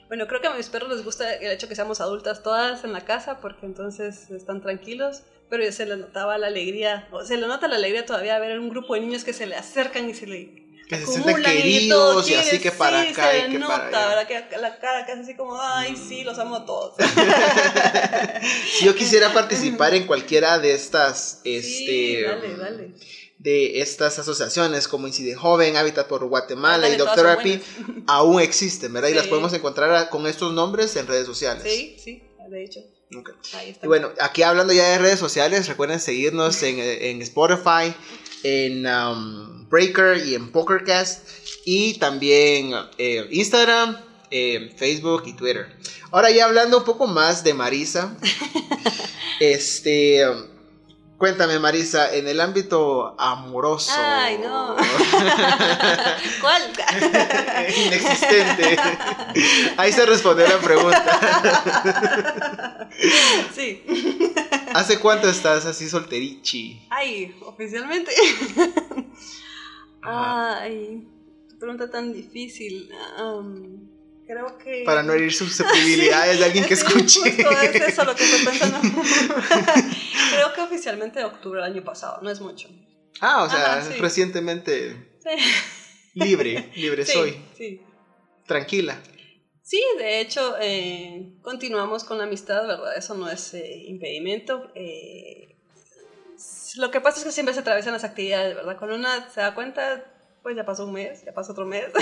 bueno, 0.08 0.26
creo 0.26 0.42
que 0.42 0.48
a 0.48 0.54
mis 0.54 0.68
perros 0.68 0.90
les 0.94 1.02
gusta 1.04 1.32
el 1.34 1.50
hecho 1.50 1.68
que 1.68 1.74
seamos 1.74 2.02
adultas 2.02 2.42
todas 2.42 2.84
en 2.84 2.92
la 2.92 3.04
casa 3.06 3.40
porque 3.40 3.64
entonces 3.64 4.30
están 4.30 4.60
tranquilos, 4.60 5.22
pero 5.48 5.72
se 5.72 5.86
les 5.86 5.96
notaba 5.98 6.36
la 6.36 6.48
alegría, 6.48 7.08
o 7.10 7.24
se 7.24 7.38
le 7.38 7.46
nota 7.46 7.66
la 7.66 7.76
alegría 7.76 8.04
todavía 8.04 8.38
ver 8.38 8.58
un 8.60 8.68
grupo 8.68 8.92
de 8.94 9.00
niños 9.00 9.24
que 9.24 9.32
se 9.32 9.46
le 9.46 9.56
acercan 9.56 10.10
y 10.10 10.12
se 10.14 10.26
le 10.26 10.67
Que 10.88 10.96
se 10.96 11.06
sienten 11.06 11.40
y 11.40 11.42
queridos 11.42 12.30
y 12.30 12.34
así 12.34 12.58
que 12.58 12.72
para 12.72 13.02
sí, 13.02 13.08
acá 13.10 13.30
se 13.30 13.38
y 13.38 13.52
que 13.52 13.58
nota, 13.58 13.74
para 13.76 13.88
allá. 13.88 14.06
Mm. 14.06 14.08
¿verdad? 14.08 14.48
Que 14.48 14.56
la 14.56 14.78
cara 14.78 15.04
que 15.04 15.12
es 15.12 15.18
así 15.18 15.34
como, 15.36 15.60
ay, 15.60 15.94
sí, 15.96 16.24
los 16.24 16.38
amo 16.38 16.56
a 16.56 16.64
todos. 16.64 16.94
si 18.78 18.84
yo 18.86 18.94
quisiera 18.94 19.32
participar 19.34 19.94
en 19.94 20.06
cualquiera 20.06 20.58
de 20.58 20.72
estas, 20.72 21.40
este, 21.44 21.62
sí, 21.62 22.22
dale, 22.22 22.56
dale. 22.56 22.90
de 23.38 23.80
estas 23.80 24.18
asociaciones 24.18 24.88
como 24.88 25.06
Incide 25.06 25.34
Joven, 25.34 25.76
Hábitat 25.76 26.06
por 26.08 26.24
Guatemala 26.26 26.86
Ándale, 26.86 26.94
y 26.94 26.98
son 26.98 27.14
Therapy, 27.14 27.60
aún 28.06 28.40
existen, 28.40 28.92
¿verdad? 28.92 29.10
Y 29.10 29.14
las 29.14 29.26
podemos 29.26 29.52
encontrar 29.52 30.08
con 30.08 30.26
estos 30.26 30.52
nombres 30.52 30.96
en 30.96 31.06
redes 31.06 31.26
sociales. 31.26 31.62
Sí, 31.64 31.96
sí, 32.02 32.22
de 32.48 32.64
hecho, 32.64 32.80
Ok. 33.14 33.30
ahí 33.54 33.70
está. 33.70 33.84
Y 33.84 33.88
bueno, 33.88 34.10
aquí 34.20 34.42
hablando 34.42 34.72
ya 34.72 34.88
de 34.88 34.98
redes 34.98 35.18
sociales, 35.18 35.68
recuerden 35.68 36.00
seguirnos 36.00 36.62
en, 36.62 36.78
en 36.78 37.20
Spotify, 37.22 37.94
en 38.42 38.86
um, 38.86 39.57
Breaker 39.68 40.26
y 40.26 40.34
en 40.34 40.50
Pokercast. 40.50 41.26
Y 41.64 41.98
también 41.98 42.72
eh, 42.98 43.26
Instagram, 43.30 43.98
eh, 44.30 44.74
Facebook 44.76 45.24
y 45.26 45.32
Twitter. 45.34 45.76
Ahora 46.10 46.30
ya 46.30 46.46
hablando 46.46 46.78
un 46.78 46.84
poco 46.84 47.06
más 47.06 47.44
de 47.44 47.54
Marisa. 47.54 48.16
este... 49.40 50.24
Cuéntame, 51.18 51.58
Marisa, 51.58 52.14
en 52.14 52.28
el 52.28 52.40
ámbito 52.40 53.16
amoroso. 53.18 53.90
Ay, 53.96 54.38
no. 54.38 54.76
¿Cuál? 56.40 56.62
Inexistente. 57.86 58.78
Ahí 59.78 59.92
se 59.92 60.06
respondió 60.06 60.46
la 60.46 60.58
pregunta. 60.58 61.02
sí. 63.52 63.82
¿Hace 64.74 65.00
cuánto 65.00 65.28
estás 65.28 65.66
así 65.66 65.88
solterichi? 65.88 66.86
Ay, 66.88 67.36
oficialmente. 67.44 68.12
Ajá. 70.08 70.62
Ay, 70.62 71.06
pregunta 71.58 71.90
tan 71.90 72.12
difícil. 72.12 72.90
Creo 74.26 74.58
que. 74.58 74.82
Para 74.84 75.02
no 75.02 75.12
herir 75.14 75.32
susceptibilidades 75.32 76.38
de 76.38 76.44
alguien 76.44 76.64
que 76.64 76.74
escuche. 76.80 77.20
Justo 77.20 77.50
es 77.62 77.74
eso 77.80 78.04
lo 78.04 78.14
que 78.14 78.24
estoy 78.24 78.44
pensando. 78.44 78.78
creo 80.32 80.52
que 80.54 80.60
oficialmente 80.60 81.18
de 81.20 81.24
octubre 81.24 81.60
del 81.62 81.72
año 81.72 81.84
pasado, 81.84 82.20
no 82.22 82.30
es 82.30 82.40
mucho. 82.40 82.68
Ah, 83.20 83.42
o 83.44 83.48
sea, 83.50 83.78
Ajá, 83.78 83.82
sí. 83.82 83.98
recientemente 83.98 85.18
Sí, 85.22 85.30
libre, 86.14 86.70
libre 86.76 87.04
sí, 87.04 87.12
soy. 87.12 87.36
Sí, 87.56 87.80
Tranquila. 88.46 89.00
Sí, 89.62 89.82
de 89.98 90.20
hecho, 90.20 90.56
eh, 90.60 91.34
continuamos 91.42 92.04
con 92.04 92.16
la 92.18 92.24
amistad, 92.24 92.66
¿verdad? 92.66 92.96
Eso 92.96 93.14
no 93.14 93.28
es 93.28 93.52
eh, 93.54 93.84
impedimento. 93.86 94.70
Eh, 94.74 95.57
lo 96.76 96.90
que 96.90 97.00
pasa 97.00 97.18
es 97.18 97.24
que 97.24 97.32
siempre 97.32 97.54
se 97.54 97.60
atraviesan 97.60 97.92
las 97.92 98.04
actividades, 98.04 98.54
¿verdad? 98.54 98.76
Cuando 98.78 98.96
una 98.96 99.30
se 99.30 99.40
da 99.40 99.54
cuenta, 99.54 100.04
pues 100.42 100.56
ya 100.56 100.64
pasó 100.64 100.84
un 100.86 100.92
mes, 100.92 101.24
ya 101.24 101.32
pasó 101.32 101.52
otro 101.52 101.64
mes. 101.66 101.86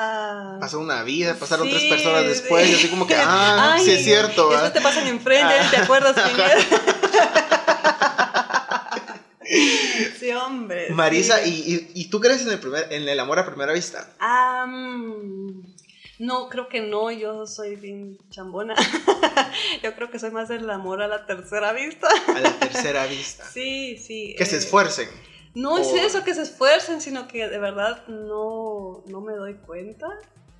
Ah, 0.00 0.58
Pasó 0.60 0.78
una 0.78 1.02
vida, 1.02 1.34
pasaron 1.34 1.66
sí, 1.66 1.72
tres 1.72 1.84
personas 1.90 2.24
después, 2.24 2.66
sí. 2.66 2.72
y 2.72 2.74
así 2.76 2.88
como 2.88 3.04
que, 3.06 3.14
ah, 3.18 3.72
Ay, 3.74 3.84
sí 3.84 3.90
es 3.92 4.04
cierto. 4.04 4.46
Y 4.48 4.52
después 4.52 4.72
te 4.72 4.80
pasan 4.80 5.08
enfrente, 5.08 5.54
¿te 5.70 5.76
acuerdas 5.78 6.14
quién 6.36 6.40
es? 9.50 10.18
sí, 10.20 10.30
hombre. 10.32 10.90
Marisa, 10.90 11.38
sí. 11.38 11.90
¿y, 11.94 12.00
y, 12.00 12.10
tú 12.10 12.20
crees 12.20 12.42
en 12.42 12.52
el, 12.52 12.60
primer, 12.60 12.92
en 12.92 13.08
el 13.08 13.18
amor 13.18 13.40
a 13.40 13.46
primera 13.46 13.72
vista? 13.72 14.08
Ah, 14.20 14.66
mm, 14.68 15.62
no, 16.18 16.48
creo 16.48 16.68
que 16.68 16.80
no, 16.80 17.10
yo 17.12 17.46
soy 17.46 17.76
bien 17.76 18.18
chambona. 18.30 18.74
yo 19.82 19.94
creo 19.94 20.10
que 20.10 20.18
soy 20.18 20.30
más 20.32 20.48
del 20.48 20.68
amor 20.68 21.00
a 21.00 21.06
la 21.08 21.26
tercera 21.26 21.72
vista. 21.72 22.08
A 22.34 22.40
la 22.40 22.58
tercera 22.58 23.06
vista. 23.06 23.44
sí, 23.52 23.96
sí. 23.98 24.34
Que 24.36 24.44
se 24.44 24.56
eh, 24.56 24.58
esfuercen. 24.58 25.08
No 25.54 25.78
es 25.78 25.92
eso, 25.92 26.24
que 26.24 26.34
se 26.34 26.42
esfuercen, 26.42 27.00
sino 27.00 27.28
que 27.28 27.48
de 27.48 27.58
verdad 27.58 28.06
no, 28.08 29.02
no 29.06 29.20
me 29.20 29.32
doy 29.32 29.54
cuenta. 29.54 30.06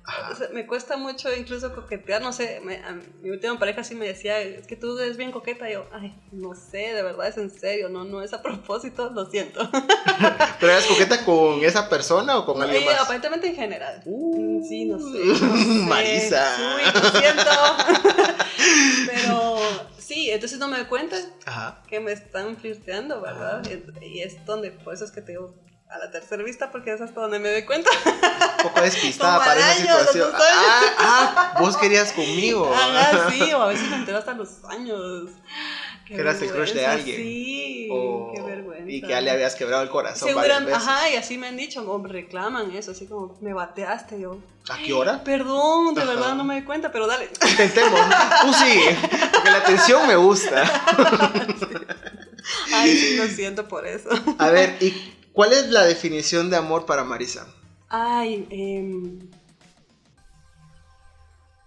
Ajá. 0.05 0.31
O 0.31 0.35
sea, 0.35 0.47
me 0.53 0.65
cuesta 0.65 0.97
mucho 0.97 1.31
incluso 1.35 1.73
coquetear, 1.75 2.21
no 2.21 2.33
sé, 2.33 2.61
me- 2.63 2.77
a 2.77 2.93
mi 3.21 3.29
última 3.29 3.59
pareja 3.59 3.83
sí 3.83 3.93
me 3.95 4.07
decía, 4.07 4.39
es 4.41 4.65
que 4.65 4.75
tú 4.75 4.97
eres 4.97 5.17
bien 5.17 5.31
coqueta, 5.31 5.69
y 5.69 5.73
yo, 5.73 5.85
ay, 5.91 6.15
no 6.31 6.55
sé, 6.55 6.93
de 6.93 7.03
verdad 7.03 7.27
es 7.27 7.37
en 7.37 7.51
serio, 7.51 7.89
no, 7.89 8.03
no 8.05 8.21
es 8.23 8.33
a 8.33 8.41
propósito, 8.41 9.11
lo 9.11 9.25
siento. 9.27 9.69
¿Pero 10.59 10.71
eres 10.71 10.85
coqueta 10.87 11.23
con 11.25 11.63
esa 11.63 11.87
persona 11.89 12.37
o 12.39 12.45
con 12.45 12.61
alguien 12.61 12.81
Y 12.81 12.85
más? 12.85 13.01
aparentemente 13.01 13.47
en 13.47 13.55
general. 13.55 14.01
Uh, 14.05 14.65
sí, 14.67 14.85
no 14.85 14.97
sé. 14.97 15.05
no 15.25 15.35
sé. 15.35 15.63
Marisa. 15.85 16.57
Uy, 16.75 17.01
lo 17.01 17.09
siento. 17.19 17.51
Pero 19.05 19.59
sí, 19.97 20.29
entonces 20.31 20.59
no 20.59 20.67
me 20.67 20.77
doy 20.77 20.85
cuenta 20.87 21.17
Ajá. 21.45 21.81
que 21.87 21.99
me 21.99 22.11
están 22.11 22.57
flirteando, 22.57 23.21
¿verdad? 23.21 23.61
Y- 24.01 24.05
Y 24.05 24.21
es 24.21 24.43
donde, 24.45 24.71
por 24.71 24.93
eso 24.93 25.05
es 25.05 25.11
que 25.11 25.21
te 25.21 25.33
digo 25.33 25.53
a 25.89 25.97
la 25.97 26.11
tercera 26.11 26.43
vista, 26.43 26.71
porque 26.71 26.93
es 26.93 27.01
hasta 27.01 27.19
donde 27.19 27.39
me 27.39 27.51
doy 27.51 27.63
cuenta. 27.63 27.89
Un 28.57 28.63
poco 28.63 28.81
despistada 28.81 29.39
para 29.39 29.59
esa 29.59 29.81
situación. 29.81 30.29
Ah, 30.35 30.81
ah, 30.99 31.55
vos 31.59 31.75
querías 31.77 32.11
conmigo. 32.13 32.71
Ajá, 32.75 33.29
sí, 33.31 33.51
o 33.53 33.61
a 33.63 33.67
veces 33.67 33.89
me 33.89 33.95
entero 33.97 34.19
hasta 34.19 34.33
los 34.33 34.63
años. 34.69 35.29
Qué 36.05 36.15
Que 36.15 36.21
eras 36.21 36.41
el 36.41 36.51
crush 36.51 36.73
de 36.73 36.85
alguien. 36.85 37.17
Sí, 37.17 37.87
O- 37.91 38.31
qué 38.35 38.41
vergüenza. 38.41 38.89
Y 38.91 39.01
que 39.01 39.07
ya 39.09 39.21
le 39.21 39.31
habías 39.31 39.55
quebrado 39.55 39.81
el 39.83 39.89
corazón 39.89 40.27
Seguramente, 40.27 40.71
veces. 40.71 40.87
ajá, 40.87 41.09
y 41.09 41.15
así 41.15 41.37
me 41.37 41.47
han 41.47 41.57
dicho, 41.57 41.83
como 41.85 42.05
reclaman 42.07 42.71
eso, 42.75 42.91
así 42.91 43.05
como, 43.07 43.37
me 43.41 43.53
bateaste, 43.53 44.19
yo. 44.19 44.37
¿A 44.69 44.77
qué 44.77 44.93
hora? 44.93 45.23
Perdón, 45.23 45.95
de 45.95 46.01
Ajá. 46.01 46.11
verdad 46.13 46.35
no 46.35 46.43
me 46.43 46.55
di 46.55 46.61
cuenta, 46.63 46.91
pero 46.91 47.07
dale. 47.07 47.29
Intentemos. 47.49 47.99
Tú 48.41 48.53
sigue. 48.53 48.95
Porque 49.33 49.49
la 49.51 49.57
atención 49.57 50.07
me 50.07 50.15
gusta. 50.15 50.63
Ay, 52.73 52.95
sí, 52.95 53.15
lo 53.17 53.27
siento 53.27 53.67
por 53.67 53.85
eso. 53.87 54.09
A 54.37 54.49
ver, 54.49 54.77
¿y 54.81 55.13
cuál 55.33 55.53
es 55.53 55.69
la 55.69 55.83
definición 55.83 56.49
de 56.49 56.57
amor 56.57 56.85
para 56.85 57.03
Marisa? 57.03 57.47
Ay, 57.89 58.47
em, 58.49 59.19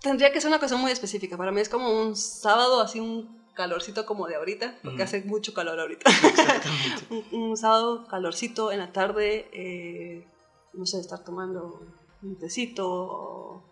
tendría 0.00 0.32
que 0.32 0.40
ser 0.40 0.48
una 0.48 0.60
cosa 0.60 0.76
muy 0.76 0.90
específica. 0.92 1.36
Para 1.36 1.52
mí 1.52 1.60
es 1.60 1.68
como 1.68 1.90
un 1.90 2.16
sábado, 2.16 2.80
así 2.80 3.00
un 3.00 3.42
calorcito 3.54 4.06
como 4.06 4.26
de 4.26 4.36
ahorita, 4.36 4.78
porque 4.82 5.02
hace 5.02 5.22
mucho 5.22 5.52
calor 5.52 5.78
ahorita. 5.78 6.10
Exactamente. 6.10 7.06
un, 7.32 7.42
un 7.42 7.56
sábado 7.56 8.06
calorcito 8.06 8.72
en 8.72 8.78
la 8.78 8.92
tarde, 8.92 9.48
eh, 9.52 10.26
no 10.72 10.86
sé, 10.86 11.00
estar 11.00 11.22
tomando 11.22 11.80
un 12.22 12.36
tecito 12.38 12.88
o, 12.88 13.62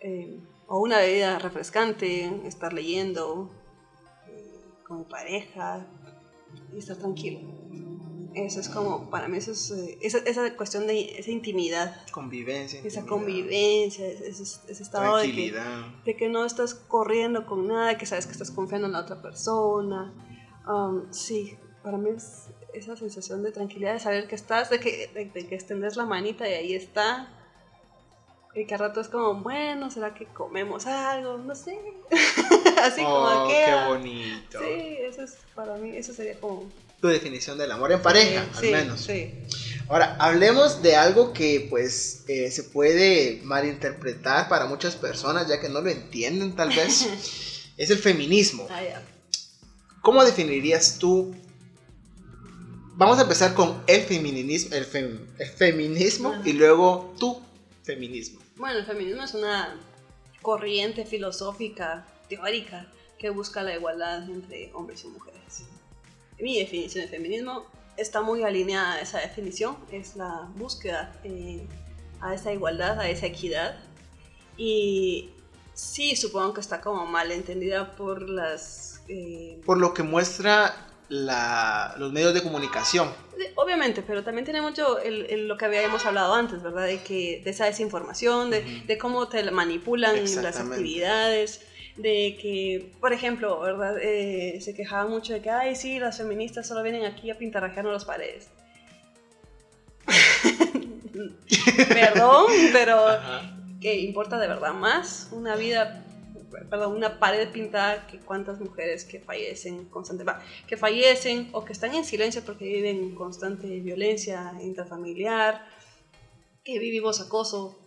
eh, 0.00 0.40
o 0.66 0.80
una 0.80 0.98
bebida 0.98 1.38
refrescante, 1.38 2.46
estar 2.46 2.72
leyendo 2.72 3.50
eh, 4.26 4.64
con 4.86 4.98
mi 4.98 5.04
pareja 5.04 5.86
y 6.74 6.78
estar 6.78 6.96
tranquilo. 6.96 7.40
Eso 8.46 8.60
es 8.60 8.68
como, 8.68 9.10
para 9.10 9.28
mí 9.28 9.38
eso 9.38 9.52
es, 9.52 9.70
eh, 9.70 9.98
esa, 10.00 10.18
esa 10.18 10.56
cuestión 10.56 10.86
de 10.86 11.18
esa 11.18 11.30
intimidad, 11.30 11.96
Convivencia. 12.12 12.78
esa 12.80 13.00
intimidad, 13.00 13.06
convivencia, 13.08 14.06
ese, 14.06 14.28
ese- 14.28 14.82
estado 14.82 15.16
de 15.18 15.32
que, 15.32 15.52
de 16.04 16.16
que 16.16 16.28
no 16.28 16.44
estás 16.44 16.74
corriendo 16.74 17.46
con 17.46 17.66
nada, 17.66 17.96
que 17.98 18.06
sabes 18.06 18.26
que 18.26 18.32
estás 18.32 18.50
confiando 18.50 18.86
en 18.86 18.92
la 18.92 19.00
otra 19.00 19.20
persona. 19.22 20.12
Um, 20.66 21.12
sí, 21.12 21.56
para 21.82 21.96
mí 21.98 22.10
es 22.16 22.48
esa 22.74 22.96
sensación 22.96 23.42
de 23.42 23.50
tranquilidad, 23.52 23.94
de 23.94 24.00
saber 24.00 24.28
que 24.28 24.34
estás, 24.34 24.68
de 24.70 24.78
que, 24.80 25.08
de, 25.14 25.24
de 25.26 25.46
que 25.48 25.54
extendes 25.54 25.96
la 25.96 26.04
manita 26.04 26.48
y 26.48 26.52
ahí 26.52 26.74
está. 26.74 27.34
Y 28.54 28.66
que 28.66 28.74
al 28.74 28.80
rato 28.80 29.00
es 29.00 29.08
como, 29.08 29.34
bueno, 29.42 29.90
¿será 29.90 30.14
que 30.14 30.26
comemos 30.26 30.86
algo? 30.86 31.38
No 31.38 31.54
sé. 31.54 31.78
Así 32.82 33.02
oh, 33.06 33.14
como 33.34 33.48
qué 33.48 33.64
queda. 33.66 33.88
bonito. 33.88 34.58
Sí, 34.58 34.96
eso 35.00 35.22
es 35.22 35.38
para 35.54 35.76
mí, 35.76 35.96
eso 35.96 36.12
sería 36.12 36.38
como... 36.40 36.64
Tu 37.00 37.08
definición 37.08 37.58
del 37.58 37.70
amor 37.70 37.92
en 37.92 38.02
pareja, 38.02 38.46
Sí, 38.58 38.66
al 38.66 38.72
menos. 38.72 39.00
Sí. 39.00 39.32
Ahora, 39.88 40.16
hablemos 40.18 40.82
de 40.82 40.96
algo 40.96 41.32
que 41.32 41.66
pues 41.70 42.24
eh, 42.28 42.50
se 42.50 42.64
puede 42.64 43.40
malinterpretar 43.44 44.48
para 44.48 44.66
muchas 44.66 44.96
personas, 44.96 45.48
ya 45.48 45.60
que 45.60 45.68
no 45.68 45.80
lo 45.80 45.88
entienden 45.90 46.54
tal 46.56 46.70
vez. 46.70 47.06
es 47.76 47.90
el 47.90 47.98
feminismo. 47.98 48.66
Ah, 48.70 48.82
ya. 48.82 49.02
¿Cómo 50.02 50.24
definirías 50.24 50.98
tú? 50.98 51.34
Vamos 52.96 53.18
a 53.18 53.22
empezar 53.22 53.54
con 53.54 53.82
el 53.86 54.02
feminismo, 54.02 54.74
el, 54.74 54.84
fem- 54.84 55.20
el 55.38 55.48
feminismo 55.48 56.32
Ajá. 56.32 56.42
y 56.44 56.52
luego 56.54 57.14
tu 57.18 57.40
feminismo. 57.84 58.40
Bueno, 58.56 58.80
el 58.80 58.86
feminismo 58.86 59.22
es 59.22 59.34
una 59.34 59.80
corriente 60.42 61.06
filosófica, 61.06 62.06
teórica, 62.28 62.90
que 63.18 63.30
busca 63.30 63.62
la 63.62 63.74
igualdad 63.76 64.28
entre 64.28 64.70
hombres 64.74 65.04
y 65.04 65.08
mujeres. 65.08 65.62
Mi 66.40 66.58
definición 66.58 67.04
de 67.04 67.10
feminismo 67.10 67.64
está 67.96 68.20
muy 68.22 68.44
alineada 68.44 68.94
a 68.94 69.00
esa 69.00 69.18
definición, 69.18 69.76
es 69.90 70.14
la 70.16 70.48
búsqueda 70.54 71.12
eh, 71.24 71.66
a 72.20 72.34
esa 72.34 72.52
igualdad, 72.52 73.00
a 73.00 73.08
esa 73.08 73.26
equidad. 73.26 73.76
Y 74.56 75.30
sí, 75.74 76.14
supongo 76.16 76.54
que 76.54 76.60
está 76.60 76.80
como 76.80 77.06
mal 77.06 77.30
entendida 77.32 77.96
por 77.96 78.28
las... 78.28 79.00
eh, 79.08 79.60
Por 79.64 79.78
lo 79.78 79.94
que 79.94 80.02
muestra 80.04 80.86
la- 81.08 81.94
los 81.98 82.12
medios 82.12 82.34
de 82.34 82.42
comunicación. 82.42 83.12
Obviamente, 83.54 84.02
pero 84.02 84.22
también 84.22 84.44
tiene 84.44 84.60
mucho 84.60 84.98
el- 84.98 85.26
el- 85.30 85.48
lo 85.48 85.56
que 85.56 85.64
habíamos 85.64 86.04
hablado 86.06 86.34
antes, 86.34 86.62
¿verdad? 86.62 86.86
De, 86.86 87.02
que, 87.02 87.40
de 87.42 87.50
esa 87.50 87.64
desinformación, 87.66 88.50
de, 88.50 88.82
de 88.86 88.98
cómo 88.98 89.26
te 89.28 89.48
manipulan 89.50 90.16
las 90.42 90.56
actividades, 90.74 91.60
de 91.98 92.38
que, 92.40 92.92
por 93.00 93.12
ejemplo, 93.12 93.60
¿verdad? 93.60 93.98
Eh, 94.00 94.60
se 94.60 94.74
quejaban 94.74 95.10
mucho 95.10 95.32
de 95.32 95.42
que, 95.42 95.50
ay, 95.50 95.74
sí, 95.76 95.98
las 95.98 96.18
feministas 96.18 96.66
solo 96.66 96.82
vienen 96.82 97.04
aquí 97.04 97.30
a 97.30 97.36
pintarrajearnos 97.36 97.92
las 97.92 98.04
paredes. 98.04 98.48
Perdón, 101.88 102.46
pero 102.72 102.96
que 103.80 104.00
importa 104.00 104.38
de 104.38 104.48
verdad 104.48 104.72
más 104.72 105.28
una 105.32 105.56
vida, 105.56 106.04
perdón, 106.70 106.96
una 106.96 107.18
pared 107.18 107.50
pintada 107.50 108.06
que 108.06 108.18
cuántas 108.18 108.60
mujeres 108.60 109.04
que 109.04 109.20
fallecen 109.20 109.86
constantemente, 109.86 110.42
que 110.66 110.76
fallecen 110.76 111.48
o 111.52 111.64
que 111.64 111.72
están 111.72 111.94
en 111.94 112.04
silencio 112.04 112.42
porque 112.44 112.64
viven 112.64 112.96
en 112.96 113.14
constante 113.14 113.66
violencia 113.80 114.52
intrafamiliar, 114.62 115.66
que 116.64 116.78
vivimos 116.78 117.20
acoso 117.20 117.78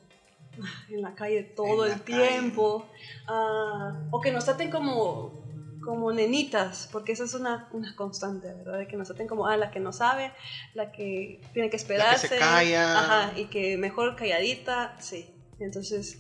en 0.89 1.01
la 1.01 1.15
calle 1.15 1.43
todo 1.43 1.85
En 1.85 1.93
el 1.93 1.99
la 1.99 2.05
tiempo, 2.05 2.89
ah, 3.27 4.07
o 4.11 4.21
que 4.21 4.31
nos 4.31 4.45
traten 4.45 4.69
como 4.69 5.41
como 5.81 6.11
nenitas, 6.11 6.87
porque 6.91 7.11
esa 7.11 7.25
es 7.25 7.33
una, 7.33 7.67
una 7.73 7.95
constante, 7.95 8.53
¿verdad? 8.53 8.77
De 8.79 8.87
que 8.87 8.95
nos 8.95 9.07
traten 9.07 9.27
como, 9.27 9.47
ah, 9.47 9.57
la 9.57 9.71
que 9.71 9.79
no 9.79 9.91
sabe, 9.91 10.31
la 10.73 10.91
que 10.91 11.41
tiene 11.53 11.69
que 11.69 11.77
esperarse. 11.77 12.27
se 12.27 12.37
calla. 12.37 12.99
Ajá, 12.99 13.33
y 13.35 13.45
que 13.45 13.77
mejor 13.77 14.15
calladita, 14.15 14.95
sí. 14.99 15.33
Entonces, 15.59 16.19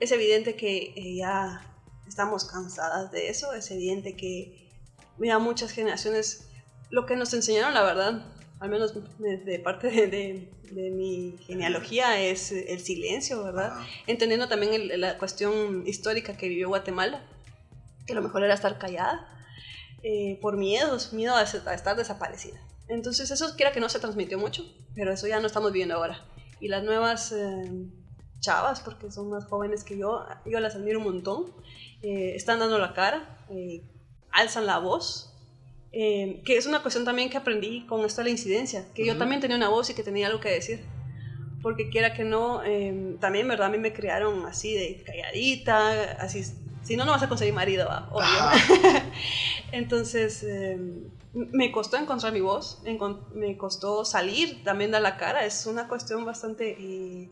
es 0.00 0.12
evidente 0.12 0.56
que 0.56 0.92
eh, 0.96 1.16
ya 1.16 1.60
estamos 2.08 2.44
cansadas 2.44 3.10
de 3.10 3.28
eso, 3.28 3.52
es 3.52 3.70
evidente 3.70 4.16
que, 4.16 4.70
mira, 5.18 5.38
muchas 5.38 5.70
generaciones, 5.70 6.48
lo 6.90 7.06
que 7.06 7.16
nos 7.16 7.32
enseñaron, 7.34 7.74
la 7.74 7.82
verdad, 7.82 8.33
al 8.64 8.70
menos 8.70 8.94
de, 9.18 9.36
de 9.38 9.58
parte 9.58 9.90
de, 9.90 10.06
de- 10.08 10.50
de 10.72 10.90
mi 10.90 11.36
genealogía, 11.46 12.18
es 12.20 12.50
el 12.50 12.80
silencio, 12.80 13.44
¿verdad? 13.44 13.72
Ajá. 13.78 13.86
Entendiendo 14.06 14.48
también 14.48 14.72
el- 14.72 15.00
la 15.00 15.18
cuestión 15.18 15.86
histórica 15.86 16.36
que 16.36 16.48
vivió 16.48 16.68
Guatemala, 16.68 17.22
que 18.06 18.14
lo 18.14 18.22
mejor 18.22 18.42
era 18.42 18.54
estar 18.54 18.78
callada 18.78 19.28
eh, 20.02 20.38
por 20.42 20.56
miedos, 20.56 21.12
miedo 21.12 21.34
a, 21.34 21.40
a 21.40 21.74
estar 21.74 21.96
desaparecida. 21.96 22.60
Entonces 22.88 23.30
eso 23.30 23.54
quiera 23.56 23.72
que 23.72 23.80
no 23.80 23.88
se 23.88 23.98
transmitió 24.00 24.38
mucho, 24.38 24.64
pero 24.94 25.12
eso 25.12 25.26
ya 25.26 25.40
no 25.40 25.46
estamos 25.46 25.72
viendo 25.72 25.94
ahora. 25.94 26.24
Y 26.60 26.68
las 26.68 26.82
nuevas 26.82 27.32
eh, 27.32 27.70
chavas, 28.40 28.80
porque 28.80 29.10
son 29.10 29.30
más 29.30 29.44
jóvenes 29.44 29.84
que 29.84 29.96
yo, 29.98 30.26
yo 30.44 30.60
las 30.60 30.74
admiro 30.74 30.98
un 30.98 31.04
montón, 31.06 31.52
eh, 32.02 32.34
están 32.34 32.58
dando 32.58 32.78
la 32.78 32.92
cara, 32.94 33.46
eh, 33.50 33.82
alzan 34.32 34.66
la 34.66 34.78
voz, 34.78 35.33
eh, 35.96 36.40
que 36.44 36.56
es 36.56 36.66
una 36.66 36.80
cuestión 36.82 37.04
también 37.04 37.30
que 37.30 37.36
aprendí 37.36 37.86
con 37.86 38.04
esto 38.04 38.20
de 38.20 38.24
la 38.26 38.30
incidencia, 38.30 38.86
que 38.94 39.04
yo 39.06 39.12
Ujú. 39.12 39.18
también 39.20 39.40
tenía 39.40 39.56
una 39.56 39.68
voz 39.68 39.88
y 39.90 39.94
que 39.94 40.02
tenía 40.02 40.26
algo 40.26 40.40
que 40.40 40.50
decir. 40.50 40.80
porque 41.62 41.88
quiera 41.88 42.12
que 42.12 42.24
no, 42.24 42.62
eh, 42.62 43.16
también, 43.20 43.48
¿verdad? 43.48 43.68
A 43.68 43.70
mí 43.70 43.78
me 43.78 43.90
criaron 43.92 44.44
así 44.44 44.74
de 44.74 45.02
calladita, 45.06 46.12
así, 46.20 46.42
si 46.82 46.94
no, 46.94 47.06
no 47.06 47.12
vas 47.12 47.22
a 47.22 47.28
conseguir 47.28 47.54
marido, 47.54 47.86
¿va? 47.88 48.06
obvio. 48.12 48.22
Ajá. 48.22 49.10
Entonces, 49.72 50.42
eh, 50.42 50.76
me 51.32 51.72
costó 51.72 51.96
encontrar 51.96 52.32
mi 52.34 52.40
voz, 52.42 52.78
me 53.32 53.56
costó 53.56 54.04
salir 54.04 54.62
también 54.62 54.90
de 54.90 55.00
la 55.00 55.16
cara, 55.16 55.46
es 55.46 55.64
una 55.66 55.88
cuestión 55.88 56.24
bastante... 56.26 56.76
eh, 56.78 57.30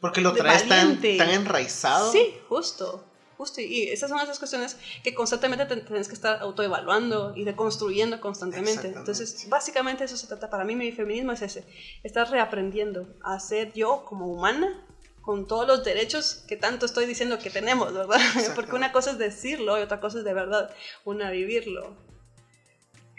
Porque 0.00 0.20
lo 0.20 0.32
traes 0.32 0.66
tan, 0.68 1.00
tan 1.00 1.30
enraizado. 1.30 2.10
Sí, 2.12 2.20
justo. 2.48 3.04
Justo, 3.38 3.60
y 3.60 3.84
esas 3.84 4.10
son 4.10 4.18
esas 4.18 4.40
cuestiones 4.40 4.76
que 5.04 5.14
constantemente 5.14 5.64
te 5.64 5.76
tienes 5.76 6.08
que 6.08 6.14
estar 6.14 6.42
autoevaluando 6.42 7.32
y 7.36 7.44
reconstruyendo 7.44 8.20
constantemente. 8.20 8.88
Entonces, 8.88 9.48
básicamente 9.48 10.02
eso 10.02 10.16
se 10.16 10.26
trata. 10.26 10.50
Para 10.50 10.64
mí, 10.64 10.74
mi 10.74 10.90
feminismo 10.90 11.30
es 11.30 11.42
ese: 11.42 11.64
estar 12.02 12.28
reaprendiendo 12.28 13.06
a 13.22 13.38
ser 13.38 13.72
yo 13.72 14.04
como 14.04 14.26
humana 14.26 14.84
con 15.22 15.46
todos 15.46 15.68
los 15.68 15.84
derechos 15.84 16.42
que 16.48 16.56
tanto 16.56 16.84
estoy 16.84 17.06
diciendo 17.06 17.38
que 17.38 17.48
tenemos, 17.48 17.94
¿verdad? 17.94 18.18
Porque 18.56 18.74
una 18.74 18.90
cosa 18.90 19.12
es 19.12 19.18
decirlo 19.18 19.78
y 19.78 19.82
otra 19.82 20.00
cosa 20.00 20.18
es 20.18 20.24
de 20.24 20.34
verdad, 20.34 20.74
una 21.04 21.30
vivirlo. 21.30 22.07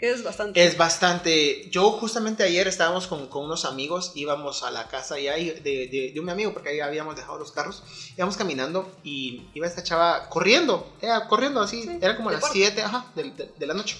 Que 0.00 0.10
es 0.10 0.24
bastante. 0.24 0.64
Es 0.64 0.78
bastante. 0.78 1.68
Yo 1.70 1.90
justamente 1.92 2.42
ayer 2.42 2.66
estábamos 2.66 3.06
con, 3.06 3.28
con 3.28 3.44
unos 3.44 3.66
amigos, 3.66 4.12
íbamos 4.14 4.62
a 4.62 4.70
la 4.70 4.88
casa 4.88 5.20
ya 5.20 5.34
de, 5.34 5.60
de, 5.60 6.10
de 6.14 6.20
un 6.20 6.30
amigo, 6.30 6.54
porque 6.54 6.70
ahí 6.70 6.80
habíamos 6.80 7.16
dejado 7.16 7.38
los 7.38 7.52
carros, 7.52 7.82
íbamos 8.16 8.38
caminando 8.38 8.90
y 9.04 9.42
iba 9.52 9.66
esta 9.66 9.82
chava 9.82 10.30
corriendo, 10.30 10.90
era 11.02 11.28
corriendo 11.28 11.60
así, 11.60 11.82
Sí, 11.82 11.98
era 12.00 12.16
como 12.16 12.30
las 12.30 12.40
deporte. 12.40 12.58
7 12.60 12.82
ajá, 12.82 13.12
de, 13.14 13.30
de- 13.58 13.66
la 13.66 13.74
noche. 13.74 13.98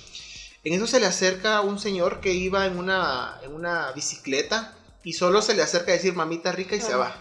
En 0.64 0.72
eso 0.72 0.86
se 0.86 1.00
le 1.00 1.06
acerca 1.06 1.60
un 1.60 1.78
señor 1.78 2.20
que 2.20 2.32
iba 2.32 2.64
en 2.64 2.78
una, 2.78 3.38
en 3.42 3.52
una 3.54 3.92
bicicleta 3.92 4.74
y 5.04 5.12
solo 5.12 5.42
se 5.42 5.54
le 5.54 5.62
acerca 5.62 5.92
a 5.92 5.94
decir 5.96 6.14
mamita 6.14 6.50
rica 6.52 6.76
y 6.76 6.80
se 6.80 6.94
va. 6.94 7.14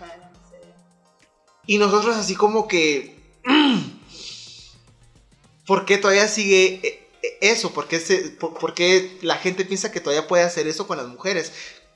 Y 1.66 1.78
nosotros 1.78 2.16
así 2.16 2.36
como 2.36 2.68
que... 2.68 3.20
¿Por 5.66 5.86
qué 5.86 5.98
todavía 5.98 6.28
sigue 6.28 6.80
eh, 6.84 7.09
eso? 7.42 7.72
¿Por 7.72 7.88
qué, 7.88 8.00
se- 8.00 8.30
por, 8.32 8.54
por 8.58 8.74
qué 8.74 9.18
la 9.22 9.36
gente 9.38 9.66
piensa 9.66 9.92
que 9.92 10.00
todavía 10.00 10.28
puede 10.28 10.44
hacer 10.44 10.68
eso 10.68 10.88
con 10.88 10.98
las 10.98 11.08
mujeres? 11.08 11.52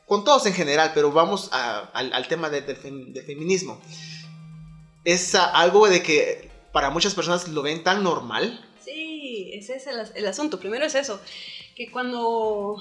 Con 0.05 0.23
todos 0.23 0.45
en 0.45 0.53
general, 0.53 0.91
pero 0.93 1.11
vamos 1.11 1.49
a- 1.53 1.89
al, 1.93 2.11
al 2.13 2.27
tema 2.27 2.49
de- 2.49 2.61
del 2.61 2.77
fem- 2.81 3.13
del 3.13 3.25
feminismo. 3.25 3.81
Es 5.05 5.35
algo 5.35 5.87
de 5.89 6.01
que 6.01 6.49
para 6.71 6.89
muchas 6.89 7.13
personas 7.13 7.47
lo 7.49 7.61
ven 7.61 7.83
tan 7.83 8.03
normal. 8.03 8.65
Sí, 8.83 9.51
ese 9.53 9.75
es 9.75 9.87
el, 9.87 9.99
as- 9.99 10.11
el 10.15 10.25
asunto. 10.27 10.59
Primero 10.59 10.85
es 10.85 10.95
eso, 10.95 11.19
que 11.75 11.89
cuando, 11.91 12.77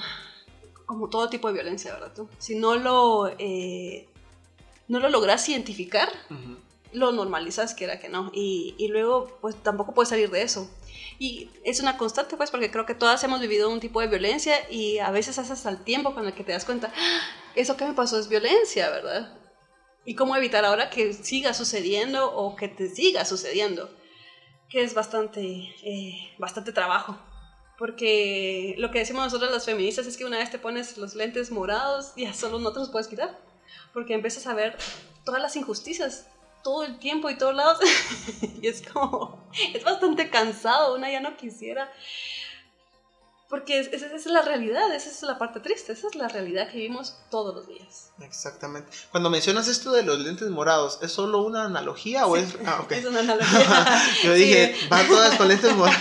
como 0.87 1.09
todo 1.09 1.29
tipo 1.29 1.49
de 1.49 1.55
violencia, 1.55 1.93
¿verdad? 1.95 2.13
tú? 2.15 2.29
Si 2.39 2.55
no 2.55 2.75
lo, 2.77 3.29
eh, 3.39 4.09
no 4.89 4.99
lo 5.01 5.09
logras 5.09 5.49
identificar, 5.49 6.09
lo 6.93 7.13
normalizas, 7.13 7.75
quiera 7.75 7.99
que 8.01 8.09
no. 8.09 8.31
Y, 8.35 8.75
y 8.79 8.89
luego, 8.89 9.39
pues 9.41 9.57
tampoco 9.63 9.95
puedes 9.95 10.09
salir 10.11 10.31
de 10.31 10.43
eso. 10.43 10.69
Y 11.19 11.49
es 11.65 11.81
una 11.81 11.97
constante, 11.97 12.37
pues, 12.37 12.51
porque 12.51 12.71
creo 12.71 12.87
que 12.87 12.95
todas 12.95 13.23
hemos 13.25 13.41
vivido 13.41 13.71
un 13.71 13.81
tipo 13.81 14.01
de 14.01 14.09
violencia 14.09 14.55
y 14.71 14.99
a 14.99 15.11
veces 15.11 15.39
haces 15.39 15.53
hasta 15.53 15.71
el 15.71 15.85
tiempo 15.85 16.15
con 16.15 16.27
el 16.27 16.35
que 16.35 16.45
te 16.45 16.53
das 16.53 16.65
cuenta, 16.65 16.93
"Ah, 16.97 17.21
eso 17.55 17.77
que 17.77 17.85
me 17.85 17.95
pasó 17.95 18.19
es 18.19 18.29
violencia, 18.29 18.91
¿verdad? 18.91 19.39
Y 20.05 20.15
cómo 20.15 20.37
evitar 20.37 20.65
ahora 20.65 20.91
que 20.91 21.13
siga 21.13 21.55
sucediendo 21.55 22.35
o 22.35 22.57
que 22.57 22.69
te 22.69 22.89
siga 22.89 23.25
sucediendo, 23.25 23.89
que 24.69 24.83
es 24.83 24.95
bastante, 24.95 25.41
eh, 25.85 26.35
bastante 26.39 26.73
trabajo. 26.73 27.19
Porque 27.79 28.75
lo 28.79 28.91
que 28.91 29.01
decimos 29.01 29.25
nosotros 29.25 29.51
las 29.51 29.65
feministas 29.65 30.07
es 30.07 30.17
que 30.17 30.25
una 30.25 30.39
vez 30.39 30.51
te 30.51 30.59
pones 30.59 30.97
los 30.99 31.15
lentes 31.15 31.51
morados, 31.51 32.13
ya 32.17 32.33
solo 32.35 32.59
no 32.59 32.73
te 32.73 32.81
los 32.81 32.91
puedes 32.91 33.09
quitar. 33.09 33.39
Porque 33.93 34.15
empiezas 34.15 34.47
a 34.47 34.55
ver 34.55 34.77
todas 35.25 35.41
las 35.41 35.57
injusticias 35.57 36.27
todo 36.63 36.85
el 36.85 36.99
tiempo 36.99 37.31
y 37.31 37.37
todos 37.37 37.55
lados. 37.55 37.79
y 38.63 38.67
es 38.67 38.83
como, 38.83 39.39
es 39.75 39.83
bastante 39.85 40.31
cansado, 40.31 40.95
una 40.95 41.11
ya 41.11 41.21
no 41.21 41.37
quisiera. 41.37 41.93
Porque 43.53 43.79
es- 43.81 43.89
esa 43.93 44.07
es 44.17 44.25
la 44.25 44.41
realidad, 44.41 44.95
esa 44.95 45.11
es 45.11 45.21
la 45.25 45.37
parte 45.37 45.61
triste, 45.61 45.93
esa 45.93 46.07
es 46.09 46.15
la 46.15 46.27
realidad 46.27 46.71
que 46.71 46.79
vivimos 46.79 47.17
todos 47.31 47.55
los 47.55 47.69
días. 47.69 48.11
Exactamente. 48.23 48.89
Cuando 49.11 49.29
mencionas 49.29 49.69
esto 49.69 49.93
de 49.93 50.03
los 50.05 50.19
lentes 50.21 50.49
morados, 50.49 50.99
¿es 51.03 51.13
solo 51.13 51.43
una 51.43 51.67
analogía 51.67 52.27
o 52.27 52.37
es...? 52.39 52.49
Ah, 52.65 52.81
ok. 52.83 52.93
Es 52.93 53.05
una 53.05 53.21
analogía. 53.21 54.03
Yo 54.25 54.33
dije, 54.33 54.75
Sí. 54.81 54.87
van 54.89 55.07
todas 55.07 55.37
con 55.37 55.49
lentes 55.49 55.71
morados, 55.77 56.01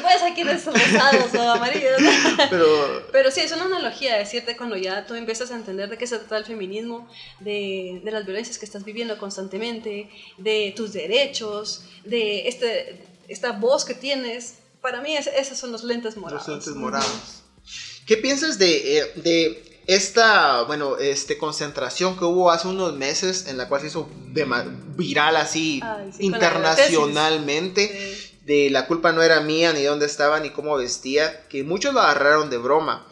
Puedes 0.00 0.22
aquí 0.22 0.44
rosados 0.44 1.34
o 1.34 1.42
amarillos. 1.50 2.00
pero... 2.50 3.06
Pero 3.10 3.30
sí, 3.32 3.40
es 3.40 3.50
una 3.50 3.64
analogía 3.64 4.16
decirte 4.16 4.56
cuando 4.56 4.76
ya 4.76 5.04
tú 5.06 5.14
empiezas 5.16 5.50
a 5.50 5.56
entender 5.56 5.90
de 5.90 5.98
qué 5.98 6.06
se 6.06 6.18
trata 6.18 6.36
el 6.36 6.44
feminismo, 6.44 7.08
de, 7.40 8.00
de 8.04 8.10
las 8.12 8.24
violencias 8.24 8.58
que 8.58 8.64
estás 8.64 8.84
viviendo 8.84 9.18
constantemente, 9.18 10.08
de 10.38 10.72
tus 10.76 10.92
derechos, 10.92 11.82
de 12.04 12.46
este, 12.46 13.04
esta 13.26 13.50
voz 13.50 13.84
que 13.84 13.94
tienes. 13.94 14.54
Para 14.80 15.00
mí, 15.00 15.16
es- 15.16 15.26
esos 15.28 15.58
son 15.58 15.72
los 15.72 15.84
lentes 15.84 16.16
morados. 16.16 16.46
Los 16.46 16.56
lentes 16.56 16.74
morados. 16.74 17.42
¿Qué 18.06 18.16
piensas 18.16 18.58
de, 18.58 18.98
eh, 18.98 19.12
de 19.16 19.80
esta, 19.86 20.62
bueno, 20.62 20.96
este 20.98 21.36
concentración 21.38 22.16
que 22.18 22.24
hubo 22.24 22.50
hace 22.50 22.68
unos 22.68 22.94
meses 22.94 23.46
en 23.46 23.56
la 23.58 23.68
cual 23.68 23.80
se 23.82 23.88
hizo 23.88 24.08
viral 24.96 25.36
así 25.36 25.80
Ay, 25.82 26.10
sí, 26.12 26.18
la 26.30 26.36
internacionalmente? 26.36 27.88
Sí. 27.88 28.26
De 28.44 28.70
la 28.70 28.86
culpa 28.86 29.12
no 29.12 29.22
era 29.22 29.40
mía, 29.40 29.72
ni 29.72 29.82
dónde 29.82 30.06
estaba, 30.06 30.40
ni 30.40 30.50
cómo 30.50 30.76
vestía, 30.76 31.46
que 31.48 31.62
muchos 31.62 31.94
lo 31.94 32.00
agarraron 32.00 32.50
de 32.50 32.56
broma. 32.58 33.06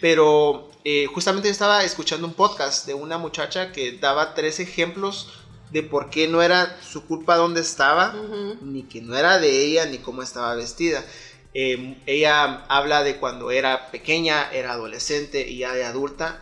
Pero 0.00 0.70
eh, 0.84 1.06
justamente 1.12 1.48
estaba 1.48 1.84
escuchando 1.84 2.26
un 2.26 2.34
podcast 2.34 2.86
de 2.86 2.94
una 2.94 3.18
muchacha 3.18 3.72
que 3.72 3.92
daba 3.98 4.34
tres 4.34 4.60
ejemplos 4.60 5.28
de 5.74 5.82
por 5.82 6.08
qué 6.08 6.28
no 6.28 6.40
era 6.40 6.80
su 6.80 7.04
culpa 7.04 7.34
dónde 7.34 7.60
estaba, 7.60 8.14
ni 8.62 8.84
que 8.84 9.02
no 9.02 9.16
era 9.16 9.40
de 9.40 9.64
ella, 9.64 9.86
ni 9.86 9.98
cómo 9.98 10.22
estaba 10.22 10.54
vestida. 10.54 11.04
Eh, 11.52 12.00
ella 12.06 12.64
habla 12.68 13.02
de 13.02 13.16
cuando 13.16 13.50
era 13.50 13.90
pequeña, 13.90 14.52
era 14.52 14.74
adolescente 14.74 15.50
y 15.50 15.58
ya 15.58 15.74
de 15.74 15.84
adulta, 15.84 16.40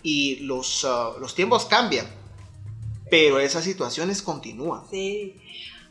y 0.00 0.36
los, 0.36 0.84
ah, 0.84 1.14
los 1.20 1.34
tiempos 1.34 1.64
cambian, 1.64 2.06
pero 3.10 3.40
esas 3.40 3.64
situaciones 3.64 4.22
continúan. 4.22 4.82
Sí. 4.88 5.40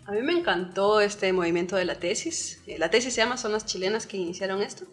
A 0.05 0.13
mí 0.13 0.21
me 0.21 0.31
encantó 0.31 1.01
este 1.01 1.33
movimiento 1.33 1.75
de 1.75 1.83
la 1.83 1.99
tesis. 1.99 2.61
Eh, 2.67 2.79
La 2.79 2.89
tesis 2.89 3.13
se 3.13 3.19
llama, 3.19 3.35
son 3.35 3.51
las 3.51 3.65
chilenas 3.65 4.07
que 4.07 4.15
iniciaron 4.15 4.61
esto. 4.61 4.85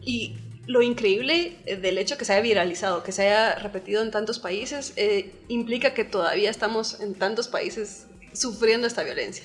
Y 0.00 0.36
lo 0.66 0.82
increíble 0.82 1.56
eh, 1.66 1.76
del 1.76 1.98
hecho 1.98 2.16
que 2.16 2.24
se 2.24 2.32
haya 2.32 2.42
viralizado, 2.42 3.02
que 3.02 3.12
se 3.12 3.22
haya 3.22 3.54
repetido 3.56 4.02
en 4.02 4.10
tantos 4.10 4.38
países, 4.38 4.92
eh, 4.96 5.32
implica 5.48 5.94
que 5.94 6.04
todavía 6.04 6.50
estamos 6.50 7.00
en 7.00 7.14
tantos 7.14 7.48
países 7.48 8.06
sufriendo 8.32 8.86
esta 8.86 9.02
violencia. 9.02 9.44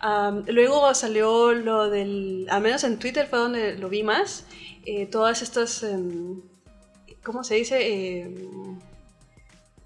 Am, 0.00 0.44
luego 0.46 0.92
salió 0.94 1.52
lo 1.52 1.88
del, 1.90 2.46
al 2.50 2.60
menos 2.62 2.84
en 2.84 2.98
Twitter 2.98 3.26
fue 3.28 3.38
donde 3.38 3.76
lo 3.78 3.88
vi 3.88 4.02
más, 4.02 4.44
eh, 4.86 5.06
todas 5.06 5.42
estas, 5.42 5.82
em, 5.82 6.40
¿cómo 7.22 7.42
se 7.42 7.54
dice? 7.54 8.20
Em, 8.20 8.78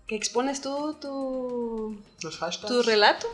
que 0.07 0.17
expones 0.17 0.61
tú 0.61 0.97
tu, 1.01 2.01
Los 2.23 2.39
hashtags. 2.39 2.73
tu 2.73 2.83
relato. 2.83 3.27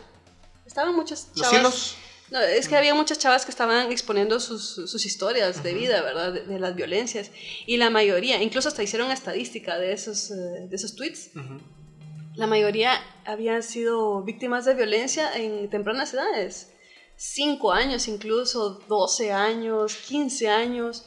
Estaban 0.65 0.95
muchas 0.95 1.29
Los 1.35 1.41
chavas. 1.49 1.59
hilos. 1.59 1.95
No, 2.31 2.39
es 2.41 2.67
que 2.67 2.75
había 2.75 2.95
muchas 2.95 3.19
chavas 3.19 3.45
que 3.45 3.51
estaban 3.51 3.91
exponiendo 3.91 4.39
sus, 4.39 4.73
sus 4.89 5.05
historias 5.05 5.61
de 5.61 5.73
vida, 5.73 6.01
¿verdad? 6.01 6.33
De, 6.33 6.41
de 6.45 6.59
las 6.59 6.75
violencias. 6.75 7.31
Y 7.67 7.77
la 7.77 7.89
mayoría, 7.89 8.41
incluso 8.41 8.67
hasta 8.67 8.81
hicieron 8.81 9.11
estadística 9.11 9.77
de 9.77 9.93
esos, 9.93 10.31
eh, 10.31 10.67
de 10.67 10.75
esos 10.75 10.95
tweets, 10.95 11.29
Ujú. 11.35 11.59
la 12.35 12.47
mayoría 12.47 12.99
habían 13.25 13.61
sido 13.61 14.23
víctimas 14.23 14.65
de 14.65 14.73
violencia 14.73 15.35
en 15.35 15.69
tempranas 15.69 16.13
edades. 16.13 16.71
Cinco 17.15 17.71
años 17.71 18.07
incluso, 18.07 18.81
12 18.87 19.31
años, 19.31 19.95
15 20.07 20.49
años, 20.49 21.05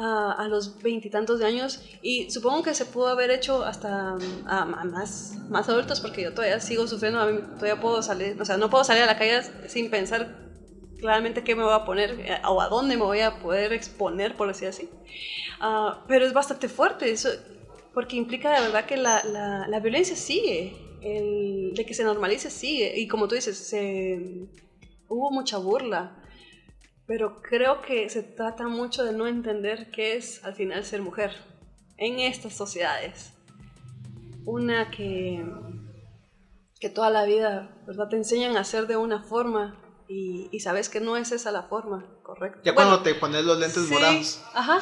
a 0.00 0.46
los 0.48 0.80
veintitantos 0.80 1.40
de 1.40 1.46
años. 1.46 1.80
Y 2.02 2.30
supongo 2.30 2.62
que 2.62 2.74
se 2.74 2.84
pudo 2.84 3.08
haber 3.08 3.30
hecho 3.30 3.64
hasta 3.64 4.14
mm, 4.14 4.46
a, 4.46 4.62
a 4.62 4.84
más, 4.84 5.32
más 5.48 5.68
adultos, 5.68 6.00
porque 6.00 6.22
yo 6.22 6.32
todavía 6.32 6.60
sigo 6.60 6.86
sufriendo, 6.86 7.18
todavía 7.54 7.80
puedo 7.80 8.00
salir, 8.02 8.40
o 8.40 8.44
sea, 8.44 8.56
no 8.58 8.70
puedo 8.70 8.84
salir 8.84 9.02
a 9.02 9.06
la 9.06 9.18
calle 9.18 9.42
sin 9.68 9.90
pensar 9.90 10.47
claramente 10.98 11.44
qué 11.44 11.54
me 11.54 11.62
voy 11.62 11.72
a 11.72 11.84
poner 11.84 12.20
eh, 12.20 12.40
o 12.46 12.60
a 12.60 12.68
dónde 12.68 12.96
me 12.96 13.02
voy 13.02 13.20
a 13.20 13.38
poder 13.38 13.72
exponer, 13.72 14.36
por 14.36 14.48
decir 14.48 14.68
así. 14.68 14.88
Ah, 15.60 16.04
pero 16.08 16.26
es 16.26 16.32
bastante 16.32 16.68
fuerte 16.68 17.10
eso, 17.10 17.30
porque 17.94 18.16
implica 18.16 18.54
de 18.54 18.66
verdad 18.66 18.86
que 18.86 18.96
la, 18.96 19.22
la, 19.24 19.66
la 19.68 19.80
violencia 19.80 20.16
sigue, 20.16 20.76
el, 21.02 21.74
de 21.74 21.86
que 21.86 21.94
se 21.94 22.04
normalice 22.04 22.50
sigue, 22.50 22.98
y 22.98 23.08
como 23.08 23.28
tú 23.28 23.34
dices, 23.34 23.56
se, 23.56 24.48
hubo 25.08 25.30
mucha 25.30 25.58
burla, 25.58 26.22
pero 27.06 27.40
creo 27.40 27.80
que 27.80 28.08
se 28.10 28.22
trata 28.22 28.68
mucho 28.68 29.04
de 29.04 29.12
no 29.12 29.26
entender 29.26 29.90
qué 29.90 30.16
es 30.16 30.44
al 30.44 30.54
final 30.54 30.84
ser 30.84 31.00
mujer 31.00 31.32
en 31.96 32.20
estas 32.20 32.54
sociedades. 32.54 33.32
Una 34.44 34.90
que, 34.90 35.44
que 36.80 36.90
toda 36.90 37.10
la 37.10 37.24
vida 37.24 37.74
¿verdad? 37.86 38.08
te 38.08 38.16
enseñan 38.16 38.56
a 38.56 38.64
ser 38.64 38.86
de 38.86 38.96
una 38.96 39.22
forma 39.22 39.87
y, 40.08 40.48
y 40.52 40.60
sabes 40.60 40.88
que 40.88 41.00
no 41.00 41.16
es 41.16 41.32
esa 41.32 41.50
la 41.52 41.64
forma 41.64 42.06
correcta. 42.22 42.60
Ya 42.64 42.72
Bueno, 42.72 42.90
cuando 42.90 43.02
te 43.04 43.14
pones 43.14 43.44
los 43.44 43.58
lentes 43.58 43.84
Sí, 43.86 43.92
morados. 43.92 44.40
Ajá. 44.54 44.80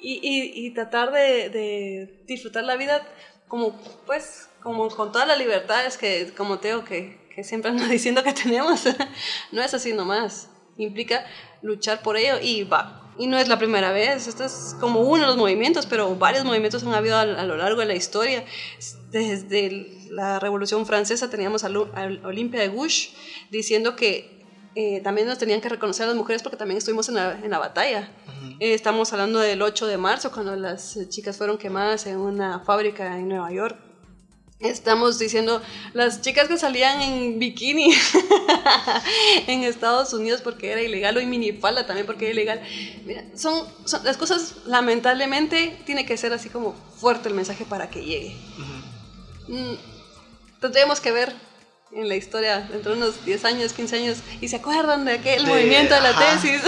y, 0.00 0.14
y, 0.22 0.66
y 0.66 0.70
tratar 0.74 1.12
de, 1.12 1.48
de, 1.50 2.24
disfrutar 2.26 2.64
la 2.64 2.76
vida 2.76 3.06
como, 3.48 3.76
pues, 4.06 4.48
como 4.62 4.88
con 4.88 5.12
todas 5.12 5.26
las 5.28 5.38
libertades 5.38 5.98
que, 5.98 6.32
como 6.36 6.58
Teo, 6.58 6.84
que, 6.84 7.20
que 7.34 7.44
siempre 7.44 7.70
anda 7.70 7.86
diciendo 7.88 8.22
que 8.22 8.32
tenemos. 8.32 8.84
no 9.52 9.62
es 9.62 9.74
así 9.74 9.92
nomás. 9.92 10.48
Implica 10.78 11.26
luchar 11.60 12.02
por 12.02 12.16
ello 12.16 12.38
y 12.40 12.64
va. 12.64 13.01
Y 13.22 13.28
no 13.28 13.38
es 13.38 13.46
la 13.46 13.56
primera 13.56 13.92
vez, 13.92 14.26
esto 14.26 14.44
es 14.44 14.74
como 14.80 14.98
uno 14.98 15.20
de 15.20 15.28
los 15.28 15.36
movimientos, 15.36 15.86
pero 15.86 16.16
varios 16.16 16.44
movimientos 16.44 16.82
han 16.82 16.92
habido 16.92 17.14
a, 17.16 17.20
a 17.20 17.44
lo 17.44 17.56
largo 17.56 17.78
de 17.78 17.86
la 17.86 17.94
historia. 17.94 18.44
Desde 19.12 19.86
la 20.10 20.40
Revolución 20.40 20.84
Francesa 20.86 21.30
teníamos 21.30 21.62
a, 21.62 21.68
a 21.68 22.26
Olimpia 22.26 22.60
de 22.60 22.66
Gouges 22.66 23.12
diciendo 23.48 23.94
que 23.94 24.42
eh, 24.74 25.00
también 25.04 25.28
nos 25.28 25.38
tenían 25.38 25.60
que 25.60 25.68
reconocer 25.68 26.02
a 26.02 26.08
las 26.08 26.16
mujeres 26.16 26.42
porque 26.42 26.56
también 26.56 26.78
estuvimos 26.78 27.08
en 27.10 27.14
la, 27.14 27.38
en 27.40 27.48
la 27.48 27.60
batalla. 27.60 28.10
Uh 28.26 28.30
-huh. 28.30 28.56
eh, 28.58 28.74
estamos 28.74 29.12
hablando 29.12 29.38
del 29.38 29.62
8 29.62 29.86
de 29.86 29.98
marzo, 29.98 30.32
cuando 30.32 30.56
las 30.56 30.98
chicas 31.08 31.36
fueron 31.36 31.58
quemadas 31.58 32.06
en 32.08 32.16
una 32.16 32.58
fábrica 32.64 33.16
en 33.16 33.28
Nueva 33.28 33.52
York. 33.52 33.76
Estamos 34.62 35.18
diciendo 35.18 35.60
las 35.92 36.20
chicas 36.20 36.46
que 36.46 36.56
salían 36.56 37.02
en 37.02 37.38
bikini 37.38 37.92
en 39.48 39.64
Estados 39.64 40.12
Unidos 40.12 40.40
porque 40.40 40.70
era 40.70 40.80
ilegal 40.80 41.16
o 41.16 41.20
en 41.20 41.28
minifalda 41.28 41.84
también 41.84 42.06
porque 42.06 42.26
era 42.26 42.32
ilegal. 42.32 42.62
Mira, 43.04 43.24
son, 43.34 43.66
son, 43.84 44.04
las 44.04 44.16
cosas, 44.16 44.54
lamentablemente, 44.66 45.78
tiene 45.84 46.06
que 46.06 46.16
ser 46.16 46.32
así 46.32 46.48
como 46.48 46.74
fuerte 47.00 47.28
el 47.28 47.34
mensaje 47.34 47.64
para 47.64 47.90
que 47.90 48.04
llegue. 48.04 48.36
Uh 48.58 48.62
-huh. 48.62 49.72
mm, 49.72 49.78
tendríamos 50.60 51.00
que 51.00 51.10
ver 51.10 51.34
en 51.94 52.08
la 52.08 52.14
historia 52.16 52.60
dentro 52.72 52.92
de 52.92 52.98
unos 52.98 53.24
10 53.24 53.44
años, 53.44 53.72
15 53.72 53.96
años 53.96 54.18
y 54.40 54.48
se 54.48 54.56
acuerdan 54.56 55.04
de 55.04 55.12
aquel 55.12 55.44
de, 55.44 55.50
movimiento 55.50 55.94
de 55.94 56.00
la 56.00 56.10
ajá. 56.10 56.40
tesis. 56.40 56.62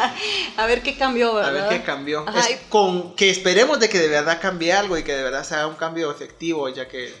a 0.56 0.66
ver 0.66 0.82
qué 0.82 0.96
cambió, 0.96 1.34
¿verdad? 1.34 1.50
A 1.50 1.68
ver 1.68 1.78
qué 1.78 1.84
cambió. 1.84 2.24
Ajá, 2.26 2.40
es 2.48 2.60
con 2.68 3.14
que 3.14 3.30
esperemos 3.30 3.78
de 3.78 3.88
que 3.88 3.98
de 3.98 4.08
verdad 4.08 4.40
cambie 4.40 4.72
algo 4.72 4.98
y 4.98 5.04
que 5.04 5.12
de 5.12 5.22
verdad 5.22 5.44
sea 5.44 5.66
un 5.68 5.76
cambio 5.76 6.10
efectivo, 6.10 6.68
ya 6.68 6.88
que 6.88 7.14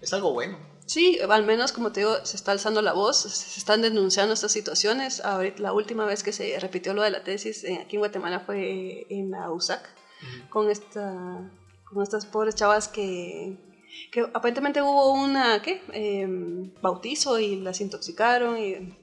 es 0.00 0.12
algo 0.12 0.32
bueno. 0.32 0.58
Sí, 0.86 1.20
al 1.20 1.44
menos 1.44 1.70
como 1.70 1.92
te 1.92 2.00
digo, 2.00 2.16
se 2.24 2.36
está 2.36 2.50
alzando 2.50 2.82
la 2.82 2.92
voz, 2.92 3.18
se 3.18 3.60
están 3.60 3.80
denunciando 3.80 4.34
estas 4.34 4.50
situaciones. 4.50 5.20
Ahorita, 5.24 5.62
la 5.62 5.72
última 5.72 6.04
vez 6.04 6.24
que 6.24 6.32
se 6.32 6.58
repitió 6.58 6.94
lo 6.94 7.02
de 7.02 7.10
la 7.10 7.22
tesis 7.22 7.62
eh, 7.62 7.78
aquí 7.80 7.94
en 7.94 8.00
Guatemala 8.00 8.40
fue 8.40 9.06
en 9.08 9.30
la 9.30 9.52
USAC, 9.52 9.82
uh 9.82 10.24
-huh. 10.26 10.48
con, 10.48 10.68
esta, 10.68 11.48
con 11.84 12.02
estas 12.02 12.26
pobres 12.26 12.56
chavas 12.56 12.88
que, 12.88 13.56
que 14.10 14.22
aparentemente 14.34 14.82
hubo 14.82 15.12
una, 15.12 15.62
¿qué? 15.62 15.80
Eh, 15.92 16.26
bautizo 16.82 17.38
y 17.38 17.56
las 17.60 17.80
intoxicaron 17.80 18.58
y... 18.58 18.98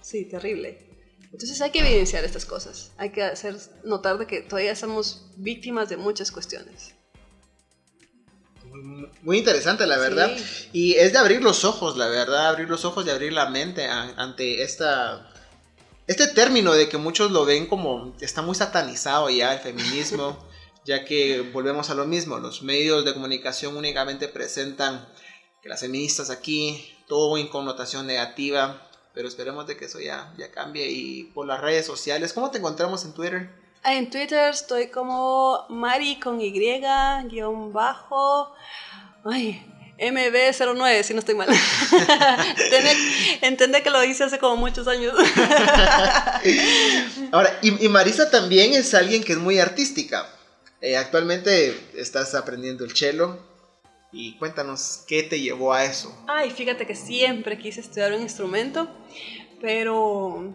Sí, 0.00 0.24
terrible. 0.24 0.86
Entonces 1.30 1.60
hay 1.60 1.70
que 1.70 1.80
evidenciar 1.80 2.24
estas 2.24 2.46
cosas, 2.46 2.92
hay 2.96 3.10
que 3.10 3.22
hacer 3.22 3.54
notar 3.84 4.18
de 4.18 4.26
que 4.26 4.40
todavía 4.40 4.74
somos 4.74 5.30
víctimas 5.36 5.88
de 5.88 5.98
muchas 5.98 6.32
cuestiones 6.32 6.97
muy 9.22 9.38
interesante, 9.38 9.86
la 9.86 9.98
verdad. 9.98 10.30
Sí. 10.36 10.68
Y 10.72 10.94
es 10.94 11.12
de 11.12 11.18
abrir 11.18 11.42
los 11.42 11.64
ojos, 11.64 11.96
la 11.96 12.08
verdad, 12.08 12.48
abrir 12.48 12.68
los 12.68 12.84
ojos 12.84 13.06
y 13.06 13.10
abrir 13.10 13.32
la 13.32 13.48
mente 13.48 13.86
a, 13.86 14.14
ante 14.16 14.62
esta, 14.62 15.30
este 16.06 16.26
término 16.28 16.72
de 16.72 16.88
que 16.88 16.98
muchos 16.98 17.30
lo 17.30 17.44
ven 17.44 17.66
como 17.66 18.14
está 18.20 18.42
muy 18.42 18.54
satanizado 18.54 19.28
ya 19.30 19.54
el 19.54 19.60
feminismo, 19.60 20.38
ya 20.84 21.04
que 21.04 21.42
volvemos 21.52 21.90
a 21.90 21.94
lo 21.94 22.06
mismo, 22.06 22.38
los 22.38 22.62
medios 22.62 23.04
de 23.04 23.12
comunicación 23.14 23.76
únicamente 23.76 24.28
presentan 24.28 25.06
que 25.62 25.68
las 25.68 25.80
feministas 25.80 26.30
aquí, 26.30 26.94
todo 27.06 27.36
en 27.36 27.48
connotación 27.48 28.06
negativa, 28.06 28.88
pero 29.12 29.28
esperemos 29.28 29.66
de 29.66 29.76
que 29.76 29.86
eso 29.86 30.00
ya, 30.00 30.32
ya 30.38 30.50
cambie 30.50 30.90
y 30.90 31.24
por 31.24 31.46
las 31.46 31.60
redes 31.60 31.84
sociales, 31.84 32.32
¿cómo 32.32 32.50
te 32.50 32.58
encontramos 32.58 33.04
en 33.04 33.12
Twitter? 33.12 33.50
En 33.84 34.10
Twitter 34.10 34.50
estoy 34.50 34.88
como 34.88 35.66
Mari 35.68 36.18
con 36.20 36.40
Y, 36.40 36.50
guion 36.50 37.72
bajo, 37.72 38.52
ay, 39.24 39.64
MB09, 39.98 41.02
si 41.02 41.12
no 41.14 41.20
estoy 41.20 41.34
mal. 41.34 41.48
Entendé 43.40 43.82
que 43.82 43.90
lo 43.90 44.02
hice 44.04 44.24
hace 44.24 44.38
como 44.38 44.56
muchos 44.56 44.86
años. 44.86 45.14
Ahora, 47.32 47.58
y, 47.62 47.84
y, 47.84 47.88
Marisa 47.88 48.30
también 48.30 48.74
es 48.74 48.94
alguien 48.94 49.24
que 49.24 49.32
es 49.32 49.38
muy 49.38 49.58
artística. 49.58 50.28
Eh, 50.80 50.96
actualmente 50.96 51.76
estás 51.96 52.34
aprendiendo 52.34 52.84
el 52.84 52.94
cello. 52.94 53.44
Y 54.12 54.38
cuéntanos, 54.38 55.04
¿qué 55.06 55.22
te 55.22 55.40
llevó 55.40 55.74
a 55.74 55.84
eso? 55.84 56.16
Ay, 56.28 56.50
fíjate 56.50 56.86
que 56.86 56.94
siempre 56.94 57.58
quise 57.58 57.80
estudiar 57.80 58.12
un 58.14 58.22
instrumento, 58.22 58.88
pero 59.60 60.54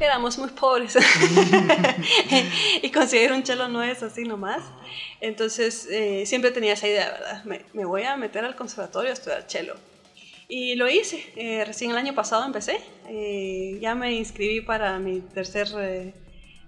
éramos 0.00 0.38
muy 0.38 0.50
pobres 0.50 0.96
y 2.82 2.90
conseguir 2.90 3.32
un 3.32 3.42
chelo 3.42 3.68
no 3.68 3.82
es 3.82 4.02
así 4.02 4.24
nomás. 4.24 4.62
Entonces 5.20 5.86
eh, 5.90 6.24
siempre 6.26 6.50
tenía 6.50 6.72
esa 6.72 6.88
idea, 6.88 7.10
¿verdad? 7.10 7.44
Me, 7.44 7.64
me, 7.72 7.84
voy 7.84 8.02
a 8.02 8.16
meter 8.16 8.44
al 8.44 8.56
conservatorio 8.56 9.10
a 9.10 9.14
estudiar 9.14 9.46
chelo. 9.46 9.74
Y 10.54 10.74
lo 10.74 10.86
hice, 10.86 11.24
eh, 11.36 11.64
recién 11.64 11.92
el 11.92 11.96
año 11.96 12.14
pasado 12.14 12.44
empecé, 12.44 12.78
eh, 13.08 13.78
ya 13.80 13.94
me 13.94 14.12
inscribí 14.12 14.60
para 14.60 14.98
mi 14.98 15.20
tercer 15.20 15.68
eh, 15.78 16.14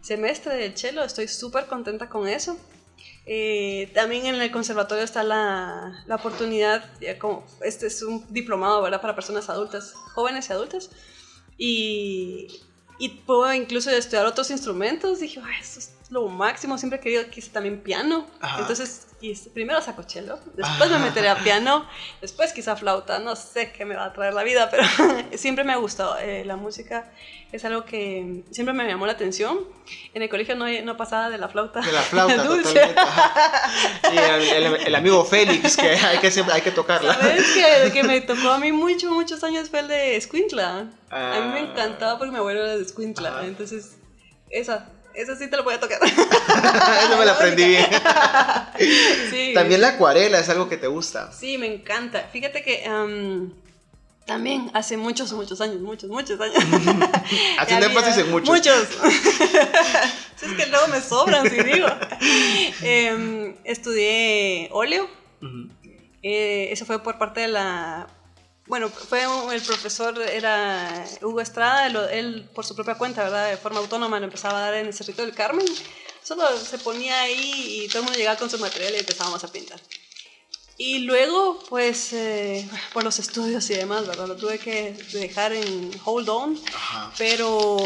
semestre 0.01 0.55
del 0.55 0.73
chelo, 0.73 1.05
estoy 1.05 1.29
súper 1.29 1.67
contenta 1.67 2.09
con 2.09 2.27
eso. 2.27 2.57
también 3.93 4.25
en 4.25 4.41
el 4.41 4.51
conservatorio 4.51 5.05
está 5.05 5.23
la, 5.23 6.03
la 6.07 6.15
oportunidad, 6.15 6.83
ya 6.99 7.19
como 7.19 7.45
este 7.61 7.89
es 7.89 8.03
un 8.03 8.25
diplomado, 8.33 8.81
¿verdad? 8.81 9.03
Para 9.03 9.15
personas 9.15 9.51
adultas, 9.51 9.93
jóvenes 10.15 10.49
y 10.49 10.53
adultas. 10.55 10.91
Y 11.59 12.49
y 12.99 13.09
puedo 13.09 13.53
incluso 13.53 13.91
estudiar 13.91 14.27
otros 14.27 14.51
instrumentos. 14.51 15.21
Dije, 15.21 15.41
Ay, 15.45 15.57
eso 15.61 15.79
es 15.81 15.93
lo 16.11 16.29
máximo. 16.29 16.79
Siempre 16.79 16.99
he 16.99 17.03
querido 17.03 17.25
que 17.31 17.41
también 17.43 17.81
piano. 17.81 18.27
Ajá. 18.41 18.61
Entonces, 18.61 19.07
primero 19.53 19.81
saco 19.81 20.03
cello, 20.03 20.39
después 20.55 20.91
Ajá. 20.91 20.99
me 20.99 21.07
meteré 21.07 21.29
a 21.29 21.37
piano, 21.37 21.87
después 22.21 22.53
quizá 22.53 22.77
flauta. 22.77 23.19
No 23.19 23.37
sé 23.37 23.73
qué 23.73 23.85
me 23.85 23.95
va 23.95 24.07
a 24.07 24.13
traer 24.13 24.35
la 24.35 24.43
vida, 24.43 24.71
pero 24.73 24.85
siempre 25.35 25.65
me 25.65 25.73
ha 25.73 25.77
gustado. 25.77 26.19
Eh, 26.19 26.45
la 26.45 26.57
música 26.57 27.11
es 27.53 27.65
algo 27.65 27.85
que 27.85 28.43
siempre 28.51 28.75
me 28.75 28.87
llamó 28.87 29.07
la 29.07 29.13
atención. 29.13 29.61
En 30.13 30.23
el 30.23 30.29
colegio 30.29 30.57
no, 30.57 30.67
no 30.83 30.97
pasaba 30.97 31.31
de 31.31 31.39
la 31.39 31.49
flauta. 31.49 31.81
De 31.81 31.93
la 31.93 32.03
flauta, 32.03 32.45
dulce. 32.45 32.95
Y 34.13 34.17
el, 34.19 34.65
el, 34.65 34.75
el, 34.87 34.95
amigo 34.95 35.25
Félix, 35.25 35.77
que 35.77 35.91
hay 35.91 36.19
que, 36.19 36.29
hay 36.53 36.63
que 36.63 36.71
tocarla. 36.71 37.15
¿Sabes 37.15 37.45
que 37.53 37.93
que 37.93 38.03
me 38.03 38.21
tocó 38.21 38.51
a 38.51 38.59
mí 38.59 38.73
muchos, 38.73 39.11
muchos 39.11 39.43
años 39.45 39.71
fue 39.71 39.81
el 39.81 39.89
de 39.89 40.21
Squintla. 40.21 40.91
Ah. 41.11 41.37
A 41.37 41.41
mí 41.41 41.53
me 41.53 41.71
encantaba 41.71 42.19
porque 42.19 42.33
mi 42.33 42.39
abuelo 42.39 42.63
era 42.63 42.77
de 42.77 42.85
Squintla. 42.85 43.45
Entonces, 43.45 43.97
esa, 44.51 44.89
esa 45.15 45.37
sí 45.37 45.49
te 45.49 45.57
la 45.57 45.63
voy 45.63 45.75
a 45.75 45.81
tocar. 45.81 45.99
Eso 46.05 47.19
me 47.19 47.25
la 47.25 47.33
aprendí 47.33 47.65
bien. 47.69 47.87
sí. 49.31 49.53
También 49.55 49.81
la 49.81 49.89
acuarela 49.91 50.39
es 50.39 50.49
algo 50.49 50.69
que 50.69 50.77
te 50.77 50.87
gusta. 50.87 51.33
Sí, 51.33 51.59
me 51.59 51.73
encanta. 51.73 52.29
Fíjate 52.33 52.63
que 52.63 52.85
um, 52.89 53.53
también 54.27 54.71
hace 54.75 54.97
muchos, 54.97 55.33
muchos 55.33 55.61
años, 55.61 55.81
muchos, 55.81 56.11
muchos 56.11 56.41
años. 56.41 56.57
Haciendo 57.59 57.87
énfasis 57.87 58.19
en 58.19 58.31
muchos. 58.31 58.49
Muchos. 58.49 58.89
es 60.43 60.53
que 60.53 60.67
luego 60.67 60.89
me 60.89 61.01
sobran, 61.01 61.49
si 61.49 61.63
digo. 61.63 61.89
Eh, 62.83 63.57
estudié 63.65 64.69
óleo. 64.73 65.09
Uh 65.41 65.47
-huh. 65.47 65.71
eh, 66.23 66.69
eso 66.73 66.87
fue 66.87 67.03
por 67.03 67.19
parte 67.19 67.41
de 67.43 67.49
la 67.49 68.07
bueno, 68.67 68.89
fue 68.89 69.23
el 69.53 69.63
profesor, 69.63 70.21
era 70.23 71.05
Hugo 71.21 71.41
Estrada, 71.41 71.87
él, 71.87 71.97
él, 72.11 72.51
por 72.55 72.65
su 72.65 72.75
propia 72.75 72.95
cuenta, 72.95 73.23
¿verdad? 73.23 73.51
De 73.51 73.57
forma 73.59 73.81
autónoma 73.81 74.19
lo 74.19 74.25
empezaba 74.25 74.59
a 74.59 74.63
dar 74.63 74.75
en 74.75 74.87
el 74.87 74.95
Cerrito 74.95 75.23
del 75.23 75.35
Carmen. 75.35 75.67
Solo 76.23 76.57
se 76.57 76.79
ponía 76.79 77.23
ahí 77.23 77.83
y 77.85 77.89
todo 77.89 77.99
el 77.99 78.05
mundo 78.05 78.19
llegaba 78.19 78.39
con 78.39 78.49
su 78.49 78.59
material 78.59 78.95
y 78.95 79.01
empezábamos 79.01 79.45
a 79.45 79.53
pintar. 79.53 79.79
Y 80.79 81.01
luego, 81.01 81.63
pues, 81.69 82.13
eh, 82.15 82.69
por 82.93 83.05
los 83.05 83.19
estudios 83.19 83.69
y 83.71 83.75
demás, 83.75 84.07
¿verdad? 84.07 84.27
Lo 84.27 84.37
tuve 84.37 84.59
que 84.59 84.93
dejar 85.13 85.53
en 85.53 85.91
hold 86.05 86.29
on, 86.29 86.59
Ajá. 86.75 87.13
pero 87.17 87.77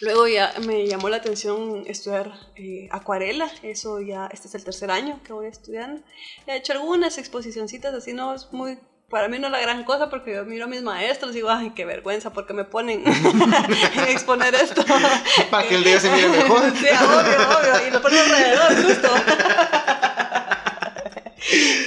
luego 0.00 0.28
ya 0.28 0.54
me 0.66 0.86
llamó 0.86 1.08
la 1.08 1.16
atención 1.16 1.84
estudiar 1.86 2.32
eh, 2.54 2.88
acuarela, 2.92 3.50
eso 3.62 4.00
ya, 4.00 4.28
este 4.32 4.46
es 4.46 4.54
el 4.54 4.62
tercer 4.62 4.90
año 4.90 5.20
que 5.24 5.32
voy 5.32 5.46
estudiando. 5.46 6.02
He 6.46 6.56
hecho 6.56 6.74
algunas 6.74 7.18
exposicioncitas 7.18 7.92
así, 7.92 8.12
no 8.12 8.34
es 8.34 8.52
muy 8.52 8.78
para 9.08 9.28
mí 9.28 9.38
no 9.38 9.46
es 9.46 9.52
la 9.52 9.60
gran 9.60 9.84
cosa 9.84 10.10
porque 10.10 10.34
yo 10.34 10.44
miro 10.44 10.66
a 10.66 10.68
mis 10.68 10.82
maestros 10.82 11.32
y 11.32 11.36
digo, 11.36 11.50
ay, 11.50 11.72
qué 11.74 11.84
vergüenza, 11.84 12.32
porque 12.32 12.52
me 12.52 12.64
ponen 12.64 13.02
a 13.96 14.10
exponer 14.10 14.54
esto? 14.54 14.84
Para 15.50 15.66
que 15.66 15.76
el 15.76 15.84
día 15.84 15.98
se 15.98 16.10
mire 16.10 16.28
mejor. 16.28 16.62
sí, 16.76 16.86
obvio, 16.86 17.48
obvio, 17.58 17.88
y 17.88 17.90
lo 17.90 18.02
ponen 18.02 18.18
alrededor, 18.18 18.84
justo. 18.84 19.08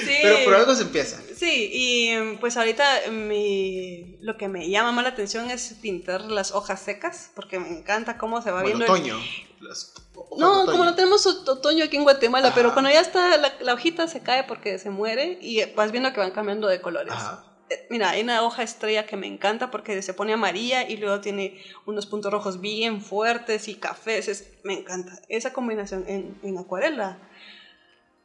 sí. 0.05 0.17
Pero 0.23 0.43
por 0.45 0.55
algo 0.55 0.75
se 0.75 0.81
empieza. 0.83 1.21
Sí, 1.35 1.69
y 1.73 2.37
pues 2.37 2.57
ahorita 2.57 3.09
mi, 3.11 4.17
lo 4.21 4.37
que 4.37 4.47
me 4.47 4.69
llama 4.69 4.91
más 4.91 5.03
la 5.03 5.09
atención 5.11 5.49
es 5.51 5.75
pintar 5.81 6.21
las 6.21 6.51
hojas 6.51 6.81
secas, 6.81 7.31
porque 7.35 7.59
me 7.59 7.69
encanta 7.69 8.17
cómo 8.17 8.41
se 8.41 8.51
va 8.51 8.61
bueno, 8.61 8.77
viendo. 8.77 8.93
otoño. 8.93 9.17
El... 9.17 9.67
Las 9.67 9.93
no, 10.37 10.65
como 10.65 10.85
no 10.85 10.95
tenemos 10.95 11.25
otoño 11.25 11.83
aquí 11.85 11.97
en 11.97 12.03
Guatemala, 12.03 12.47
Ajá. 12.47 12.55
pero 12.55 12.73
cuando 12.73 12.89
ya 12.91 13.01
está 13.01 13.37
la, 13.37 13.53
la, 13.59 13.73
hojita 13.73 14.07
se 14.07 14.21
cae 14.21 14.43
porque 14.45 14.79
se 14.79 14.89
muere 14.89 15.37
y 15.41 15.63
vas 15.75 15.91
viendo 15.91 16.11
que 16.13 16.19
van 16.19 16.31
cambiando 16.31 16.67
de 16.67 16.81
colores. 16.81 17.13
Ajá. 17.13 17.43
eh, 17.69 17.85
mira, 17.89 18.09
hay 18.11 18.21
una 18.21 18.41
hoja 18.43 18.63
estrella 18.63 19.05
que 19.05 19.17
me 19.17 19.27
encanta 19.27 19.71
porque 19.71 20.01
se 20.01 20.13
pone 20.13 20.33
amarilla 20.33 20.87
y 20.87 20.97
luego 20.97 21.19
tiene 21.21 21.61
unos 21.85 22.05
puntos 22.05 22.31
rojos 22.31 22.61
bien 22.61 23.01
fuertes 23.01 23.67
y 23.67 23.75
cafés. 23.75 24.27
es- 24.27 24.53
me 24.63 24.73
encanta. 24.73 25.19
Esa 25.29 25.51
combinación 25.53 26.05
en, 26.07 26.39
en 26.43 26.57
acuarela. 26.57 27.17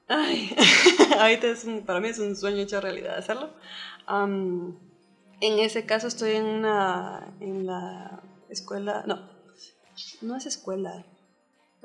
Ay, 0.09 0.55
ahorita 1.19 1.49
es 1.49 1.65
un- 1.65 1.85
para 1.85 1.99
mí 2.01 2.09
es 2.09 2.19
un 2.21 2.37
sueño 2.37 2.63
hecho 2.63 2.81
realidad 2.81 3.19
hacerlo. 3.19 3.51
En 5.41 5.59
ese 5.59 5.85
caso 5.85 6.07
estoy 6.07 6.37
en 6.37 6.45
una 6.45 7.35
en 7.41 7.67
la 7.67 8.23
escuela, 8.49 9.03
no, 9.07 9.29
no 10.23 10.37
es 10.37 10.47
escuela. 10.47 11.05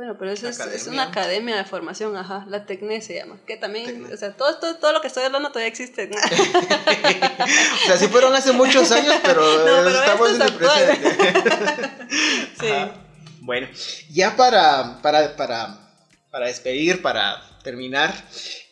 Bueno, 0.01 0.17
pero 0.17 0.31
eso 0.31 0.49
es, 0.49 0.87
una 0.87 1.03
academia 1.03 1.55
de 1.55 1.63
formación, 1.63 2.17
ajá, 2.17 2.43
la 2.49 2.65
TECNE 2.65 3.01
se 3.01 3.13
llama, 3.13 3.37
que 3.45 3.55
también, 3.55 3.85
Tecne. 3.85 4.11
o 4.11 4.17
sea, 4.17 4.35
todo, 4.35 4.57
todo, 4.57 4.77
todo 4.77 4.93
lo 4.93 4.99
que 4.99 5.05
estoy 5.05 5.23
hablando 5.25 5.49
todavía 5.49 5.67
existe. 5.67 6.09
O 7.83 7.85
sea, 7.85 7.97
sí 7.97 8.07
fueron 8.07 8.33
hace 8.33 8.51
muchos 8.51 8.91
años, 8.91 9.13
pero, 9.21 9.41
No, 9.59 9.83
pero 9.83 9.89
estamos 9.89 10.33
en 10.33 10.41
el 10.41 10.53
presente. 10.53 11.11
sí. 12.59 12.67
Ajá. 12.67 12.95
Bueno, 13.41 13.67
ya 14.09 14.35
para, 14.35 15.03
para, 15.03 15.35
para, 15.35 15.93
para 16.31 16.47
despedir, 16.47 17.03
para 17.03 17.39
terminar, 17.63 18.11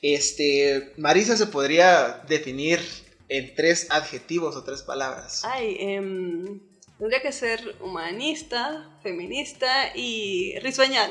este, 0.02 0.96
Marisa 0.98 1.38
se 1.38 1.46
podría 1.46 2.24
definir 2.28 2.80
en 3.28 3.54
tres 3.54 3.86
adjetivos 3.92 4.56
o 4.56 4.64
tres 4.64 4.82
palabras. 4.82 5.44
Ay, 5.46 5.78
em, 5.80 6.60
tendría 7.00 7.22
que 7.22 7.32
ser 7.32 7.78
humanista, 7.80 8.86
feminista 9.02 9.96
y 9.96 10.60
risueña. 10.60 11.10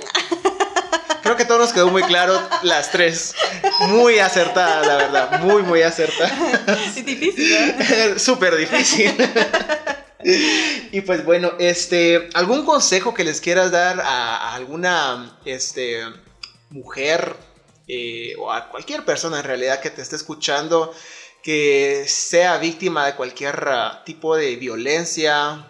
Creo 1.23 1.37
que 1.37 1.47
todo 1.47 1.59
nos 1.59 1.73
quedó 1.73 1.89
muy 1.89 2.03
claro 2.03 2.39
las 2.63 2.93
tres. 2.93 3.35
Muy 3.89 4.19
acertada, 4.19 4.87
la 4.87 4.97
verdad. 4.97 5.41
Muy, 5.41 5.63
muy 5.63 5.83
acertada. 5.83 6.77
Es 6.85 6.95
difícil, 7.05 7.53
¿eh? 7.53 8.15
Súper 8.19 8.57
difícil. 8.57 9.17
y 10.93 11.01
pues 11.01 11.25
bueno, 11.25 11.53
este, 11.59 12.29
¿algún 12.35 12.67
consejo 12.67 13.15
que 13.15 13.25
les 13.25 13.41
quieras 13.41 13.71
dar 13.71 13.99
a, 14.01 14.37
a 14.37 14.55
alguna 14.55 15.39
este, 15.47 16.03
mujer 16.69 17.35
eh, 17.89 18.35
o 18.39 18.53
a 18.53 18.69
cualquier 18.69 19.07
persona 19.07 19.39
en 19.39 19.45
realidad 19.45 19.81
que 19.81 19.89
te 19.89 20.03
esté 20.03 20.17
escuchando 20.17 20.95
que 21.43 22.05
sea 22.07 22.59
víctima 22.59 23.07
de 23.07 23.15
cualquier 23.15 23.65
ah, 23.69 24.03
tipo 24.05 24.37
de 24.37 24.57
violencia? 24.57 25.65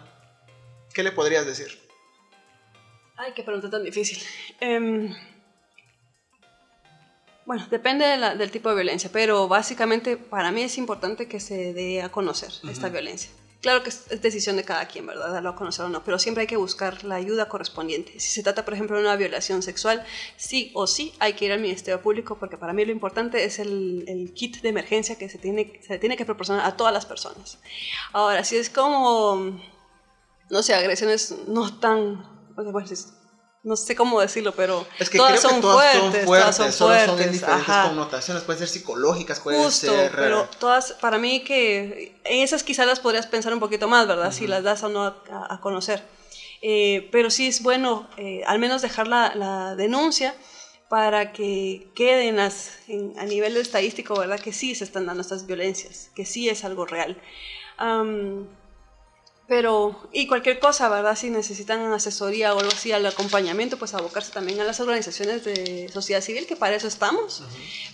¿Qué 0.99 1.03
le 1.03 1.13
podrías 1.13 1.45
decir? 1.45 1.79
Ay, 3.15 3.31
qué 3.33 3.41
pregunta 3.41 3.69
tan 3.69 3.81
difícil. 3.85 4.21
Em, 4.59 5.15
bueno, 7.45 7.65
depende 7.71 8.03
de 8.05 8.17
la- 8.17 8.35
del 8.35 8.51
tipo 8.51 8.67
de 8.67 8.75
violencia, 8.75 9.09
pero 9.13 9.47
básicamente 9.47 10.17
para 10.17 10.51
mí 10.51 10.61
es 10.61 10.77
importante 10.77 11.25
que 11.29 11.39
se 11.39 11.71
dé 11.73 12.01
a 12.01 12.09
conocer 12.11 12.51
esta 12.69 12.87
Ujú. 12.87 12.91
violencia. 12.95 13.31
Claro 13.61 13.81
que 13.81 13.91
es, 13.91 14.07
es 14.09 14.21
decisión 14.21 14.57
de 14.57 14.65
cada 14.65 14.87
quien, 14.89 15.05
¿verdad? 15.07 15.31
Darlo 15.31 15.51
a 15.51 15.55
conocer 15.55 15.85
o 15.85 15.89
no, 15.89 16.03
pero 16.03 16.19
siempre 16.19 16.41
hay 16.41 16.47
que 16.47 16.57
buscar 16.57 17.05
la 17.05 17.15
ayuda 17.15 17.47
correspondiente. 17.47 18.19
Si 18.19 18.29
se 18.31 18.43
trata, 18.43 18.65
por 18.65 18.73
ejemplo, 18.73 18.97
de 18.97 19.03
una 19.03 19.15
violación 19.15 19.61
sexual, 19.61 20.03
sí 20.35 20.69
o 20.73 20.85
sí 20.85 21.13
hay 21.19 21.31
que 21.31 21.45
ir 21.45 21.53
al 21.53 21.61
Ministerio 21.61 22.01
Público 22.01 22.37
porque 22.37 22.57
para 22.57 22.73
mí 22.73 22.83
lo 22.83 22.91
importante 22.91 23.45
es 23.45 23.57
el, 23.59 24.03
el 24.09 24.33
kit 24.33 24.59
de 24.61 24.67
emergencia 24.67 25.17
que 25.17 25.29
se 25.29 25.37
tiene, 25.37 25.79
se 25.81 25.97
tiene 25.97 26.17
que 26.17 26.25
proporcionar 26.25 26.65
a 26.65 26.75
todas 26.75 26.91
las 26.93 27.05
personas. 27.05 27.57
Ahora, 28.11 28.43
si 28.43 28.57
es 28.57 28.69
como, 28.69 29.61
no 30.49 30.63
sé, 30.63 30.73
agresiones 30.73 31.33
no 31.47 31.69
tan... 31.79 32.25
o 32.55 32.61
sea, 32.63 32.71
bueno, 32.71 32.87
es- 32.89 33.13
no 33.61 33.75
sé 33.75 33.93
cómo 33.93 34.21
decirlo, 34.21 34.53
pero 34.53 34.87
Es 34.99 35.09
que 35.09 35.17
todas, 35.17 35.31
creo 35.31 35.41
son, 35.41 35.55
que 35.55 35.61
todas 35.61 35.91
fuertes, 35.91 36.01
son 36.01 36.25
fuertes, 36.25 36.43
todas 36.45 36.55
son 36.55 36.87
fuertes, 36.87 37.05
son 37.07 37.21
en 37.21 37.31
diferentes 37.33 37.69
ajá. 37.69 37.89
connotaciones, 37.89 38.43
pueden 38.43 38.59
ser 38.59 38.69
psicológicas, 38.69 39.41
pueden 39.41 39.61
Justo, 39.61 39.91
ser... 39.93 40.15
pero 40.15 40.47
todas, 40.59 40.93
para 41.01 41.17
mí 41.17 41.41
que 41.43 42.21
en 42.23 42.41
esas 42.41 42.63
quizás 42.63 42.87
las 42.87 43.01
podrías 43.01 43.27
pensar 43.27 43.53
un 43.53 43.59
poquito 43.59 43.89
más, 43.89 44.07
¿verdad? 44.07 44.31
Si 44.31 44.47
las 44.47 44.63
das 44.63 44.81
o 44.83 44.87
no 44.89 45.03
a, 45.07 45.13
a 45.49 45.59
conocer. 45.59 46.01
Eh, 46.61 47.09
pero 47.11 47.29
sí 47.29 47.47
es 47.47 47.61
bueno 47.61 48.07
eh, 48.17 48.43
al 48.45 48.59
menos 48.59 48.81
dejar 48.81 49.07
la, 49.09 49.33
la 49.35 49.75
denuncia 49.75 50.35
para 50.89 51.33
que 51.33 51.91
queden 51.95 52.37
las, 52.37 52.69
en- 52.87 53.13
a 53.19 53.25
nivel 53.25 53.57
estadístico, 53.57 54.17
¿verdad? 54.17 54.39
Que 54.39 54.53
sí 54.53 54.73
se 54.73 54.85
están 54.85 55.05
dando 55.05 55.21
estas 55.21 55.45
violencias, 55.45 56.11
que 56.15 56.25
sí 56.25 56.47
es 56.47 56.63
algo 56.63 56.85
real. 56.85 57.17
Am, 57.77 58.47
pero, 59.49 59.99
y 60.13 60.27
cualquier 60.27 60.59
cosa, 60.59 60.87
¿verdad? 60.89 61.15
Si 61.17 61.31
necesitan 61.31 61.81
asesoría 61.91 62.53
o 62.53 62.59
algo 62.59 62.71
así, 62.71 62.91
al 62.91 63.03
acompañamiento, 63.07 63.77
pues 63.77 63.95
abocarse 63.95 64.31
también 64.31 64.61
a 64.61 64.63
las 64.63 64.79
organizaciones 64.79 65.43
de 65.43 65.89
sociedad 65.91 66.21
civil, 66.21 66.45
que 66.45 66.55
para 66.55 66.75
eso 66.75 66.87
estamos, 66.87 67.43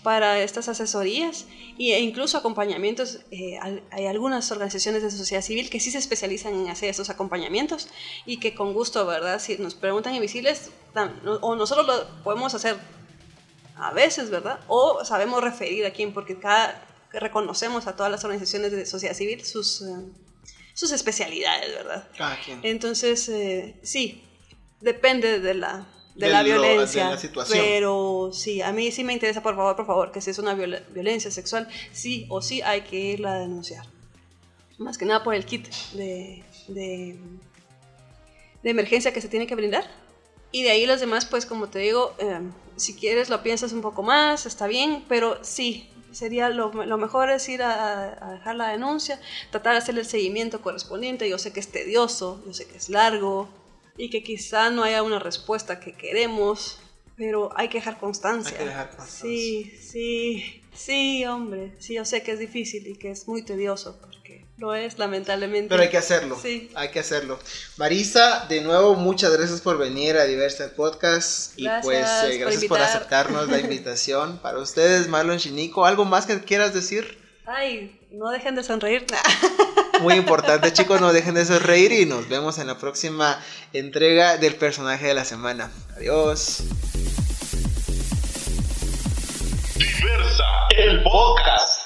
para 0.03 0.39
estas 0.43 0.67
asesorías 0.67 1.45
y- 1.77 1.93
e 1.93 1.99
incluso 2.01 2.37
acompañamientos. 2.37 3.19
eh, 3.31 3.57
hay 3.91 4.05
algunas 4.05 4.51
organizaciones 4.51 5.01
de 5.01 5.09
sociedad 5.11 5.41
civil 5.41 5.69
que 5.69 5.79
sí 5.79 5.91
se 5.91 5.97
especializan 5.97 6.53
en 6.53 6.67
hacer 6.69 6.89
estos 6.89 7.09
acompañamientos 7.09 7.87
y 8.25 8.37
que 8.41 8.53
con 8.53 8.73
gusto, 8.73 9.05
¿verdad? 9.05 9.39
Si 9.39 9.57
nos 9.57 9.75
preguntan 9.75 10.13
invisibles, 10.13 10.71
o 11.41 11.55
nosotros 11.55 11.87
lo 11.87 12.23
podemos 12.23 12.53
hacer 12.53 12.75
a 13.77 13.91
veces, 13.93 14.29
¿verdad? 14.29 14.59
O 14.67 15.03
sabemos 15.05 15.41
referir 15.41 15.85
a 15.85 15.91
quién, 15.91 16.13
porque 16.13 16.37
cada 16.37 16.81
reconocemos 17.13 17.87
a 17.87 17.95
todas 17.95 18.11
las 18.11 18.25
organizaciones 18.25 18.73
de 18.73 18.85
sociedad 18.85 19.15
civil 19.15 19.45
sus, 19.45 19.81
eh, 19.83 19.85
sus 20.75 20.91
especialidades, 20.91 21.73
¿verdad? 21.73 22.07
Cada 22.15 22.39
quien. 22.39 22.59
Entonces, 22.61 23.27
eh, 23.29 23.79
sí, 23.81 24.21
depende 24.81 25.39
de 25.39 25.53
la, 25.55 25.87
de 26.15 26.27
De 26.27 26.31
la 26.31 26.43
lo- 26.43 26.61
de 26.61 26.67
violencia. 26.69 27.09
la 27.09 27.17
situación. 27.17 27.57
Pero 27.59 28.29
sí, 28.31 28.61
a 28.61 28.71
mí 28.71 28.91
sí 28.91 29.03
me 29.03 29.13
interesa, 29.13 29.41
por 29.41 29.55
favor, 29.55 29.75
por 29.75 29.87
favor, 29.87 30.11
que 30.11 30.21
si 30.21 30.29
es 30.29 30.37
una 30.37 30.53
violencia 30.53 31.31
sexual, 31.31 31.67
sí 31.91 32.27
o 32.29 32.41
sí 32.43 32.61
hay 32.61 32.81
que 32.81 32.97
irla 32.99 33.33
a 33.35 33.39
denunciar. 33.39 33.85
Más 34.77 34.97
que 34.99 35.05
nada 35.05 35.23
por 35.23 35.33
el 35.33 35.45
kit 35.45 35.67
de, 35.93 36.43
de, 36.67 37.17
de 38.61 38.69
emergencia 38.69 39.13
que 39.13 39.21
se 39.21 39.29
tiene 39.29 39.47
que 39.47 39.55
brindar. 39.55 39.89
Y 40.51 40.63
de 40.63 40.71
ahí 40.71 40.85
los 40.85 40.99
demás, 40.99 41.25
pues 41.25 41.45
como 41.45 41.67
te 41.69 41.79
digo, 41.79 42.13
eh, 42.19 42.39
si 42.75 42.95
quieres 42.95 43.29
lo 43.29 43.41
piensas 43.43 43.71
un 43.73 43.81
poco 43.81 44.03
más, 44.03 44.45
está 44.45 44.67
bien, 44.67 45.03
pero 45.09 45.39
sí, 45.43 45.89
sería 46.15 46.49
lo, 46.49 46.71
lo 46.71 46.97
mejor 46.97 47.29
es 47.29 47.47
ir 47.49 47.61
a, 47.61 48.27
a 48.27 48.31
dejar 48.31 48.55
la 48.55 48.69
denuncia, 48.69 49.19
tratar 49.51 49.73
de 49.73 49.79
hacer 49.79 49.97
el 49.97 50.05
seguimiento 50.05 50.61
correspondiente. 50.61 51.29
Yo 51.29 51.37
sé 51.37 51.51
que 51.51 51.59
es 51.59 51.67
tedioso, 51.71 52.41
yo 52.45 52.53
sé 52.53 52.65
que 52.67 52.77
es 52.77 52.89
largo 52.89 53.49
y 53.97 54.09
que 54.09 54.23
quizá 54.23 54.69
no 54.69 54.83
haya 54.83 55.03
una 55.03 55.19
respuesta 55.19 55.79
que 55.79 55.93
queremos, 55.93 56.79
pero 57.17 57.49
hay 57.57 57.67
que 57.67 57.79
dejar 57.79 57.99
constancia. 57.99 58.51
Hay 58.51 58.57
que 58.57 58.65
dejar 58.65 58.87
constancia. 58.89 59.29
Sí, 59.29 59.71
sí, 59.79 60.61
sí, 60.73 61.25
hombre, 61.25 61.73
sí, 61.79 61.95
yo 61.95 62.05
sé 62.05 62.23
que 62.23 62.31
es 62.31 62.39
difícil 62.39 62.87
y 62.87 62.95
que 62.95 63.11
es 63.11 63.27
muy 63.27 63.43
tedioso, 63.43 63.99
porque 64.01 64.44
lo 64.57 64.73
es, 64.73 64.97
lamentablemente. 64.97 65.67
Pero 65.69 65.81
hay 65.81 65.89
que 65.89 65.97
hacerlo. 65.97 66.39
Sí. 66.41 66.71
Hay 66.75 66.89
que 66.89 66.99
hacerlo. 66.99 67.39
Marisa, 67.77 68.45
de 68.47 68.61
nuevo, 68.61 68.95
muchas 68.95 69.35
gracias 69.35 69.59
por 69.59 69.77
venir 69.77 70.15
a 70.15 70.25
Diversa 70.25 70.71
Podcast. 70.75 71.53
Y 71.57 71.67
pues, 71.83 72.07
eh, 72.23 72.37
gracias 72.37 72.65
por, 72.65 72.79
aceptarnos 72.79 73.49
la 73.49 73.59
invitación. 73.59 74.37
Para 74.41 74.59
ustedes, 74.59 75.09
Marlon 75.09 75.39
Chinico, 75.39 75.85
¿algo 75.85 76.05
más 76.05 76.25
que 76.25 76.39
quieras 76.39 76.73
decir? 76.73 77.19
Ay, 77.45 77.99
no 78.11 78.29
dejen 78.29 78.55
de 78.55 78.63
sonreír. 78.63 79.05
Muy 80.01 80.15
importante, 80.15 80.71
chicos, 80.71 81.01
no 81.01 81.11
dejen 81.11 81.35
de 81.35 81.45
sonreír 81.45 81.91
y 81.91 82.05
nos 82.05 82.27
vemos 82.29 82.57
en 82.57 82.67
la 82.67 82.77
próxima 82.77 83.41
entrega 83.73 84.37
del 84.37 84.55
personaje 84.55 85.07
de 85.07 85.13
la 85.13 85.25
semana. 85.25 85.69
Adiós. 85.97 86.63
Diversa, 89.75 90.45
el 90.77 91.03
podcast. 91.03 91.84